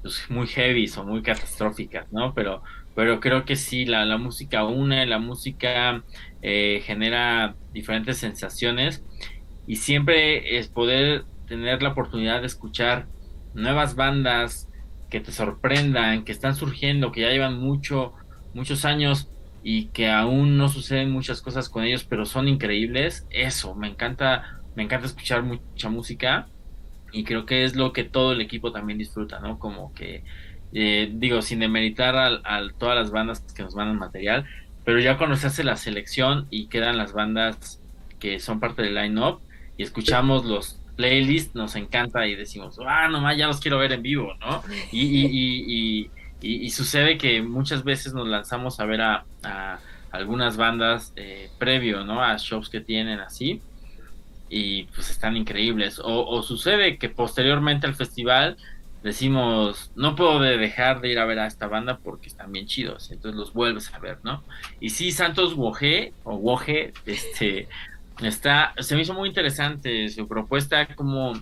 pues, 0.03 0.31
muy 0.31 0.47
heavy 0.47 0.91
o 0.97 1.05
muy 1.05 1.23
catastróficas, 1.23 2.11
¿no? 2.13 2.33
Pero, 2.35 2.63
pero 2.95 3.21
creo 3.21 3.45
que 3.45 3.57
sí, 3.57 3.85
la, 3.85 4.05
la 4.07 4.17
música 4.17 4.65
une, 4.65 5.05
la 5.07 5.19
música 5.19 6.03
eh, 6.43 6.83
genera 6.85 7.55
diferentes 7.73 8.17
sensaciones 8.19 9.05
y 9.67 9.77
siempre 9.77 10.59
es 10.59 10.69
poder 10.69 11.25
tener 11.47 11.83
la 11.83 11.91
oportunidad 11.91 12.41
de 12.41 12.47
escuchar 12.47 13.07
nuevas 13.55 13.95
bandas, 13.95 14.68
que 15.11 15.21
te 15.21 15.33
sorprendan, 15.33 16.25
que 16.25 16.33
están 16.33 16.55
surgiendo, 16.55 17.13
que 17.13 17.23
ya 17.23 17.31
llevan 17.31 17.59
mucho, 17.59 18.13
muchos 18.55 18.85
años 18.85 19.29
y 19.63 19.87
que 19.87 20.11
aún 20.11 20.57
no 20.57 20.69
suceden 20.69 21.11
muchas 21.11 21.43
cosas 21.43 21.69
con 21.69 21.85
ellos, 21.85 22.05
pero 22.05 22.25
son 22.27 22.49
increíbles. 22.49 23.27
Eso, 23.31 23.75
me 23.75 23.89
encanta, 23.89 24.61
me 24.75 24.83
encanta 24.83 25.07
escuchar 25.07 25.43
mucha 25.43 25.89
música 25.89 26.49
y 27.13 27.25
creo 27.25 27.47
que 27.47 27.65
es 27.65 27.77
lo 27.77 27.93
que 27.93 28.05
todo 28.05 28.33
el 28.33 28.41
equipo 28.41 28.73
también 28.73 28.99
disfruta, 28.99 29.41
¿no? 29.41 29.59
Como 29.59 29.95
que, 29.95 30.25
eh, 30.73 31.11
digo, 31.13 31.43
sin 31.43 31.61
demeritar 31.61 32.17
a, 32.17 32.63
todas 32.79 32.97
las 32.97 33.11
bandas 33.11 33.41
que 33.55 33.63
nos 33.63 33.75
mandan 33.75 33.99
material, 33.99 34.45
pero 34.85 35.01
ya 35.01 35.17
cuando 35.17 35.37
se 35.37 35.47
hace 35.47 35.65
la 35.65 35.77
selección 35.77 36.47
y 36.51 36.69
quedan 36.69 36.97
las 36.97 37.13
bandas 37.13 37.81
que 38.19 38.41
son 38.41 38.61
parte 38.61 38.83
del 38.83 38.95
line-up 38.95 39.41
y 39.77 39.83
escuchamos 39.83 40.45
los 40.45 40.78
playlist 40.99 41.55
nos 41.55 41.77
encanta 41.77 42.27
y 42.27 42.35
decimos, 42.35 42.77
ah, 42.85 43.07
nomás 43.09 43.37
ya 43.37 43.47
los 43.47 43.61
quiero 43.61 43.79
ver 43.79 43.93
en 43.93 44.03
vivo, 44.03 44.35
¿no? 44.41 44.65
Y, 44.91 45.01
y, 45.01 46.11
y, 46.41 46.71
sucede 46.71 47.17
que 47.17 47.41
muchas 47.41 47.85
veces 47.85 48.15
nos 48.15 48.27
lanzamos 48.27 48.81
a 48.81 48.85
ver 48.85 49.01
a, 49.03 49.25
algunas 50.11 50.57
bandas 50.57 51.13
eh, 51.15 51.51
previo, 51.57 52.05
¿no? 52.05 52.21
A 52.21 52.37
shows 52.37 52.69
que 52.69 52.81
tienen 52.81 53.21
así 53.21 53.63
y 54.49 54.85
pues 54.87 55.09
están 55.11 55.37
increíbles. 55.37 56.01
O, 56.03 56.43
sucede 56.43 56.99
que 56.99 57.09
posteriormente 57.09 57.87
al 57.87 57.95
festival 57.95 58.57
decimos, 59.05 59.93
no 59.95 60.17
puedo 60.17 60.41
dejar 60.41 61.01
de 61.01 61.13
ir 61.13 61.21
a 61.21 61.27
ver 61.27 61.39
a 61.39 61.47
esta 61.47 61.69
banda 61.69 61.99
porque 62.03 62.27
están 62.27 62.51
bien 62.51 62.67
chidos, 62.67 63.13
entonces 63.13 63.39
los 63.39 63.53
vuelves 63.53 63.95
a 63.95 64.01
ver, 64.01 64.19
¿no? 64.25 64.43
Y 64.81 64.91
sí, 64.91 65.13
Santos 65.13 65.55
Woje, 65.55 66.13
o 66.25 66.35
Woje, 66.35 66.93
este, 67.07 67.69
Está, 68.21 68.75
se 68.79 68.97
me 68.97 69.03
hizo 69.03 69.15
muy 69.15 69.29
interesante 69.29 70.09
su 70.09 70.27
propuesta 70.27 70.95
como 70.95 71.35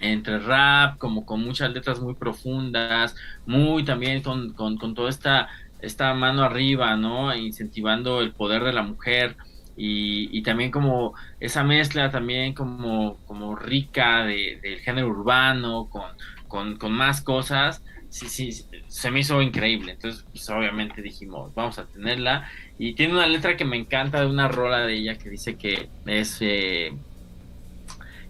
entre 0.00 0.38
rap, 0.38 0.98
como 0.98 1.24
con 1.24 1.42
muchas 1.42 1.72
letras 1.72 2.00
muy 2.00 2.14
profundas, 2.14 3.16
muy 3.46 3.84
también 3.84 4.22
con, 4.22 4.52
con, 4.52 4.94
toda 4.94 5.08
esta, 5.08 5.48
esta 5.80 6.12
mano 6.14 6.42
arriba, 6.42 6.96
¿no? 6.96 7.34
Incentivando 7.34 8.20
el 8.20 8.32
poder 8.32 8.64
de 8.64 8.72
la 8.72 8.82
mujer 8.82 9.36
y, 9.76 10.42
también 10.42 10.70
como 10.70 11.14
esa 11.40 11.64
mezcla 11.64 12.10
también 12.10 12.52
como, 12.52 13.16
como 13.26 13.56
rica 13.56 14.24
de, 14.24 14.60
del 14.62 14.80
género 14.80 15.08
urbano, 15.08 15.88
con, 15.90 16.10
con, 16.48 16.76
con 16.76 16.92
más 16.92 17.22
cosas 17.22 17.82
sí, 18.14 18.28
sí, 18.28 18.66
se 18.86 19.10
me 19.10 19.20
hizo 19.20 19.42
increíble. 19.42 19.92
Entonces, 19.92 20.24
pues 20.30 20.48
obviamente 20.48 21.02
dijimos, 21.02 21.52
vamos 21.54 21.78
a 21.80 21.86
tenerla. 21.86 22.48
Y 22.78 22.94
tiene 22.94 23.14
una 23.14 23.26
letra 23.26 23.56
que 23.56 23.64
me 23.64 23.76
encanta 23.76 24.20
de 24.20 24.26
una 24.26 24.48
rola 24.48 24.80
de 24.80 24.94
ella 24.94 25.16
que 25.16 25.30
dice 25.30 25.56
que 25.56 25.88
es 26.06 26.38
eh, 26.40 26.92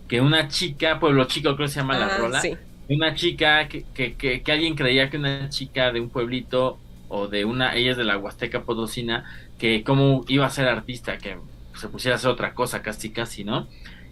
que 0.08 0.20
una 0.20 0.48
chica, 0.48 1.00
pueblo 1.00 1.24
chico 1.24 1.54
creo 1.56 1.66
que 1.66 1.72
se 1.72 1.80
llama 1.80 1.98
la 1.98 2.18
rola, 2.18 2.42
una 2.88 3.14
chica 3.14 3.68
que, 3.68 3.84
que, 3.94 4.14
que, 4.14 4.52
alguien 4.52 4.74
creía 4.74 5.08
que 5.08 5.16
una 5.16 5.48
chica 5.48 5.90
de 5.92 6.00
un 6.00 6.10
pueblito 6.10 6.78
o 7.08 7.28
de 7.28 7.44
una, 7.44 7.74
ella 7.74 7.92
es 7.92 7.96
de 7.96 8.04
la 8.04 8.18
Huasteca 8.18 8.64
Potosina, 8.64 9.24
que 9.58 9.82
cómo 9.82 10.24
iba 10.28 10.44
a 10.44 10.50
ser 10.50 10.68
artista, 10.68 11.16
que 11.16 11.38
se 11.78 11.88
pusiera 11.88 12.16
a 12.16 12.18
hacer 12.18 12.30
otra 12.30 12.54
cosa 12.54 12.82
casi 12.82 13.10
casi, 13.10 13.44
¿no? 13.44 13.66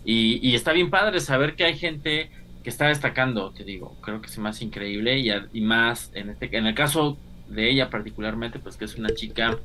Y, 0.05 0.41
y 0.47 0.55
está 0.55 0.73
bien 0.73 0.91
padre 0.91 1.21
saber 1.21 1.55
que 1.55 1.65
hay 1.65 1.77
gente 1.77 2.31
que 2.63 2.71
está 2.71 2.87
destacando, 2.87 3.51
te 3.51 3.65
digo, 3.65 3.97
creo 4.01 4.21
que 4.21 4.29
es 4.29 4.39
más 4.39 4.63
increíble 4.63 5.19
y, 5.19 5.31
y, 5.53 5.61
más 5.61 6.11
en 6.15 6.31
este 6.31 6.57
en 6.57 6.67
el 6.67 6.75
caso 6.75 7.19
de 7.49 7.71
ella 7.71 7.91
particularmente, 7.91 8.59
pues 8.59 8.77
que 8.77 8.85
es 8.85 8.97
una 8.97 9.11
chica 9.11 9.59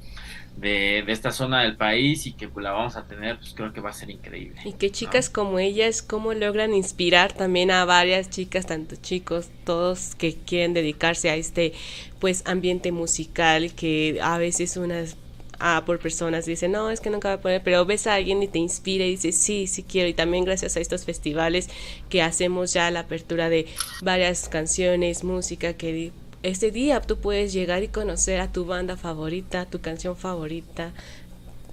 de, 0.57 1.03
de 1.05 1.11
esta 1.11 1.31
zona 1.31 1.61
del 1.61 1.77
país 1.77 2.25
y 2.25 2.33
que 2.33 2.47
pues, 2.47 2.63
la 2.63 2.71
vamos 2.71 2.95
a 2.95 3.07
tener, 3.07 3.37
pues 3.37 3.53
creo 3.53 3.71
que 3.73 3.79
va 3.79 3.91
a 3.91 3.93
ser 3.93 4.09
increíble. 4.09 4.59
Y 4.65 4.73
que 4.73 4.91
chicas 4.91 5.29
como 5.29 5.59
ellas, 5.59 6.01
cómo 6.01 6.33
logran 6.33 6.73
inspirar 6.73 7.31
también 7.33 7.71
a 7.71 7.85
varias 7.85 8.29
chicas, 8.29 8.65
tanto 8.65 8.95
chicos, 8.95 9.49
todos 9.63 10.15
que 10.15 10.35
quieren 10.35 10.73
dedicarse 10.73 11.29
a 11.29 11.35
este 11.35 11.73
pues 12.19 12.43
ambiente 12.47 12.91
musical 12.91 13.71
que 13.73 14.19
a 14.21 14.37
veces 14.39 14.77
unas 14.77 15.15
a, 15.59 15.83
por 15.85 15.99
personas 15.99 16.45
dicen, 16.45 16.71
no, 16.71 16.91
es 16.91 16.99
que 16.99 17.09
nunca 17.09 17.29
voy 17.29 17.37
a 17.37 17.41
poner, 17.41 17.63
pero 17.63 17.85
ves 17.85 18.05
a 18.07 18.15
alguien 18.15 18.43
y 18.43 18.47
te 18.47 18.59
inspira 18.59 19.05
y 19.05 19.11
dices, 19.11 19.35
sí, 19.37 19.67
sí 19.67 19.83
quiero. 19.83 20.07
Y 20.07 20.13
también 20.13 20.45
gracias 20.45 20.77
a 20.77 20.79
estos 20.79 21.05
festivales 21.05 21.69
que 22.09 22.21
hacemos 22.21 22.73
ya 22.73 22.91
la 22.91 23.01
apertura 23.01 23.49
de 23.49 23.65
varias 24.01 24.49
canciones, 24.49 25.23
música 25.23 25.73
que 25.73 26.11
ese 26.43 26.71
día 26.71 27.01
tú 27.01 27.17
puedes 27.17 27.53
llegar 27.53 27.83
y 27.83 27.87
conocer 27.87 28.39
a 28.39 28.51
tu 28.51 28.65
banda 28.65 28.97
favorita, 28.97 29.65
tu 29.65 29.81
canción 29.81 30.15
favorita. 30.15 30.93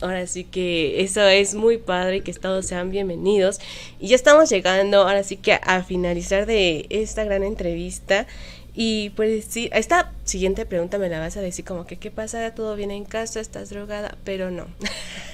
Ahora 0.01 0.27
sí 0.27 0.45
que 0.45 1.03
eso 1.03 1.23
es 1.23 1.55
muy 1.55 1.79
padre, 1.79 2.23
que 2.23 2.33
todos 2.35 2.67
sean 2.67 2.91
bienvenidos. 2.91 3.61
Y 4.01 4.09
ya 4.09 4.17
estamos 4.17 4.51
llegando, 4.51 5.03
ahora 5.03 5.23
sí 5.23 5.37
que 5.37 5.53
a, 5.53 5.83
finalizar 5.83 6.47
de 6.47 6.87
esta 6.91 7.25
gran 7.25 7.43
entrevista. 7.43 8.27
Y 8.75 9.11
pues 9.11 9.45
sí, 9.45 9.71
esta 9.73 10.13
siguiente 10.25 10.67
pregunta 10.67 10.99
me 10.99 11.09
la 11.09 11.21
vas 11.21 11.37
a 11.37 11.41
decir 11.41 11.65
como 11.65 11.87
que 11.87 11.97
qué 11.97 12.11
pasa, 12.11 12.55
todo 12.55 12.75
viene 12.75 12.97
en 12.97 13.05
casa, 13.05 13.41
estás 13.41 13.71
drogada, 13.71 14.17
pero 14.25 14.51
no. 14.51 14.67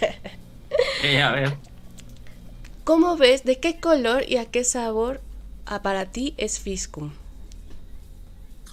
a 1.22 1.32
ver. 1.32 1.54
¿Cómo 2.84 3.16
ves, 3.16 3.44
de 3.44 3.58
qué 3.58 3.80
color 3.80 4.24
y 4.28 4.36
a 4.36 4.44
qué 4.44 4.64
sabor 4.64 5.20
para 5.82 6.06
ti 6.06 6.34
es 6.36 6.58
Fiscum? 6.58 7.12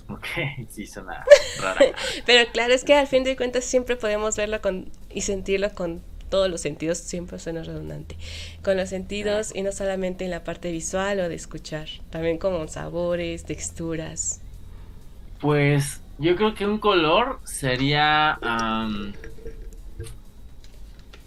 Ok, 0.09 0.25
sí, 0.69 0.87
suena 0.87 1.23
rara. 1.61 1.79
Pero 2.25 2.51
claro, 2.51 2.73
es 2.73 2.83
que 2.83 2.93
al 2.93 3.07
fin 3.07 3.23
de 3.23 3.35
cuentas 3.35 3.65
siempre 3.65 3.95
podemos 3.95 4.37
verlo 4.37 4.61
con, 4.61 4.89
y 5.09 5.21
sentirlo 5.21 5.73
con 5.73 6.01
todos 6.29 6.49
los 6.49 6.61
sentidos, 6.61 6.97
siempre 6.97 7.39
suena 7.39 7.63
redundante, 7.63 8.17
con 8.63 8.77
los 8.77 8.89
sentidos 8.89 9.55
y 9.55 9.61
no 9.61 9.71
solamente 9.71 10.25
en 10.25 10.31
la 10.31 10.43
parte 10.43 10.71
visual 10.71 11.19
o 11.19 11.29
de 11.29 11.35
escuchar, 11.35 11.87
también 12.09 12.37
como 12.37 12.67
sabores, 12.67 13.45
texturas. 13.45 14.41
Pues 15.39 16.01
yo 16.17 16.35
creo 16.35 16.53
que 16.53 16.65
un 16.65 16.79
color 16.79 17.39
sería 17.43 18.39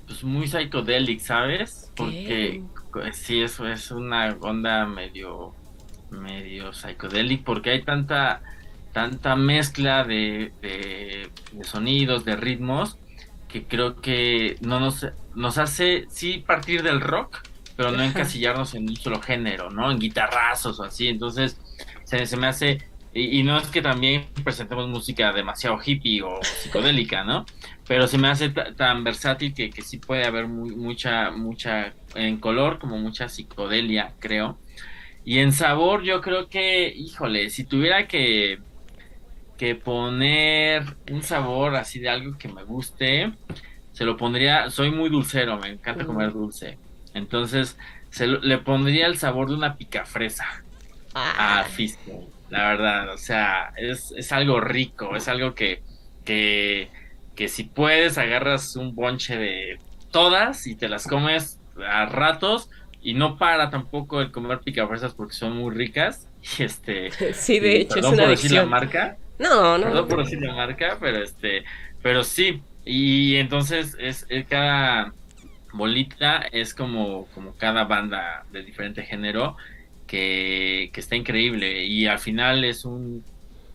pues 0.06 0.24
muy 0.24 0.48
psicodélico, 0.48 1.24
¿sabes? 1.24 1.90
Porque 1.96 2.62
sí, 3.12 3.42
eso 3.42 3.68
es 3.68 3.90
una 3.90 4.36
onda 4.40 4.86
medio 4.86 5.54
medio 6.10 6.72
psicodélico 6.72 7.44
porque 7.44 7.70
hay 7.70 7.82
tanta 7.82 8.42
tanta 8.92 9.36
mezcla 9.36 10.04
de, 10.04 10.52
de, 10.60 11.30
sonidos, 11.62 12.24
de 12.24 12.36
ritmos, 12.36 12.98
que 13.48 13.64
creo 13.64 14.00
que 14.00 14.56
no 14.60 14.80
nos, 14.80 15.06
nos 15.34 15.58
hace, 15.58 16.06
sí, 16.08 16.44
partir 16.46 16.82
del 16.82 17.00
rock, 17.00 17.38
pero 17.76 17.92
no 17.92 18.02
encasillarnos 18.04 18.74
en 18.74 18.88
un 18.88 18.96
solo 18.96 19.20
género, 19.20 19.70
¿no? 19.70 19.90
En 19.90 19.98
guitarrazos 19.98 20.80
o 20.80 20.84
así. 20.84 21.08
Entonces, 21.08 21.58
se, 22.04 22.26
se 22.26 22.36
me 22.36 22.46
hace, 22.46 22.78
y, 23.12 23.42
no 23.42 23.58
es 23.58 23.68
que 23.68 23.82
también 23.82 24.26
presentemos 24.44 24.88
música 24.88 25.32
demasiado 25.32 25.78
hippie 25.84 26.22
o 26.22 26.40
psicodélica, 26.42 27.24
¿no? 27.24 27.44
Pero 27.88 28.06
se 28.06 28.18
me 28.18 28.28
hace 28.28 28.50
tan 28.50 29.02
versátil 29.02 29.52
que, 29.52 29.70
que 29.70 29.82
sí 29.82 29.98
puede 29.98 30.24
haber 30.24 30.46
muy, 30.46 30.76
mucha, 30.76 31.30
mucha, 31.30 31.92
en 32.14 32.38
color 32.38 32.78
como 32.78 32.98
mucha 32.98 33.28
psicodelia, 33.28 34.14
creo. 34.20 34.58
Y 35.24 35.38
en 35.38 35.52
sabor, 35.52 36.02
yo 36.02 36.20
creo 36.20 36.48
que, 36.48 36.88
híjole, 36.88 37.50
si 37.50 37.64
tuviera 37.64 38.06
que 38.06 38.58
que 39.60 39.74
poner 39.74 40.84
un 41.10 41.22
sabor 41.22 41.76
así 41.76 42.00
de 42.00 42.08
algo 42.08 42.38
que 42.38 42.48
me 42.48 42.64
guste, 42.64 43.30
se 43.92 44.06
lo 44.06 44.16
pondría, 44.16 44.70
soy 44.70 44.90
muy 44.90 45.10
dulcero, 45.10 45.58
me 45.58 45.68
encanta 45.68 46.06
comer 46.06 46.32
dulce. 46.32 46.78
Entonces, 47.12 47.76
se 48.08 48.26
le 48.26 48.56
pondría 48.56 49.04
el 49.04 49.18
sabor 49.18 49.50
de 49.50 49.56
una 49.56 49.76
picafresa 49.76 50.46
a 51.12 51.60
ah. 51.60 51.64
Fisco, 51.64 52.26
la 52.48 52.68
verdad. 52.68 53.12
O 53.12 53.18
sea, 53.18 53.74
es, 53.76 54.14
es 54.16 54.32
algo 54.32 54.62
rico, 54.62 55.14
es 55.14 55.28
algo 55.28 55.54
que, 55.54 55.82
que, 56.24 56.88
que 57.36 57.48
si 57.48 57.64
puedes, 57.64 58.16
agarras 58.16 58.76
un 58.76 58.94
bonche 58.94 59.36
de 59.36 59.78
todas 60.10 60.66
y 60.68 60.74
te 60.74 60.88
las 60.88 61.06
comes 61.06 61.60
a 61.86 62.06
ratos 62.06 62.70
y 63.02 63.12
no 63.12 63.36
para 63.36 63.68
tampoco 63.68 64.22
el 64.22 64.32
comer 64.32 64.60
picafresas 64.60 65.12
porque 65.12 65.34
son 65.34 65.54
muy 65.54 65.74
ricas. 65.74 66.26
Y 66.58 66.62
este, 66.62 67.10
sí, 67.34 67.60
de 67.60 67.82
hecho, 67.82 67.98
es 67.98 68.06
una 68.06 68.26
decir 68.26 68.52
la 68.52 68.64
marca, 68.64 69.18
no, 69.40 69.78
no. 69.78 69.84
Perdón 69.84 70.08
por 70.08 70.24
decir 70.24 70.42
la 70.42 70.54
marca, 70.54 70.98
pero 71.00 71.22
este, 71.22 71.64
pero 72.02 72.22
sí. 72.24 72.62
Y 72.84 73.36
entonces 73.36 73.96
es, 73.98 74.26
cada 74.48 75.12
bolita 75.72 76.42
es 76.52 76.74
como, 76.74 77.26
como 77.34 77.54
cada 77.56 77.84
banda 77.84 78.44
de 78.52 78.62
diferente 78.62 79.02
género 79.02 79.56
que, 80.06 80.90
está 80.94 81.16
increíble. 81.16 81.84
Y 81.84 82.06
al 82.06 82.18
final 82.18 82.64
es 82.64 82.84
un 82.84 83.24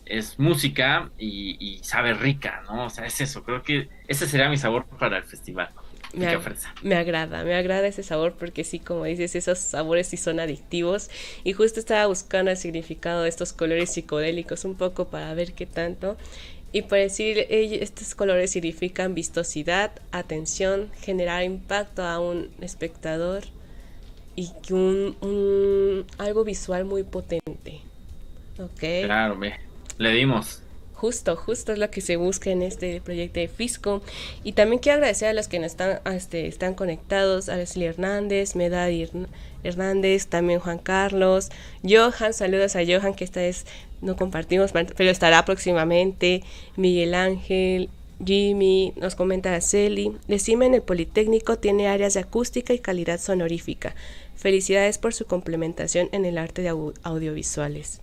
es 0.05 0.37
música 0.37 1.09
y, 1.17 1.57
y, 1.59 1.83
sabe 1.83 2.13
rica, 2.13 2.61
¿no? 2.67 2.85
O 2.85 2.89
sea, 2.91 3.07
es 3.07 3.19
eso. 3.21 3.43
Creo 3.43 3.63
que 3.63 3.89
ese 4.07 4.27
sería 4.27 4.49
mi 4.49 4.57
sabor 4.57 4.85
para 4.99 5.17
el 5.17 5.23
festival. 5.23 5.69
Me, 6.15 6.37
me, 6.81 6.95
agrada, 6.95 7.43
me 7.43 7.55
agrada 7.55 7.87
ese 7.87 8.03
sabor 8.03 8.35
porque 8.39 8.63
sí, 8.63 8.79
como 8.79 9.03
dices, 9.05 9.35
esos 9.35 9.59
sabores 9.59 10.07
sí 10.07 10.17
son 10.17 10.39
adictivos 10.39 11.09
y 11.43 11.53
justo 11.53 11.79
estaba 11.79 12.05
buscando 12.07 12.51
el 12.51 12.57
significado 12.57 13.23
de 13.23 13.29
estos 13.29 13.53
colores 13.53 13.91
psicodélicos 13.91 14.65
un 14.65 14.75
poco 14.75 15.05
para 15.09 15.33
ver 15.33 15.53
qué 15.53 15.65
tanto 15.65 16.17
y 16.75 16.81
por 16.81 16.97
decir, 16.97 17.45
estos 17.49 18.15
colores 18.15 18.51
significan 18.51 19.15
vistosidad, 19.15 19.91
atención, 20.11 20.91
generar 20.99 21.41
impacto 21.43 22.03
a 22.03 22.19
un 22.19 22.49
espectador 22.59 23.43
y 24.35 24.51
un, 24.71 25.15
un 25.21 26.05
algo 26.17 26.43
visual 26.43 26.83
muy 26.83 27.03
potente. 27.03 27.79
¿Ok? 28.59 29.05
Claro, 29.05 29.37
me, 29.37 29.57
le 29.97 30.11
dimos. 30.11 30.61
Justo, 30.95 31.35
justo 31.35 31.73
es 31.73 31.77
lo 31.77 31.91
que 31.91 32.01
se 32.01 32.15
busca 32.15 32.49
en 32.49 32.61
este 32.61 33.01
proyecto 33.01 33.39
de 33.39 33.47
Fisco. 33.47 34.01
Y 34.43 34.53
también 34.53 34.79
quiero 34.79 34.97
agradecer 34.97 35.27
a 35.27 35.33
los 35.33 35.47
que 35.47 35.59
nos 35.59 35.67
están, 35.67 35.99
este, 36.05 36.47
están 36.47 36.73
conectados, 36.73 37.49
a 37.49 37.57
Leslie 37.57 37.87
Hernández, 37.87 38.55
Medadi 38.55 39.07
Hernández, 39.63 40.27
también 40.27 40.59
Juan 40.59 40.79
Carlos, 40.79 41.49
Johan, 41.83 42.33
saludos 42.33 42.75
a 42.75 42.85
Johan 42.85 43.13
que 43.13 43.25
esta 43.25 43.41
vez 43.41 43.65
no 44.01 44.15
compartimos, 44.15 44.71
pero 44.71 45.09
estará 45.09 45.43
próximamente, 45.43 46.43
Miguel 46.77 47.13
Ángel, 47.13 47.89
Jimmy, 48.23 48.93
nos 48.95 49.15
comenta 49.15 49.59
Celi, 49.59 50.15
Decime 50.27 50.67
en 50.67 50.75
el 50.75 50.81
Politécnico 50.81 51.57
tiene 51.57 51.87
áreas 51.87 52.13
de 52.13 52.21
acústica 52.21 52.73
y 52.73 52.79
calidad 52.79 53.19
sonorífica. 53.19 53.95
Felicidades 54.35 54.97
por 54.97 55.13
su 55.13 55.25
complementación 55.25 56.09
en 56.11 56.25
el 56.25 56.37
arte 56.37 56.61
de 56.61 56.69
audiovisuales. 56.69 57.99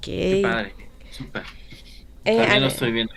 Qué 0.00 0.40
padre, 0.42 0.74
súper. 1.10 1.42
Eh, 2.24 2.60
lo 2.60 2.66
estoy 2.66 2.92
viendo. 2.92 3.12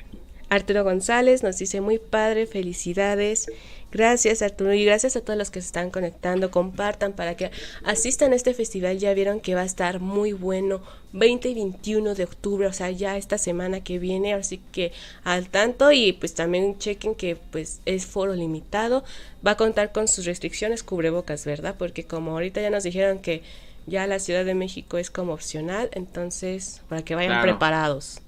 Arturo 0.49 0.83
González 0.83 1.43
nos 1.43 1.57
dice 1.57 1.81
muy 1.81 1.99
padre, 1.99 2.45
felicidades. 2.45 3.47
Gracias 3.91 4.41
Arturo 4.41 4.73
y 4.73 4.83
gracias 4.83 5.15
a 5.15 5.21
todos 5.21 5.37
los 5.37 5.49
que 5.49 5.61
se 5.61 5.67
están 5.67 5.91
conectando. 5.91 6.51
Compartan 6.51 7.13
para 7.13 7.35
que 7.35 7.51
asistan 7.83 8.31
a 8.31 8.35
este 8.35 8.53
festival. 8.53 8.97
Ya 8.97 9.13
vieron 9.13 9.39
que 9.39 9.55
va 9.55 9.61
a 9.61 9.65
estar 9.65 9.99
muy 9.99 10.33
bueno. 10.33 10.81
20 11.13 11.49
y 11.49 11.53
21 11.53 12.15
de 12.15 12.25
octubre, 12.25 12.67
o 12.67 12.73
sea, 12.73 12.91
ya 12.91 13.17
esta 13.17 13.37
semana 13.37 13.81
que 13.81 13.99
viene. 13.99 14.33
Así 14.33 14.61
que 14.71 14.93
al 15.23 15.49
tanto 15.49 15.91
y 15.91 16.13
pues 16.13 16.33
también 16.33 16.77
chequen 16.77 17.15
que 17.15 17.35
pues 17.35 17.81
es 17.85 18.05
foro 18.05 18.33
limitado. 18.33 19.03
Va 19.45 19.51
a 19.51 19.57
contar 19.57 19.91
con 19.91 20.07
sus 20.07 20.25
restricciones 20.25 20.83
cubrebocas, 20.83 21.45
¿verdad? 21.45 21.75
Porque 21.77 22.05
como 22.05 22.31
ahorita 22.31 22.61
ya 22.61 22.69
nos 22.69 22.83
dijeron 22.83 23.19
que 23.19 23.41
ya 23.85 24.05
la 24.05 24.19
Ciudad 24.19 24.45
de 24.45 24.53
México 24.53 24.97
es 24.97 25.09
como 25.09 25.33
opcional, 25.33 25.89
entonces 25.93 26.81
para 26.89 27.03
que 27.03 27.15
vayan 27.15 27.41
preparados. 27.41 28.21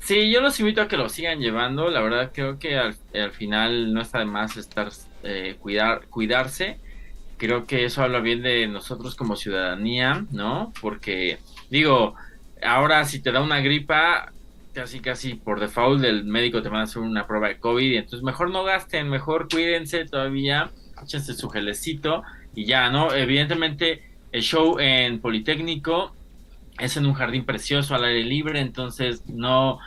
Sí, 0.00 0.30
yo 0.30 0.40
los 0.40 0.58
invito 0.58 0.82
a 0.82 0.88
que 0.88 0.96
lo 0.96 1.08
sigan 1.08 1.40
llevando. 1.40 1.88
La 1.90 2.00
verdad 2.00 2.32
creo 2.34 2.58
que 2.58 2.76
al, 2.76 2.94
final 3.32 3.92
no 3.92 4.00
está 4.00 4.18
de 4.20 4.24
más 4.24 4.56
estar 4.56 4.88
eh, 5.22 5.56
cuidar, 5.60 6.06
cuidarse. 6.08 6.78
Creo 7.36 7.66
que 7.66 7.84
eso 7.84 8.02
habla 8.02 8.20
bien 8.20 8.42
de 8.42 8.66
nosotros 8.66 9.14
como 9.14 9.36
ciudadanía, 9.36 10.24
¿no? 10.30 10.72
Porque 10.80 11.38
digo, 11.70 12.14
ahora 12.62 13.04
si 13.04 13.20
te 13.20 13.32
da 13.32 13.40
una 13.42 13.60
gripa, 13.60 14.32
casi 14.74 15.00
casi 15.00 15.34
por 15.34 15.60
default 15.60 16.04
el 16.04 16.24
médico 16.24 16.62
te 16.62 16.68
va 16.68 16.80
a 16.80 16.82
hacer 16.84 17.02
una 17.02 17.26
prueba 17.26 17.48
de 17.48 17.58
COVID 17.58 17.90
y 17.90 17.96
entonces 17.96 18.22
mejor 18.22 18.50
no 18.50 18.64
gasten, 18.64 19.08
mejor 19.08 19.48
cuídense 19.48 20.04
todavía, 20.04 20.70
échense 21.02 21.34
su 21.34 21.48
gelecito 21.48 22.22
y 22.54 22.64
ya, 22.66 22.90
¿no? 22.90 23.14
Evidentemente 23.14 24.02
el 24.32 24.42
show 24.42 24.78
en 24.78 25.20
Politécnico 25.20 26.14
es 26.80 26.96
en 26.96 27.06
un 27.06 27.14
jardín 27.14 27.44
precioso 27.44 27.94
al 27.94 28.04
aire 28.04 28.24
libre, 28.24 28.60
entonces 28.60 29.22
no, 29.28 29.78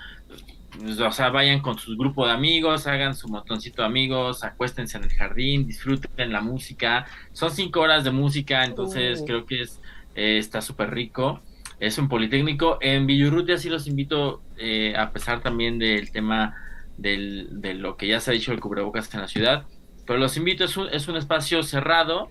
o 1.06 1.12
sea, 1.12 1.30
vayan 1.30 1.62
con 1.62 1.78
su 1.78 1.96
grupo 1.98 2.26
de 2.26 2.34
amigos, 2.34 2.88
hagan 2.88 3.16
su 3.16 3.28
montoncito 3.28 3.82
de 3.82 3.88
amigos, 3.88 4.44
acuéstense 4.44 4.98
en 4.98 5.04
el 5.04 5.12
jardín, 5.12 5.68
disfruten 5.68 6.32
la 6.32 6.42
música. 6.42 7.06
Son 7.32 7.52
cinco 7.52 7.82
horas 7.82 8.04
de 8.04 8.12
música, 8.12 8.64
entonces 8.64 9.24
creo 9.26 9.46
que 9.46 9.62
es 9.62 9.82
eh, 10.16 10.38
está 10.38 10.62
súper 10.62 10.92
rico. 10.92 11.42
Es 11.80 11.98
un 11.98 12.08
politécnico. 12.08 12.78
En 12.82 13.08
Villurrutia 13.08 13.58
sí 13.58 13.70
los 13.70 13.88
invito, 13.88 14.42
eh, 14.58 14.96
a 14.98 15.12
pesar 15.12 15.42
también 15.42 15.80
del 15.80 16.12
tema 16.12 16.56
del, 16.98 17.62
de 17.62 17.74
lo 17.74 17.98
que 17.98 18.08
ya 18.08 18.20
se 18.20 18.32
ha 18.32 18.34
dicho 18.34 18.52
el 18.52 18.60
cubrebocas 18.60 19.14
en 19.14 19.22
la 19.22 19.28
ciudad, 19.28 19.66
pero 20.06 20.20
los 20.20 20.38
invito, 20.38 20.66
es 20.66 20.78
un, 20.78 20.88
es 20.90 21.08
un 21.08 21.18
espacio 21.18 21.64
cerrado, 21.64 22.30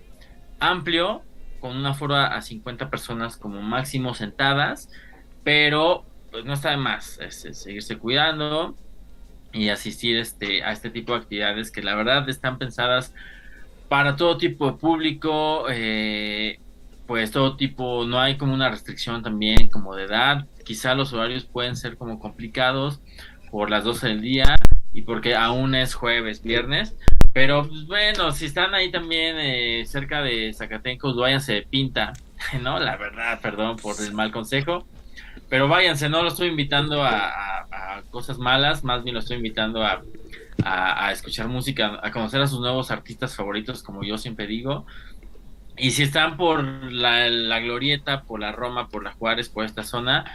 amplio, 0.59 1.23
con 1.63 1.77
una 1.77 1.93
forma 1.93 2.25
a 2.27 2.41
50 2.41 2.89
personas 2.89 3.37
como 3.37 3.61
máximo 3.61 4.13
sentadas, 4.13 4.89
pero 5.45 6.03
pues 6.29 6.43
no 6.43 6.51
está 6.51 6.71
de 6.71 6.75
más 6.75 7.17
seguirse 7.29 7.97
cuidando 7.97 8.75
y 9.53 9.69
asistir 9.69 10.17
este, 10.17 10.61
a 10.61 10.73
este 10.73 10.89
tipo 10.89 11.13
de 11.13 11.19
actividades 11.19 11.71
que 11.71 11.81
la 11.81 11.95
verdad 11.95 12.27
están 12.27 12.57
pensadas 12.57 13.13
para 13.87 14.17
todo 14.17 14.35
tipo 14.37 14.69
de 14.69 14.77
público. 14.77 15.67
Eh, 15.69 16.59
pues 17.07 17.31
todo 17.31 17.55
tipo, 17.55 18.03
no 18.03 18.19
hay 18.19 18.35
como 18.35 18.53
una 18.53 18.69
restricción 18.69 19.23
también 19.23 19.69
como 19.69 19.95
de 19.95 20.03
edad, 20.03 20.45
quizá 20.65 20.95
los 20.95 21.13
horarios 21.13 21.45
pueden 21.45 21.77
ser 21.77 21.95
como 21.95 22.19
complicados 22.19 22.99
por 23.51 23.69
las 23.69 23.85
12 23.85 24.07
del 24.07 24.21
día 24.21 24.55
y 24.91 25.03
porque 25.03 25.33
aún 25.33 25.75
es 25.75 25.93
jueves, 25.93 26.43
viernes, 26.43 26.97
pero 27.33 27.67
pues, 27.67 27.87
bueno, 27.87 28.31
si 28.31 28.45
están 28.45 28.75
ahí 28.75 28.91
también 28.91 29.37
eh, 29.39 29.85
cerca 29.87 30.21
de 30.21 30.53
Zacatencos, 30.53 31.15
váyanse 31.15 31.53
de 31.53 31.61
pinta, 31.63 32.13
¿no? 32.61 32.79
La 32.79 32.95
verdad, 32.95 33.41
perdón 33.41 33.77
por 33.77 33.95
el 33.99 34.13
mal 34.13 34.31
consejo, 34.31 34.85
pero 35.49 35.67
váyanse, 35.67 36.09
no 36.09 36.21
lo 36.21 36.29
estoy 36.29 36.49
invitando 36.49 37.03
a, 37.03 37.39
cosas 38.11 38.37
malas, 38.37 38.83
más 38.83 39.03
bien 39.03 39.15
lo 39.15 39.19
estoy 39.19 39.37
invitando 39.37 39.83
a, 39.83 40.03
a, 40.63 41.11
escuchar 41.11 41.47
música, 41.47 41.99
a 42.03 42.11
conocer 42.11 42.41
a 42.41 42.47
sus 42.47 42.59
nuevos 42.59 42.91
artistas 42.91 43.35
favoritos, 43.35 43.81
como 43.81 44.03
yo 44.03 44.19
siempre 44.19 44.45
digo. 44.45 44.85
Y 45.75 45.91
si 45.91 46.03
están 46.03 46.37
por 46.37 46.63
la, 46.63 47.27
la 47.29 47.59
Glorieta, 47.59 48.21
por 48.21 48.39
la 48.39 48.51
Roma, 48.51 48.89
por 48.89 49.03
la 49.03 49.13
Juárez, 49.13 49.49
por 49.49 49.65
esta 49.65 49.83
zona, 49.83 50.25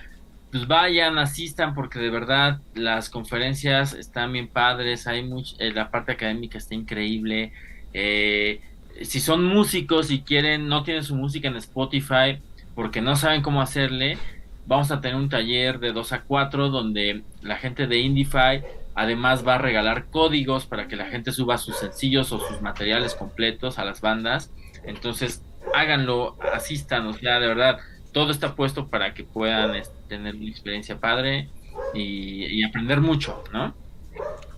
pues 0.50 0.66
vayan, 0.66 1.18
asistan, 1.18 1.74
porque 1.74 1.98
de 1.98 2.10
verdad 2.10 2.60
las 2.74 3.10
conferencias 3.10 3.92
están 3.94 4.32
bien 4.32 4.48
padres, 4.48 5.06
hay 5.06 5.22
mucha, 5.22 5.56
eh, 5.58 5.72
la 5.72 5.90
parte 5.90 6.12
académica 6.12 6.58
está 6.58 6.74
increíble. 6.74 7.52
Eh, 7.92 8.60
si 9.02 9.20
son 9.20 9.44
músicos 9.44 10.10
y 10.10 10.22
quieren, 10.22 10.68
no 10.68 10.82
tienen 10.82 11.04
su 11.04 11.14
música 11.14 11.48
en 11.48 11.56
Spotify 11.56 12.38
porque 12.74 13.00
no 13.00 13.16
saben 13.16 13.42
cómo 13.42 13.60
hacerle, 13.60 14.18
vamos 14.66 14.90
a 14.90 15.00
tener 15.00 15.16
un 15.16 15.28
taller 15.28 15.78
de 15.80 15.92
2 15.92 16.12
a 16.12 16.22
4 16.22 16.68
donde 16.68 17.22
la 17.42 17.56
gente 17.56 17.86
de 17.86 17.98
Indify 17.98 18.62
además 18.94 19.46
va 19.46 19.54
a 19.54 19.58
regalar 19.58 20.06
códigos 20.10 20.66
para 20.66 20.88
que 20.88 20.96
la 20.96 21.06
gente 21.06 21.32
suba 21.32 21.58
sus 21.58 21.76
sencillos 21.76 22.32
o 22.32 22.40
sus 22.40 22.60
materiales 22.60 23.14
completos 23.14 23.78
a 23.78 23.84
las 23.84 24.00
bandas. 24.00 24.52
Entonces, 24.84 25.42
háganlo, 25.74 26.36
asistan, 26.52 27.06
o 27.06 27.12
sea, 27.12 27.38
de 27.38 27.46
verdad, 27.46 27.78
todo 28.12 28.30
está 28.30 28.54
puesto 28.54 28.88
para 28.88 29.14
que 29.14 29.24
puedan 29.24 29.74
este, 29.74 29.96
tener 30.08 30.34
una 30.34 30.48
experiencia 30.48 30.98
padre 30.98 31.48
y, 31.94 32.62
aprender 32.64 33.00
mucho, 33.00 33.42
¿no? 33.52 33.74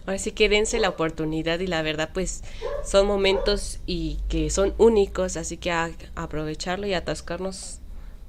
Así 0.07 0.33
que 0.33 0.49
dense 0.49 0.81
la 0.81 0.89
oportunidad 0.89 1.61
y 1.61 1.67
la 1.67 1.83
verdad 1.83 2.11
pues 2.13 2.43
son 2.85 3.07
momentos 3.07 3.81
y 3.87 4.19
que 4.29 4.51
son 4.51 4.75
únicos, 4.79 5.37
así 5.37 5.57
que 5.57 5.71
a 5.71 5.91
aprovecharlo 6.17 6.87
y 6.87 6.95
atascarnos 6.95 7.80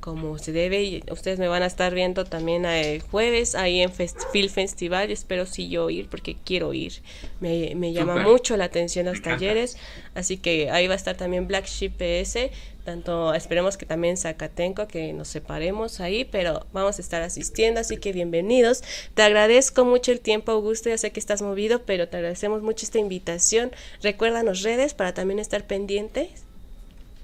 como 0.01 0.37
se 0.39 0.51
debe 0.51 0.83
y 0.83 1.03
ustedes 1.09 1.39
me 1.39 1.47
van 1.47 1.63
a 1.63 1.67
estar 1.67 1.93
viendo 1.93 2.25
también 2.25 2.65
el 2.65 3.01
jueves 3.01 3.55
ahí 3.55 3.81
en 3.81 3.93
Fest 3.93 4.19
Film 4.33 4.49
Festival. 4.49 5.11
Espero 5.11 5.45
sí 5.45 5.69
yo 5.69 5.89
ir 5.89 6.09
porque 6.09 6.35
quiero 6.43 6.73
ir. 6.73 7.01
Me, 7.39 7.73
me 7.75 7.93
llama 7.93 8.17
mucho 8.17 8.57
la 8.57 8.65
atención 8.65 9.05
los 9.05 9.21
talleres 9.21 9.77
así 10.15 10.37
que 10.37 10.69
ahí 10.71 10.87
va 10.87 10.93
a 10.93 10.97
estar 10.97 11.15
también 11.15 11.47
Black 11.47 11.67
Sheep 11.67 11.93
PS 11.93 12.51
tanto 12.83 13.33
esperemos 13.35 13.77
que 13.77 13.85
también 13.85 14.17
Zacatenco 14.17 14.87
que 14.87 15.13
nos 15.13 15.27
separemos 15.27 15.99
ahí 15.99 16.25
pero 16.25 16.65
vamos 16.73 16.97
a 16.97 17.01
estar 17.01 17.21
asistiendo 17.21 17.79
así 17.79 17.97
que 17.97 18.11
bienvenidos. 18.11 18.83
Te 19.13 19.21
agradezco 19.21 19.85
mucho 19.85 20.11
el 20.11 20.19
tiempo 20.19 20.51
Augusto 20.51 20.89
ya 20.89 20.97
sé 20.97 21.11
que 21.11 21.19
estás 21.19 21.41
movido 21.41 21.83
pero 21.85 22.09
te 22.09 22.17
agradecemos 22.17 22.63
mucho 22.63 22.85
esta 22.85 22.99
invitación. 22.99 23.71
Recuérdanos 24.01 24.63
redes 24.63 24.95
para 24.95 25.13
también 25.13 25.39
estar 25.39 25.67
pendientes 25.67 26.45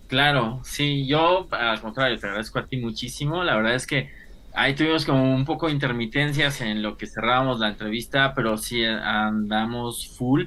Claro, 0.08 0.62
sí, 0.64 1.06
yo 1.06 1.50
al 1.52 1.82
contrario, 1.82 2.18
te 2.18 2.28
agradezco 2.28 2.60
a 2.60 2.68
ti 2.68 2.78
muchísimo. 2.78 3.44
La 3.44 3.56
verdad 3.58 3.76
es 3.76 3.86
que 3.86 4.10
ahí 4.54 4.74
tuvimos 4.74 5.06
como 5.06 5.36
un 5.36 5.44
poco 5.44 5.68
de 5.68 5.74
intermitencias 5.74 6.62
en 6.62 6.82
lo 6.82 6.96
que 6.96 7.08
cerrábamos 7.08 7.60
la 7.60 7.68
entrevista, 7.70 8.34
pero 8.34 8.58
sí 8.58 8.86
andamos 8.86 10.08
full 10.18 10.46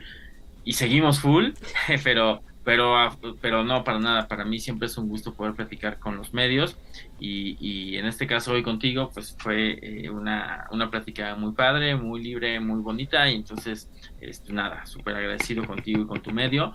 y 0.65 0.75
seguimos 0.75 1.21
full, 1.21 1.53
pero 2.05 2.43
pero 2.65 2.95
pero 3.41 3.65
no 3.65 3.85
para 3.85 3.99
nada. 4.01 4.29
Para 4.29 4.45
mí 4.47 4.59
siempre 4.61 4.87
es 4.87 4.97
un 4.99 5.09
gusto 5.09 5.35
poder 5.35 5.55
platicar 5.55 5.99
con 5.99 6.17
los 6.17 6.33
medios 6.33 6.79
y, 7.19 7.57
y 7.61 7.97
en 7.99 8.07
este 8.07 8.27
caso 8.27 8.53
hoy 8.53 8.63
contigo, 8.63 9.11
pues 9.13 9.37
fue 9.39 9.79
eh, 9.83 10.11
una, 10.11 10.67
una 10.71 10.91
plática 10.91 11.35
muy 11.37 11.53
padre, 11.55 11.97
muy 11.97 12.23
libre, 12.23 12.61
muy 12.61 12.81
bonita 12.81 13.31
y 13.31 13.37
entonces, 13.37 13.91
este, 14.21 14.53
nada, 14.55 14.87
súper 14.87 15.17
agradecido 15.17 15.67
contigo 15.67 16.03
y 16.03 16.07
con 16.07 16.23
tu 16.23 16.31
medio. 16.33 16.73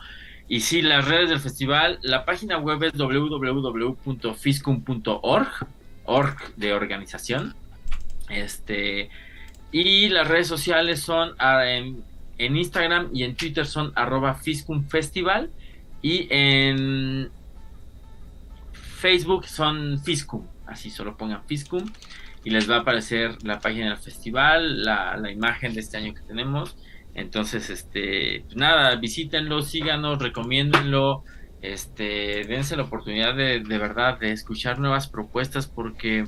Y 0.48 0.60
sí, 0.60 0.84
las 0.84 1.06
redes 1.06 1.30
del 1.30 1.40
festival, 1.40 1.98
la 2.04 2.26
página 2.26 2.60
web 2.60 2.84
es 2.84 2.94
www.fiscum.org, 2.94 5.48
org 6.06 6.56
de 6.56 6.74
organización. 6.74 7.56
Este, 8.30 9.10
y 9.72 10.10
las 10.10 10.28
redes 10.28 10.48
sociales 10.48 11.00
son 11.02 11.34
ah, 11.40 11.66
en, 11.66 12.04
Instagram 12.38 13.10
y 13.14 13.24
en 13.24 13.36
Twitter 13.36 13.66
son 13.66 13.92
arroba 13.96 14.36
Fiscum 14.36 14.88
Festival 14.88 15.50
y 16.02 16.28
en 16.30 17.32
Facebook 18.74 19.48
son 19.48 20.00
Fiscum, 20.04 20.46
así 20.68 20.90
solo 20.90 21.16
pongan 21.18 21.44
Fiscum 21.46 21.90
y 22.44 22.50
les 22.52 22.70
va 22.70 22.76
a 22.78 22.80
aparecer 22.82 23.42
la 23.44 23.60
página 23.60 23.90
del 23.90 23.98
festival, 23.98 24.84
la, 24.84 25.18
la 25.18 25.32
imagen 25.32 25.74
de 25.74 25.80
este 25.80 25.98
año 25.98 26.14
que 26.14 26.22
tenemos 26.22 26.76
entonces, 27.16 27.70
este, 27.70 28.44
pues 28.46 28.58
nada, 28.58 28.96
visítenlo, 28.98 29.62
síganos, 29.62 30.22
recomiéndenlo, 30.22 31.24
este, 31.62 32.44
dense 32.44 32.76
la 32.76 32.84
oportunidad 32.84 33.36
de, 33.36 33.62
de 33.62 33.78
verdad 33.78 34.20
de 34.20 34.34
escuchar 34.34 34.80
nuevas 34.80 35.08
propuestas 35.08 35.66
porque 35.66 36.28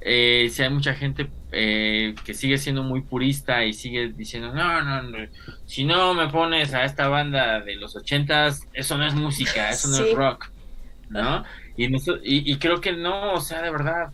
eh, 0.00 0.48
si 0.50 0.62
hay 0.62 0.70
mucha 0.70 0.94
gente 0.94 1.30
eh, 1.50 2.14
que 2.24 2.32
sigue 2.32 2.58
siendo 2.58 2.84
muy 2.84 3.00
purista 3.02 3.64
y 3.64 3.72
sigue 3.72 4.12
diciendo, 4.12 4.54
no, 4.54 4.82
no, 4.82 5.02
no, 5.02 5.18
si 5.66 5.84
no 5.84 6.14
me 6.14 6.28
pones 6.28 6.74
a 6.74 6.84
esta 6.84 7.08
banda 7.08 7.60
de 7.60 7.74
los 7.74 7.96
ochentas, 7.96 8.68
eso 8.72 8.96
no 8.96 9.06
es 9.06 9.14
música, 9.14 9.70
eso 9.70 9.88
no 9.88 9.96
es 9.96 10.14
rock, 10.14 10.48
¿no? 11.08 11.42
Y, 11.76 11.86
y, 11.86 12.52
y 12.52 12.56
creo 12.58 12.80
que 12.80 12.92
no, 12.92 13.32
o 13.32 13.40
sea, 13.40 13.62
de 13.62 13.70
verdad, 13.70 14.12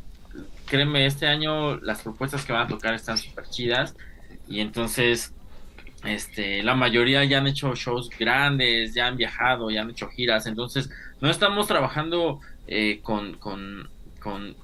créeme, 0.64 1.04
este 1.04 1.26
año 1.26 1.76
las 1.80 2.00
propuestas 2.00 2.46
que 2.46 2.54
van 2.54 2.62
a 2.62 2.68
tocar 2.68 2.94
están 2.94 3.18
súper 3.18 3.44
chidas 3.50 3.94
y 4.48 4.60
entonces 4.60 5.34
este, 6.04 6.62
la 6.62 6.74
mayoría 6.74 7.24
ya 7.24 7.38
han 7.38 7.46
hecho 7.46 7.74
shows 7.74 8.10
grandes, 8.18 8.94
ya 8.94 9.06
han 9.06 9.16
viajado, 9.16 9.70
ya 9.70 9.82
han 9.82 9.90
hecho 9.90 10.08
giras, 10.08 10.46
entonces 10.46 10.90
no 11.20 11.30
estamos 11.30 11.66
trabajando 11.66 12.40
eh, 12.66 13.00
con, 13.02 13.34
con, 13.34 13.88
con, 14.18 14.56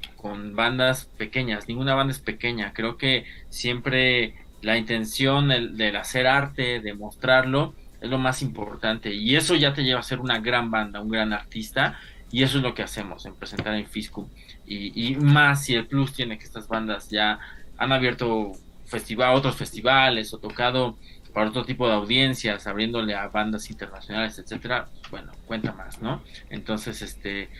bandas 0.54 1.04
pequeñas, 1.16 1.68
ninguna 1.68 1.94
banda 1.94 2.12
es 2.12 2.18
pequeña, 2.18 2.72
creo 2.72 2.96
que 2.96 3.24
siempre 3.48 4.34
la 4.62 4.76
intención 4.76 5.48
del, 5.48 5.96
hacer 5.96 6.26
arte, 6.26 6.80
de 6.80 6.94
mostrarlo, 6.94 7.74
es 8.00 8.10
lo 8.10 8.18
más 8.18 8.42
importante. 8.42 9.14
Y 9.14 9.36
eso 9.36 9.54
ya 9.54 9.72
te 9.72 9.84
lleva 9.84 10.00
a 10.00 10.02
ser 10.02 10.18
una 10.18 10.40
gran 10.40 10.70
banda, 10.70 11.00
un 11.00 11.08
gran 11.08 11.32
artista. 11.32 11.98
Y 12.32 12.42
eso 12.42 12.58
es 12.58 12.64
lo 12.64 12.74
que 12.74 12.82
hacemos 12.82 13.24
en 13.24 13.36
presentar 13.36 13.74
en 13.76 13.86
Fiscum 13.86 14.28
y, 14.66 15.10
y 15.10 15.16
más 15.16 15.64
si 15.64 15.74
el 15.74 15.86
plus 15.86 16.12
tiene 16.12 16.38
que 16.38 16.44
estas 16.44 16.66
bandas 16.68 17.08
ya 17.08 17.38
han 17.78 17.92
abierto 17.92 18.52
festival, 18.86 19.34
otros 19.34 19.56
festivales 19.56 20.32
o 20.34 20.38
tocado 20.38 20.96
para 21.36 21.50
otro 21.50 21.66
tipo 21.66 21.86
de 21.86 21.92
audiencias, 21.92 22.66
abriéndole 22.66 23.14
a 23.14 23.28
bandas 23.28 23.68
internacionales, 23.68 24.38
etcétera, 24.38 24.86
bueno, 25.10 25.32
cuenta 25.44 25.70
más, 25.70 26.00
¿no? 26.00 26.22
Entonces, 26.48 27.02
este, 27.02 27.50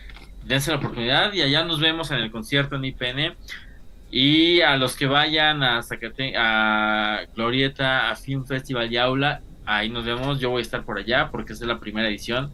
dense 0.45 0.71
la 0.71 0.77
oportunidad 0.77 1.31
y 1.33 1.43
allá 1.43 1.63
nos 1.63 1.79
vemos 1.79 2.09
en 2.09 2.17
el 2.17 2.31
concierto 2.31 2.75
en 2.75 2.85
IPN. 2.85 3.35
Y 4.09 4.61
a 4.61 4.77
los 4.77 4.95
que 4.95 5.05
vayan 5.05 5.61
a 5.61 5.83
Zacate 5.83 6.33
a 6.35 7.19
Glorieta, 7.35 8.09
a 8.09 8.15
Film 8.15 8.47
Festival 8.47 8.91
y 8.91 8.97
Aula, 8.97 9.41
ahí 9.67 9.89
nos 9.89 10.05
vemos. 10.05 10.39
Yo 10.39 10.49
voy 10.49 10.61
a 10.61 10.63
estar 10.63 10.83
por 10.83 10.97
allá 10.97 11.29
porque 11.29 11.53
es 11.53 11.61
la 11.61 11.79
primera 11.79 12.09
edición. 12.09 12.51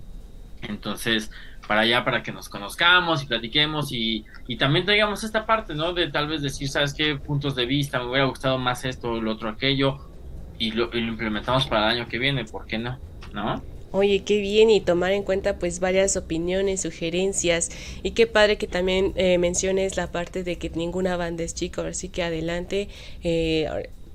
Entonces, 0.62 1.32
para 1.70 1.82
allá, 1.82 2.04
para 2.04 2.22
que 2.22 2.34
nos 2.34 2.50
conozcamos 2.50 3.24
y 3.24 3.28
platiquemos 3.28 3.94
y, 3.94 4.26
y 4.46 4.58
también 4.58 4.86
tengamos 4.86 5.24
esta 5.24 5.46
parte, 5.46 5.74
¿no? 5.74 5.94
De 5.94 6.10
tal 6.10 6.28
vez 6.28 6.42
decir, 6.42 6.68
¿sabes 6.68 6.94
qué? 6.94 7.16
Puntos 7.16 7.56
de 7.56 7.66
vista, 7.66 8.00
me 8.00 8.08
hubiera 8.08 8.26
gustado 8.26 8.58
más 8.58 8.84
esto, 8.84 9.22
lo 9.22 9.32
otro, 9.32 9.48
aquello 9.48 10.12
y 10.60 10.72
lo, 10.72 10.96
implementamos 10.98 11.68
para 11.68 11.92
el 11.92 12.00
año 12.00 12.10
que 12.10 12.18
viene, 12.18 12.46
¿por 12.46 12.66
qué 12.66 12.78
no? 12.78 12.98
¿No? 13.34 13.62
Oye, 13.92 14.24
qué 14.24 14.42
bien 14.42 14.72
y 14.72 14.82
tomar 14.82 15.12
en 15.12 15.22
cuenta 15.22 15.60
pues 15.60 15.80
varias 15.80 16.18
opiniones, 16.18 16.82
sugerencias 16.82 17.70
y 18.02 18.12
qué 18.12 18.26
padre 18.26 18.58
que 18.58 18.66
también 18.66 19.14
eh, 19.16 19.38
menciones 19.38 19.98
la 19.98 20.12
parte 20.12 20.44
de 20.44 20.58
que 20.58 20.72
ninguna 20.72 21.16
banda 21.16 21.44
es 21.44 21.54
chica, 21.54 21.86
así 21.86 22.10
que 22.10 22.24
adelante, 22.24 22.90
eh, 23.24 23.68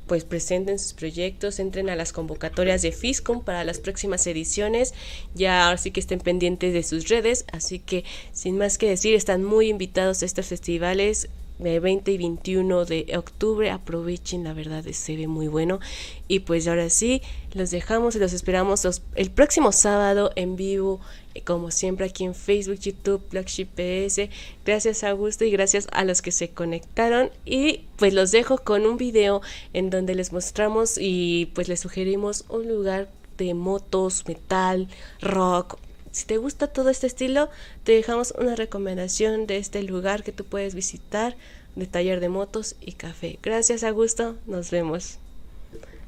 pues 0.09 0.25
presenten 0.25 0.81
sus 0.81 0.95
proyectos, 0.95 1.61
entren 1.61 1.91
a 1.91 1.95
las 1.95 2.13
convocatorias 2.13 2.83
de 2.83 2.91
Fiscom 2.91 3.45
para 3.45 3.63
las 3.63 3.79
próximas 3.79 4.27
ediciones, 4.27 4.95
ya 5.35 5.67
ahora 5.67 5.77
sí 5.79 5.93
que 5.93 6.01
estén 6.01 6.19
pendientes 6.19 6.73
de 6.73 6.83
sus 6.83 7.09
redes, 7.09 7.45
así 7.53 7.79
que 7.79 8.05
sin 8.33 8.59
más 8.59 8.79
que 8.79 8.89
decir, 8.89 9.15
están 9.15 9.45
muy 9.45 9.69
invitados 9.69 10.23
a 10.23 10.27
estos 10.27 10.47
festivales, 10.47 11.29
de 11.59 11.81
20 11.81 12.13
y 12.13 12.19
21 12.19 12.85
de 12.85 13.15
octubre. 13.17 13.71
Aprovechen, 13.71 14.45
la 14.45 14.53
verdad 14.53 14.85
se 14.85 15.17
ve 15.17 15.27
muy 15.27 15.49
bueno. 15.49 15.81
Y 16.29 16.41
pues 16.41 16.69
ahora 16.69 16.91
sí, 16.91 17.23
los 17.53 17.71
dejamos 17.71 18.17
y 18.17 18.19
los 18.19 18.33
esperamos 18.33 18.87
el 19.15 19.31
próximo 19.31 19.73
sábado 19.73 20.31
en 20.37 20.57
vivo, 20.57 21.01
eh, 21.35 21.43
como 21.43 21.71
siempre 21.71 22.07
aquí 22.07 22.25
en 22.25 22.35
Facebook, 22.35 22.79
YouTube, 22.79 23.23
Blackship 23.31 23.67
PS. 23.75 24.31
Gracias 24.65 25.05
a 25.05 25.11
Augusto 25.11 25.45
y 25.45 25.51
gracias 25.51 25.89
a 25.93 26.05
los 26.05 26.23
que 26.23 26.33
se 26.33 26.51
conectaron. 26.51 27.31
Y 27.45 27.85
pues 27.97 28.15
los 28.15 28.31
dejo 28.31 28.59
con 28.59 28.87
un 28.87 28.97
video 28.97 29.43
en 29.73 29.91
donde 29.91 30.15
les 30.15 30.33
mostramos 30.33 30.97
y 30.99 31.51
pues 31.55 31.69
les 31.69 31.81
sugerimos 31.81 32.45
un 32.49 32.69
lugar 32.69 33.09
de 33.39 33.55
motos, 33.55 34.25
metal, 34.27 34.89
rock, 35.21 35.79
si 36.13 36.27
te 36.27 36.37
gusta 36.37 36.67
todo 36.69 36.91
este 36.91 37.07
estilo, 37.07 37.51
te 37.85 37.93
dejamos 37.93 38.35
una 38.39 38.55
recomendación 38.55 39.47
de 39.47 39.59
este 39.59 39.83
lugar 39.83 40.23
que 40.23 40.33
tú 40.33 40.45
puedes 40.45 40.75
visitar 40.75 41.37
de 41.77 41.87
taller 41.87 42.21
de 42.21 42.29
motos 42.29 42.77
y 42.81 42.93
café. 42.93 43.39
Gracias, 43.43 43.85
Augusto. 43.85 44.37
Nos 44.47 44.71
vemos. 44.71 45.19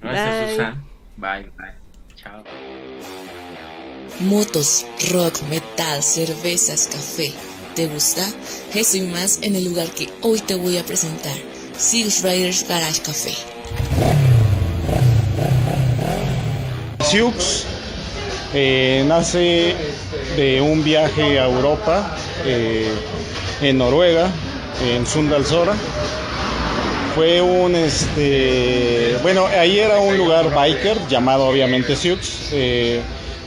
Gracias, 0.00 0.46
Bye. 0.46 0.50
Susan. 0.50 0.84
Bye, 1.16 1.50
bye. 1.56 1.74
Chao. 2.16 2.44
Motos, 4.20 4.86
rock, 5.12 5.42
metal, 5.48 6.02
cervezas, 6.02 6.88
café. 6.88 7.32
¿Te 7.74 7.86
gusta? 7.86 8.26
Eso 8.74 8.96
y 8.96 9.02
más 9.02 9.38
en 9.42 9.54
el 9.54 9.64
lugar 9.64 9.88
que 9.90 10.08
hoy 10.22 10.40
te 10.40 10.56
voy 10.56 10.76
a 10.76 10.84
presentar. 10.84 11.36
Six 11.78 12.22
Riders 12.22 12.66
Garage 12.68 13.00
Café. 13.00 13.32
Siux 17.08 17.66
eh, 18.52 19.04
nace 19.06 19.74
de 20.36 20.60
un 20.60 20.82
viaje 20.82 21.38
a 21.38 21.46
Europa, 21.46 22.16
eh, 22.44 22.92
en 23.62 23.78
Noruega, 23.78 24.30
en 24.84 25.06
Sundalsora. 25.06 25.74
Fue 27.14 27.40
un, 27.40 27.74
este, 27.74 29.16
bueno, 29.22 29.46
ahí 29.46 29.78
era 29.78 29.98
un 29.98 30.16
lugar 30.16 30.54
biker 30.54 30.96
llamado 31.08 31.46
obviamente 31.46 31.96
Siux. 31.96 32.50
eh, 32.52 33.00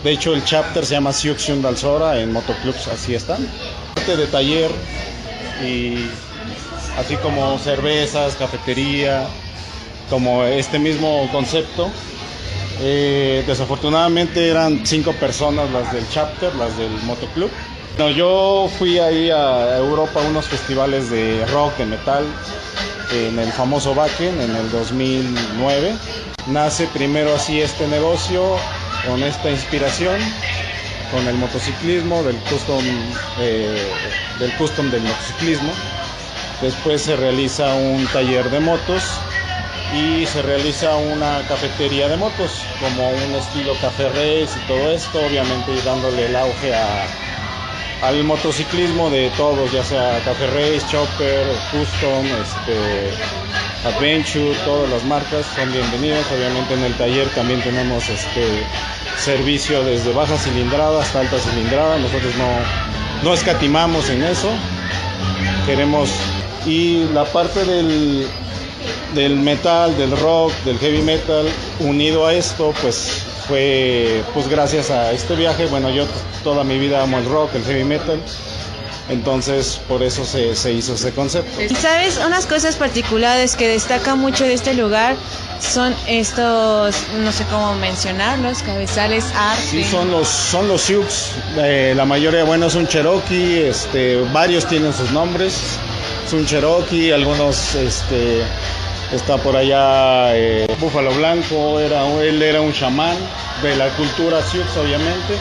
de 0.04 0.12
hecho, 0.12 0.34
el 0.34 0.44
chapter 0.44 0.86
se 0.86 0.96
llama 0.96 1.14
Siux 1.14 1.44
Sundalsora 1.44 2.20
en 2.20 2.34
motoclubs, 2.34 2.90
así 2.90 3.16
están. 3.16 3.48
Parte 3.96 4.18
de 4.18 4.28
taller 4.28 4.70
y 5.66 6.10
así 6.98 7.16
como 7.16 7.58
cervezas, 7.58 8.36
cafetería, 8.36 9.24
como 10.10 10.44
este 10.44 10.78
mismo 10.78 11.30
concepto. 11.32 11.90
Eh, 12.82 13.44
desafortunadamente 13.46 14.50
eran 14.50 14.86
cinco 14.86 15.14
personas 15.14 15.70
las 15.72 15.92
del 15.94 16.08
chapter, 16.10 16.54
las 16.56 16.78
del 16.78 16.92
motoclub. 17.04 17.50
No, 17.98 18.10
yo 18.10 18.70
fui 18.80 18.98
ahí 18.98 19.30
a 19.30 19.78
Europa 19.78 20.20
a 20.20 20.28
unos 20.28 20.48
festivales 20.48 21.12
de 21.12 21.46
rock, 21.48 21.78
de 21.78 21.86
metal, 21.86 22.26
en 23.12 23.38
el 23.38 23.52
famoso 23.52 23.92
Wacken 23.92 24.42
en 24.42 24.56
el 24.56 24.72
2009. 24.72 25.94
Nace 26.48 26.88
primero 26.88 27.36
así 27.36 27.62
este 27.62 27.88
negocio 27.88 28.44
con 29.08 29.22
esta 29.24 29.52
inspiración, 29.52 30.20
con 31.12 31.28
el 31.28 31.36
motociclismo, 31.36 32.24
del 32.24 32.36
custom, 32.38 32.84
eh, 33.40 33.88
del 34.40 34.52
custom 34.54 34.90
del 34.90 35.04
motociclismo. 35.04 35.72
Después 36.62 37.04
se 37.04 37.16
realiza 37.16 37.76
un 37.76 38.08
taller 38.08 38.50
de 38.50 38.60
motos 38.60 39.04
y 39.94 40.26
se 40.26 40.42
realiza 40.42 40.96
una 40.96 41.42
cafetería 41.48 42.08
de 42.08 42.18
motos, 42.18 42.66
como 42.80 43.10
un 43.10 43.36
estilo 43.36 43.74
café 43.80 44.10
race 44.10 44.50
y 44.58 44.68
todo 44.68 44.92
esto, 44.92 45.20
obviamente 45.24 45.72
dándole 45.86 46.26
el 46.26 46.36
auge 46.36 46.74
a, 46.74 47.06
al 48.02 48.24
motociclismo 48.24 49.10
de 49.12 49.30
todos, 49.38 49.72
ya 49.72 49.84
sea 49.84 50.20
café 50.26 50.48
race, 50.48 50.82
chopper, 50.90 51.46
custom, 51.72 52.26
este, 52.42 53.12
adventure, 53.88 54.56
todas 54.66 54.90
las 54.90 55.04
marcas 55.04 55.46
son 55.56 55.72
bienvenidas. 55.72 56.26
Obviamente 56.32 56.74
en 56.74 56.84
el 56.84 56.94
taller 56.96 57.28
también 57.30 57.62
tenemos 57.62 58.10
este 58.10 58.66
servicio 59.18 59.84
desde 59.84 60.12
baja 60.12 60.38
cilindrada 60.38 61.02
hasta 61.02 61.20
alta 61.20 61.38
cilindrada, 61.38 62.00
nosotros 62.00 62.34
no, 62.36 63.30
no 63.30 63.34
escatimamos 63.34 64.10
en 64.10 64.24
eso, 64.24 64.50
queremos 65.68 66.10
y 66.66 67.04
la 67.14 67.26
parte 67.26 67.64
del 67.66 68.28
del 69.14 69.36
metal, 69.38 69.96
del 69.98 70.18
rock, 70.18 70.54
del 70.66 70.78
heavy 70.80 71.02
metal, 71.02 71.46
unido 71.80 72.26
a 72.26 72.34
esto, 72.34 72.74
pues 72.82 73.24
fue 73.48 74.24
pues 74.34 74.48
gracias 74.48 74.90
a 74.90 75.12
este 75.12 75.36
viaje. 75.36 75.66
Bueno, 75.68 75.90
yo 75.90 76.06
toda 76.44 76.64
mi 76.64 76.78
vida 76.78 77.02
amo 77.02 77.18
el 77.18 77.26
rock, 77.26 77.56
el 77.56 77.64
heavy 77.64 77.84
metal. 77.84 78.20
Entonces, 79.10 79.82
por 79.90 80.02
eso 80.02 80.24
se, 80.24 80.56
se 80.56 80.72
hizo 80.72 80.94
ese 80.94 81.12
concepto. 81.12 81.62
Y 81.62 81.76
sabes, 81.76 82.20
unas 82.26 82.46
cosas 82.46 82.78
particulares 82.78 83.56
que 83.58 83.68
destaca 83.68 84.16
mucho 84.16 84.46
de 84.46 84.54
este 84.54 84.74
lugar 84.74 85.16
son 85.60 85.94
estos, 86.08 86.96
no 87.20 87.32
sé 87.32 87.44
cómo 87.46 87.76
mencionarlos, 87.76 88.64
cabezales 88.64 89.26
arte. 89.36 89.62
Sí, 89.62 89.84
son 89.84 90.10
los, 90.10 90.28
son 90.28 90.68
los 90.70 90.82
Sioux. 90.82 91.06
Eh, 91.58 91.94
la 91.96 92.06
mayoría, 92.06 92.46
bueno, 92.46 92.68
es 92.68 92.76
un 92.76 92.88
Cherokee. 92.88 93.68
Este, 93.68 94.22
varios 94.32 94.68
tienen 94.68 94.94
sus 94.94 95.12
nombres. 95.12 95.78
Un 96.34 96.48
Cherokee, 96.48 97.12
algunos, 97.12 97.76
este, 97.76 98.42
está 99.14 99.38
por 99.38 99.56
allá 99.56 100.36
eh, 100.36 100.66
Búfalo 100.80 101.14
Blanco. 101.14 101.80
Era, 101.80 102.08
él 102.24 102.42
era 102.42 102.60
un 102.60 102.74
chamán 102.74 103.16
de 103.62 103.76
la 103.76 103.90
cultura 103.90 104.42
Sioux, 104.42 104.66
obviamente. 104.78 105.38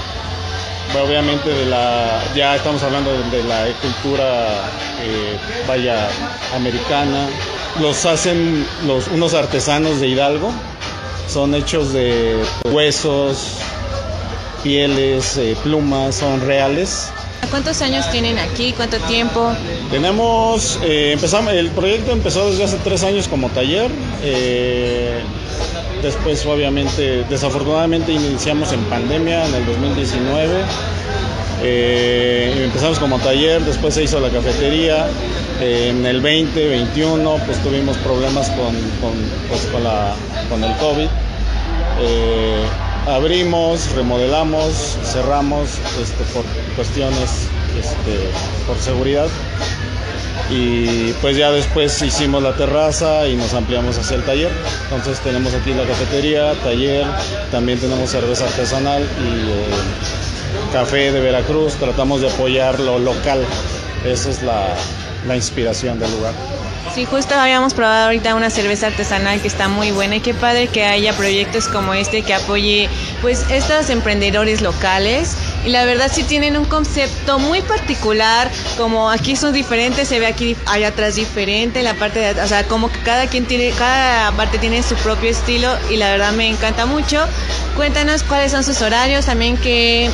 Obviamente 1.03 1.49
de 1.49 1.65
la, 1.65 2.23
ya 2.35 2.57
estamos 2.57 2.83
hablando 2.83 3.11
de, 3.11 3.39
de 3.39 3.43
la 3.45 3.69
cultura, 3.81 4.49
eh, 5.01 5.39
vaya, 5.67 6.09
americana. 6.55 7.27
Los 7.81 8.05
hacen 8.05 8.67
los, 8.87 9.09
unos 9.09 9.33
artesanos 9.33 9.99
de 9.99 10.09
Hidalgo. 10.09 10.53
Son 11.27 11.55
hechos 11.55 11.95
de 11.95 12.37
huesos, 12.71 13.57
pieles, 14.63 15.39
eh, 15.39 15.57
plumas, 15.63 16.17
son 16.17 16.43
reales. 16.43 17.11
¿Cuántos 17.51 17.83
años 17.83 18.11
tienen 18.11 18.39
aquí? 18.39 18.73
¿Cuánto 18.73 18.99
tiempo? 18.99 19.53
Tenemos, 19.91 20.79
eh, 20.83 21.13
empezamos, 21.13 21.53
el 21.53 21.71
proyecto 21.71 22.13
empezó 22.13 22.51
desde 22.51 22.65
hace 22.65 22.79
tres 22.79 23.03
años 23.05 23.29
como 23.29 23.49
taller. 23.51 23.91
eh, 24.23 25.21
después, 26.03 26.45
obviamente, 26.47 27.25
desafortunadamente 27.29 28.13
iniciamos 28.13 28.73
en 28.73 28.81
pandemia 28.85 29.47
en 29.47 29.55
el 29.55 29.67
2019. 29.67 30.55
Eh, 31.63 32.63
empezamos 32.65 32.99
como 32.99 33.19
taller, 33.19 33.63
después 33.63 33.95
se 33.95 34.05
hizo 34.05 34.19
la 34.21 34.31
cafetería. 34.31 35.07
en 35.61 36.05
el 36.07 36.21
2021, 36.21 37.37
pues 37.47 37.63
tuvimos 37.63 37.97
problemas 37.99 38.51
con, 38.51 38.75
pues, 39.49 39.67
con, 39.67 39.85
la, 39.85 40.15
con 40.49 40.65
el 40.65 40.75
COVID. 40.77 41.09
Abrimos, 43.07 43.93
remodelamos, 43.93 44.99
cerramos 45.05 45.79
este, 46.01 46.25
por 46.33 46.45
cuestiones 46.77 47.49
este, 47.79 48.31
por 48.67 48.79
seguridad 48.79 49.29
y 50.51 51.13
pues 51.15 51.37
ya 51.37 51.51
después 51.51 52.01
hicimos 52.03 52.43
la 52.43 52.55
terraza 52.55 53.27
y 53.27 53.37
nos 53.37 53.55
ampliamos 53.55 53.97
hacia 53.99 54.17
el 54.17 54.23
taller. 54.25 54.51
Entonces 54.85 55.19
tenemos 55.21 55.55
aquí 55.55 55.73
la 55.73 55.85
cafetería, 55.85 56.53
taller, 56.63 57.07
también 57.51 57.79
tenemos 57.79 58.11
cerveza 58.11 58.45
artesanal 58.45 59.03
y 59.03 59.51
eh, 59.51 59.65
café 60.73 61.11
de 61.13 61.21
Veracruz. 61.21 61.75
Tratamos 61.75 62.21
de 62.21 62.29
apoyar 62.29 62.79
lo 62.81 62.99
local. 62.99 63.43
Esa 64.05 64.31
es 64.31 64.43
la, 64.43 64.67
la 65.27 65.37
inspiración 65.37 65.99
del 65.99 66.11
lugar. 66.11 66.35
Sí, 66.95 67.07
justo 67.07 67.35
habíamos 67.35 67.73
probado 67.73 68.05
ahorita 68.05 68.35
una 68.35 68.51
cerveza 68.51 68.89
artesanal 68.89 69.41
que 69.41 69.49
está 69.49 69.67
muy 69.67 69.93
buena 69.93 70.17
y 70.17 70.21
qué 70.21 70.35
padre 70.35 70.69
que 70.69 70.85
haya 70.85 71.15
proyectos 71.15 71.67
como 71.67 71.95
este 71.95 72.21
que 72.21 72.35
apoye 72.35 72.91
pues 73.23 73.47
estos 73.49 73.89
emprendedores 73.89 74.61
locales 74.61 75.35
y 75.65 75.71
la 75.71 75.87
verdad 75.87 76.11
sí 76.13 76.23
tienen 76.23 76.55
un 76.55 76.67
concepto 76.67 77.39
muy 77.39 77.63
particular, 77.63 78.51
como 78.77 79.11
aquí 79.11 79.37
son 79.37 79.55
diferentes, 79.55 80.07
se 80.07 80.21
ve 80.21 80.27
aquí 80.27 80.55
allá 80.67 80.89
atrás 80.89 81.15
diferente, 81.15 81.83
la 81.83 81.95
parte 81.95 82.19
de, 82.19 82.39
o 82.43 82.47
sea, 82.47 82.65
como 82.65 82.93
que 82.93 82.99
cada 82.99 83.27
quien 83.27 83.47
tiene, 83.47 83.71
cada 83.71 84.31
parte 84.33 84.59
tiene 84.59 84.83
su 84.83 84.95
propio 84.97 85.31
estilo 85.31 85.75
y 85.89 85.97
la 85.97 86.11
verdad 86.11 86.33
me 86.33 86.47
encanta 86.47 86.85
mucho. 86.85 87.25
Cuéntanos 87.75 88.23
cuáles 88.23 88.53
son 88.53 88.65
sus 88.65 88.83
horarios, 88.83 89.25
también 89.25 89.57
que 89.57 90.11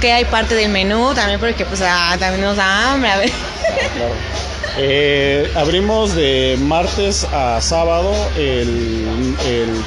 que 0.00 0.12
hay 0.12 0.24
parte 0.24 0.54
del 0.56 0.70
menú, 0.70 1.14
también 1.14 1.38
porque 1.38 1.64
pues 1.64 1.80
ah, 1.84 2.16
también 2.18 2.42
nos 2.42 2.56
da 2.56 2.92
hambre, 2.92 3.10
a 3.10 3.18
ver. 3.18 3.30
Claro. 3.94 4.14
Eh, 4.80 5.50
abrimos 5.56 6.14
de 6.14 6.56
martes 6.60 7.24
a 7.32 7.60
sábado, 7.60 8.14
el, 8.36 9.34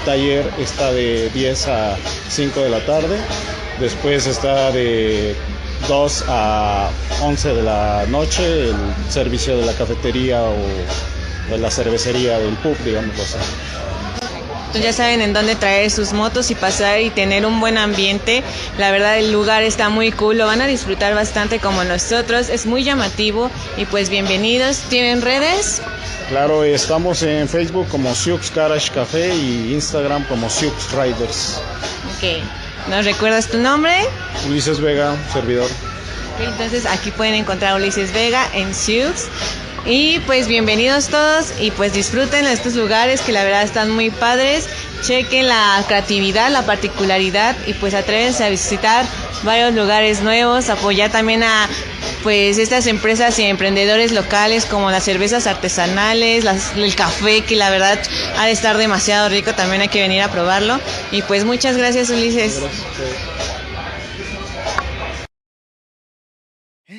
taller 0.04 0.46
está 0.60 0.92
de 0.92 1.30
10 1.30 1.68
a 1.70 1.96
5 2.28 2.60
de 2.60 2.70
la 2.70 2.86
tarde, 2.86 3.18
después 3.80 4.28
está 4.28 4.70
de 4.72 5.34
2 5.88 6.26
a 6.28 6.90
11 7.22 7.54
de 7.54 7.62
la 7.62 8.06
noche 8.10 8.70
el 8.70 8.76
servicio 9.08 9.58
de 9.58 9.66
la 9.66 9.74
cafetería 9.74 10.44
o 10.44 10.58
de 11.50 11.58
la 11.58 11.72
cervecería 11.72 12.38
del 12.40 12.56
pub, 12.56 12.78
digamos 12.84 13.18
así. 13.18 13.38
Entonces 14.72 14.96
ya 14.96 15.04
saben 15.04 15.20
en 15.20 15.34
dónde 15.34 15.58
traer 15.58 15.92
sus 15.92 16.14
motos 16.14 16.50
y 16.50 16.56
pasar 16.56 17.02
y 17.02 17.10
tener 17.10 17.46
un 17.46 17.60
buen 17.60 17.78
ambiente. 17.78 18.42
La 18.78 18.90
verdad 18.90 19.18
el 19.18 19.30
lugar 19.30 19.64
está 19.64 19.90
muy 19.90 20.14
cool, 20.14 20.38
lo 20.38 20.46
van 20.46 20.62
a 20.62 20.66
disfrutar 20.66 21.14
bastante 21.14 21.60
como 21.60 21.84
nosotros, 21.84 22.48
es 22.48 22.66
muy 22.66 22.86
llamativo 22.86 23.52
y 23.76 23.84
pues 23.84 24.10
bienvenidos. 24.10 24.78
¿Tienen 24.88 25.22
redes? 25.22 25.82
Claro, 26.30 26.64
estamos 26.64 27.22
en 27.22 27.50
Facebook 27.50 27.90
como 27.90 28.16
Sioux 28.16 28.40
Garage 28.56 28.90
Café 28.94 29.36
y 29.36 29.74
Instagram 29.74 30.24
como 30.30 30.50
Sioux 30.50 30.74
Riders. 30.94 31.60
Ok. 32.16 32.42
¿Nos 32.90 33.04
recuerdas 33.04 33.48
tu 33.48 33.58
nombre? 33.58 33.94
Ulises 34.48 34.80
Vega, 34.80 35.18
servidor. 35.34 35.70
Entonces 36.40 36.86
aquí 36.86 37.12
pueden 37.12 37.34
encontrar 37.34 37.74
a 37.74 37.76
Ulises 37.76 38.14
Vega 38.14 38.48
en 38.54 38.74
Sioux. 38.74 39.28
Y 39.86 40.20
pues 40.28 40.48
bienvenidos 40.48 41.08
todos 41.08 41.54
y 41.60 41.72
pues 41.72 41.94
disfruten 41.94 42.46
estos 42.46 42.76
lugares 42.76 43.22
que 43.22 43.32
la 43.32 43.44
verdad 43.44 43.64
están 43.64 43.90
muy 43.90 44.12
padres. 44.12 44.68
Chequen 45.02 45.48
la 45.48 45.84
creatividad, 45.88 46.52
la 46.52 46.68
particularidad 46.68 47.56
y 47.66 47.74
pues 47.74 47.96
atrévense 47.96 48.44
a 48.44 48.50
visitar 48.50 49.04
varios 49.42 49.74
lugares 49.74 50.22
nuevos, 50.22 50.70
apoyar 50.70 51.12
también 51.12 51.42
a 51.42 51.68
pues 52.22 52.60
estas 52.60 52.86
empresas 52.86 53.40
y 53.40 53.44
emprendedores 53.44 54.12
locales 54.12 54.68
como 54.68 54.92
las 54.92 55.04
cervezas 55.04 55.48
artesanales, 55.48 56.44
las, 56.44 56.76
el 56.76 56.94
café 56.94 57.42
que 57.42 57.56
la 57.56 57.72
verdad 57.72 58.00
ha 58.38 58.46
de 58.46 58.52
estar 58.52 58.78
demasiado 58.78 59.30
rico, 59.30 59.56
también 59.56 59.82
hay 59.82 59.88
que 59.88 60.02
venir 60.02 60.22
a 60.22 60.30
probarlo. 60.30 60.80
Y 61.12 61.24
pues 61.24 61.44
muchas 61.44 61.76
gracias 61.76 62.12
Ulises. 62.12 62.62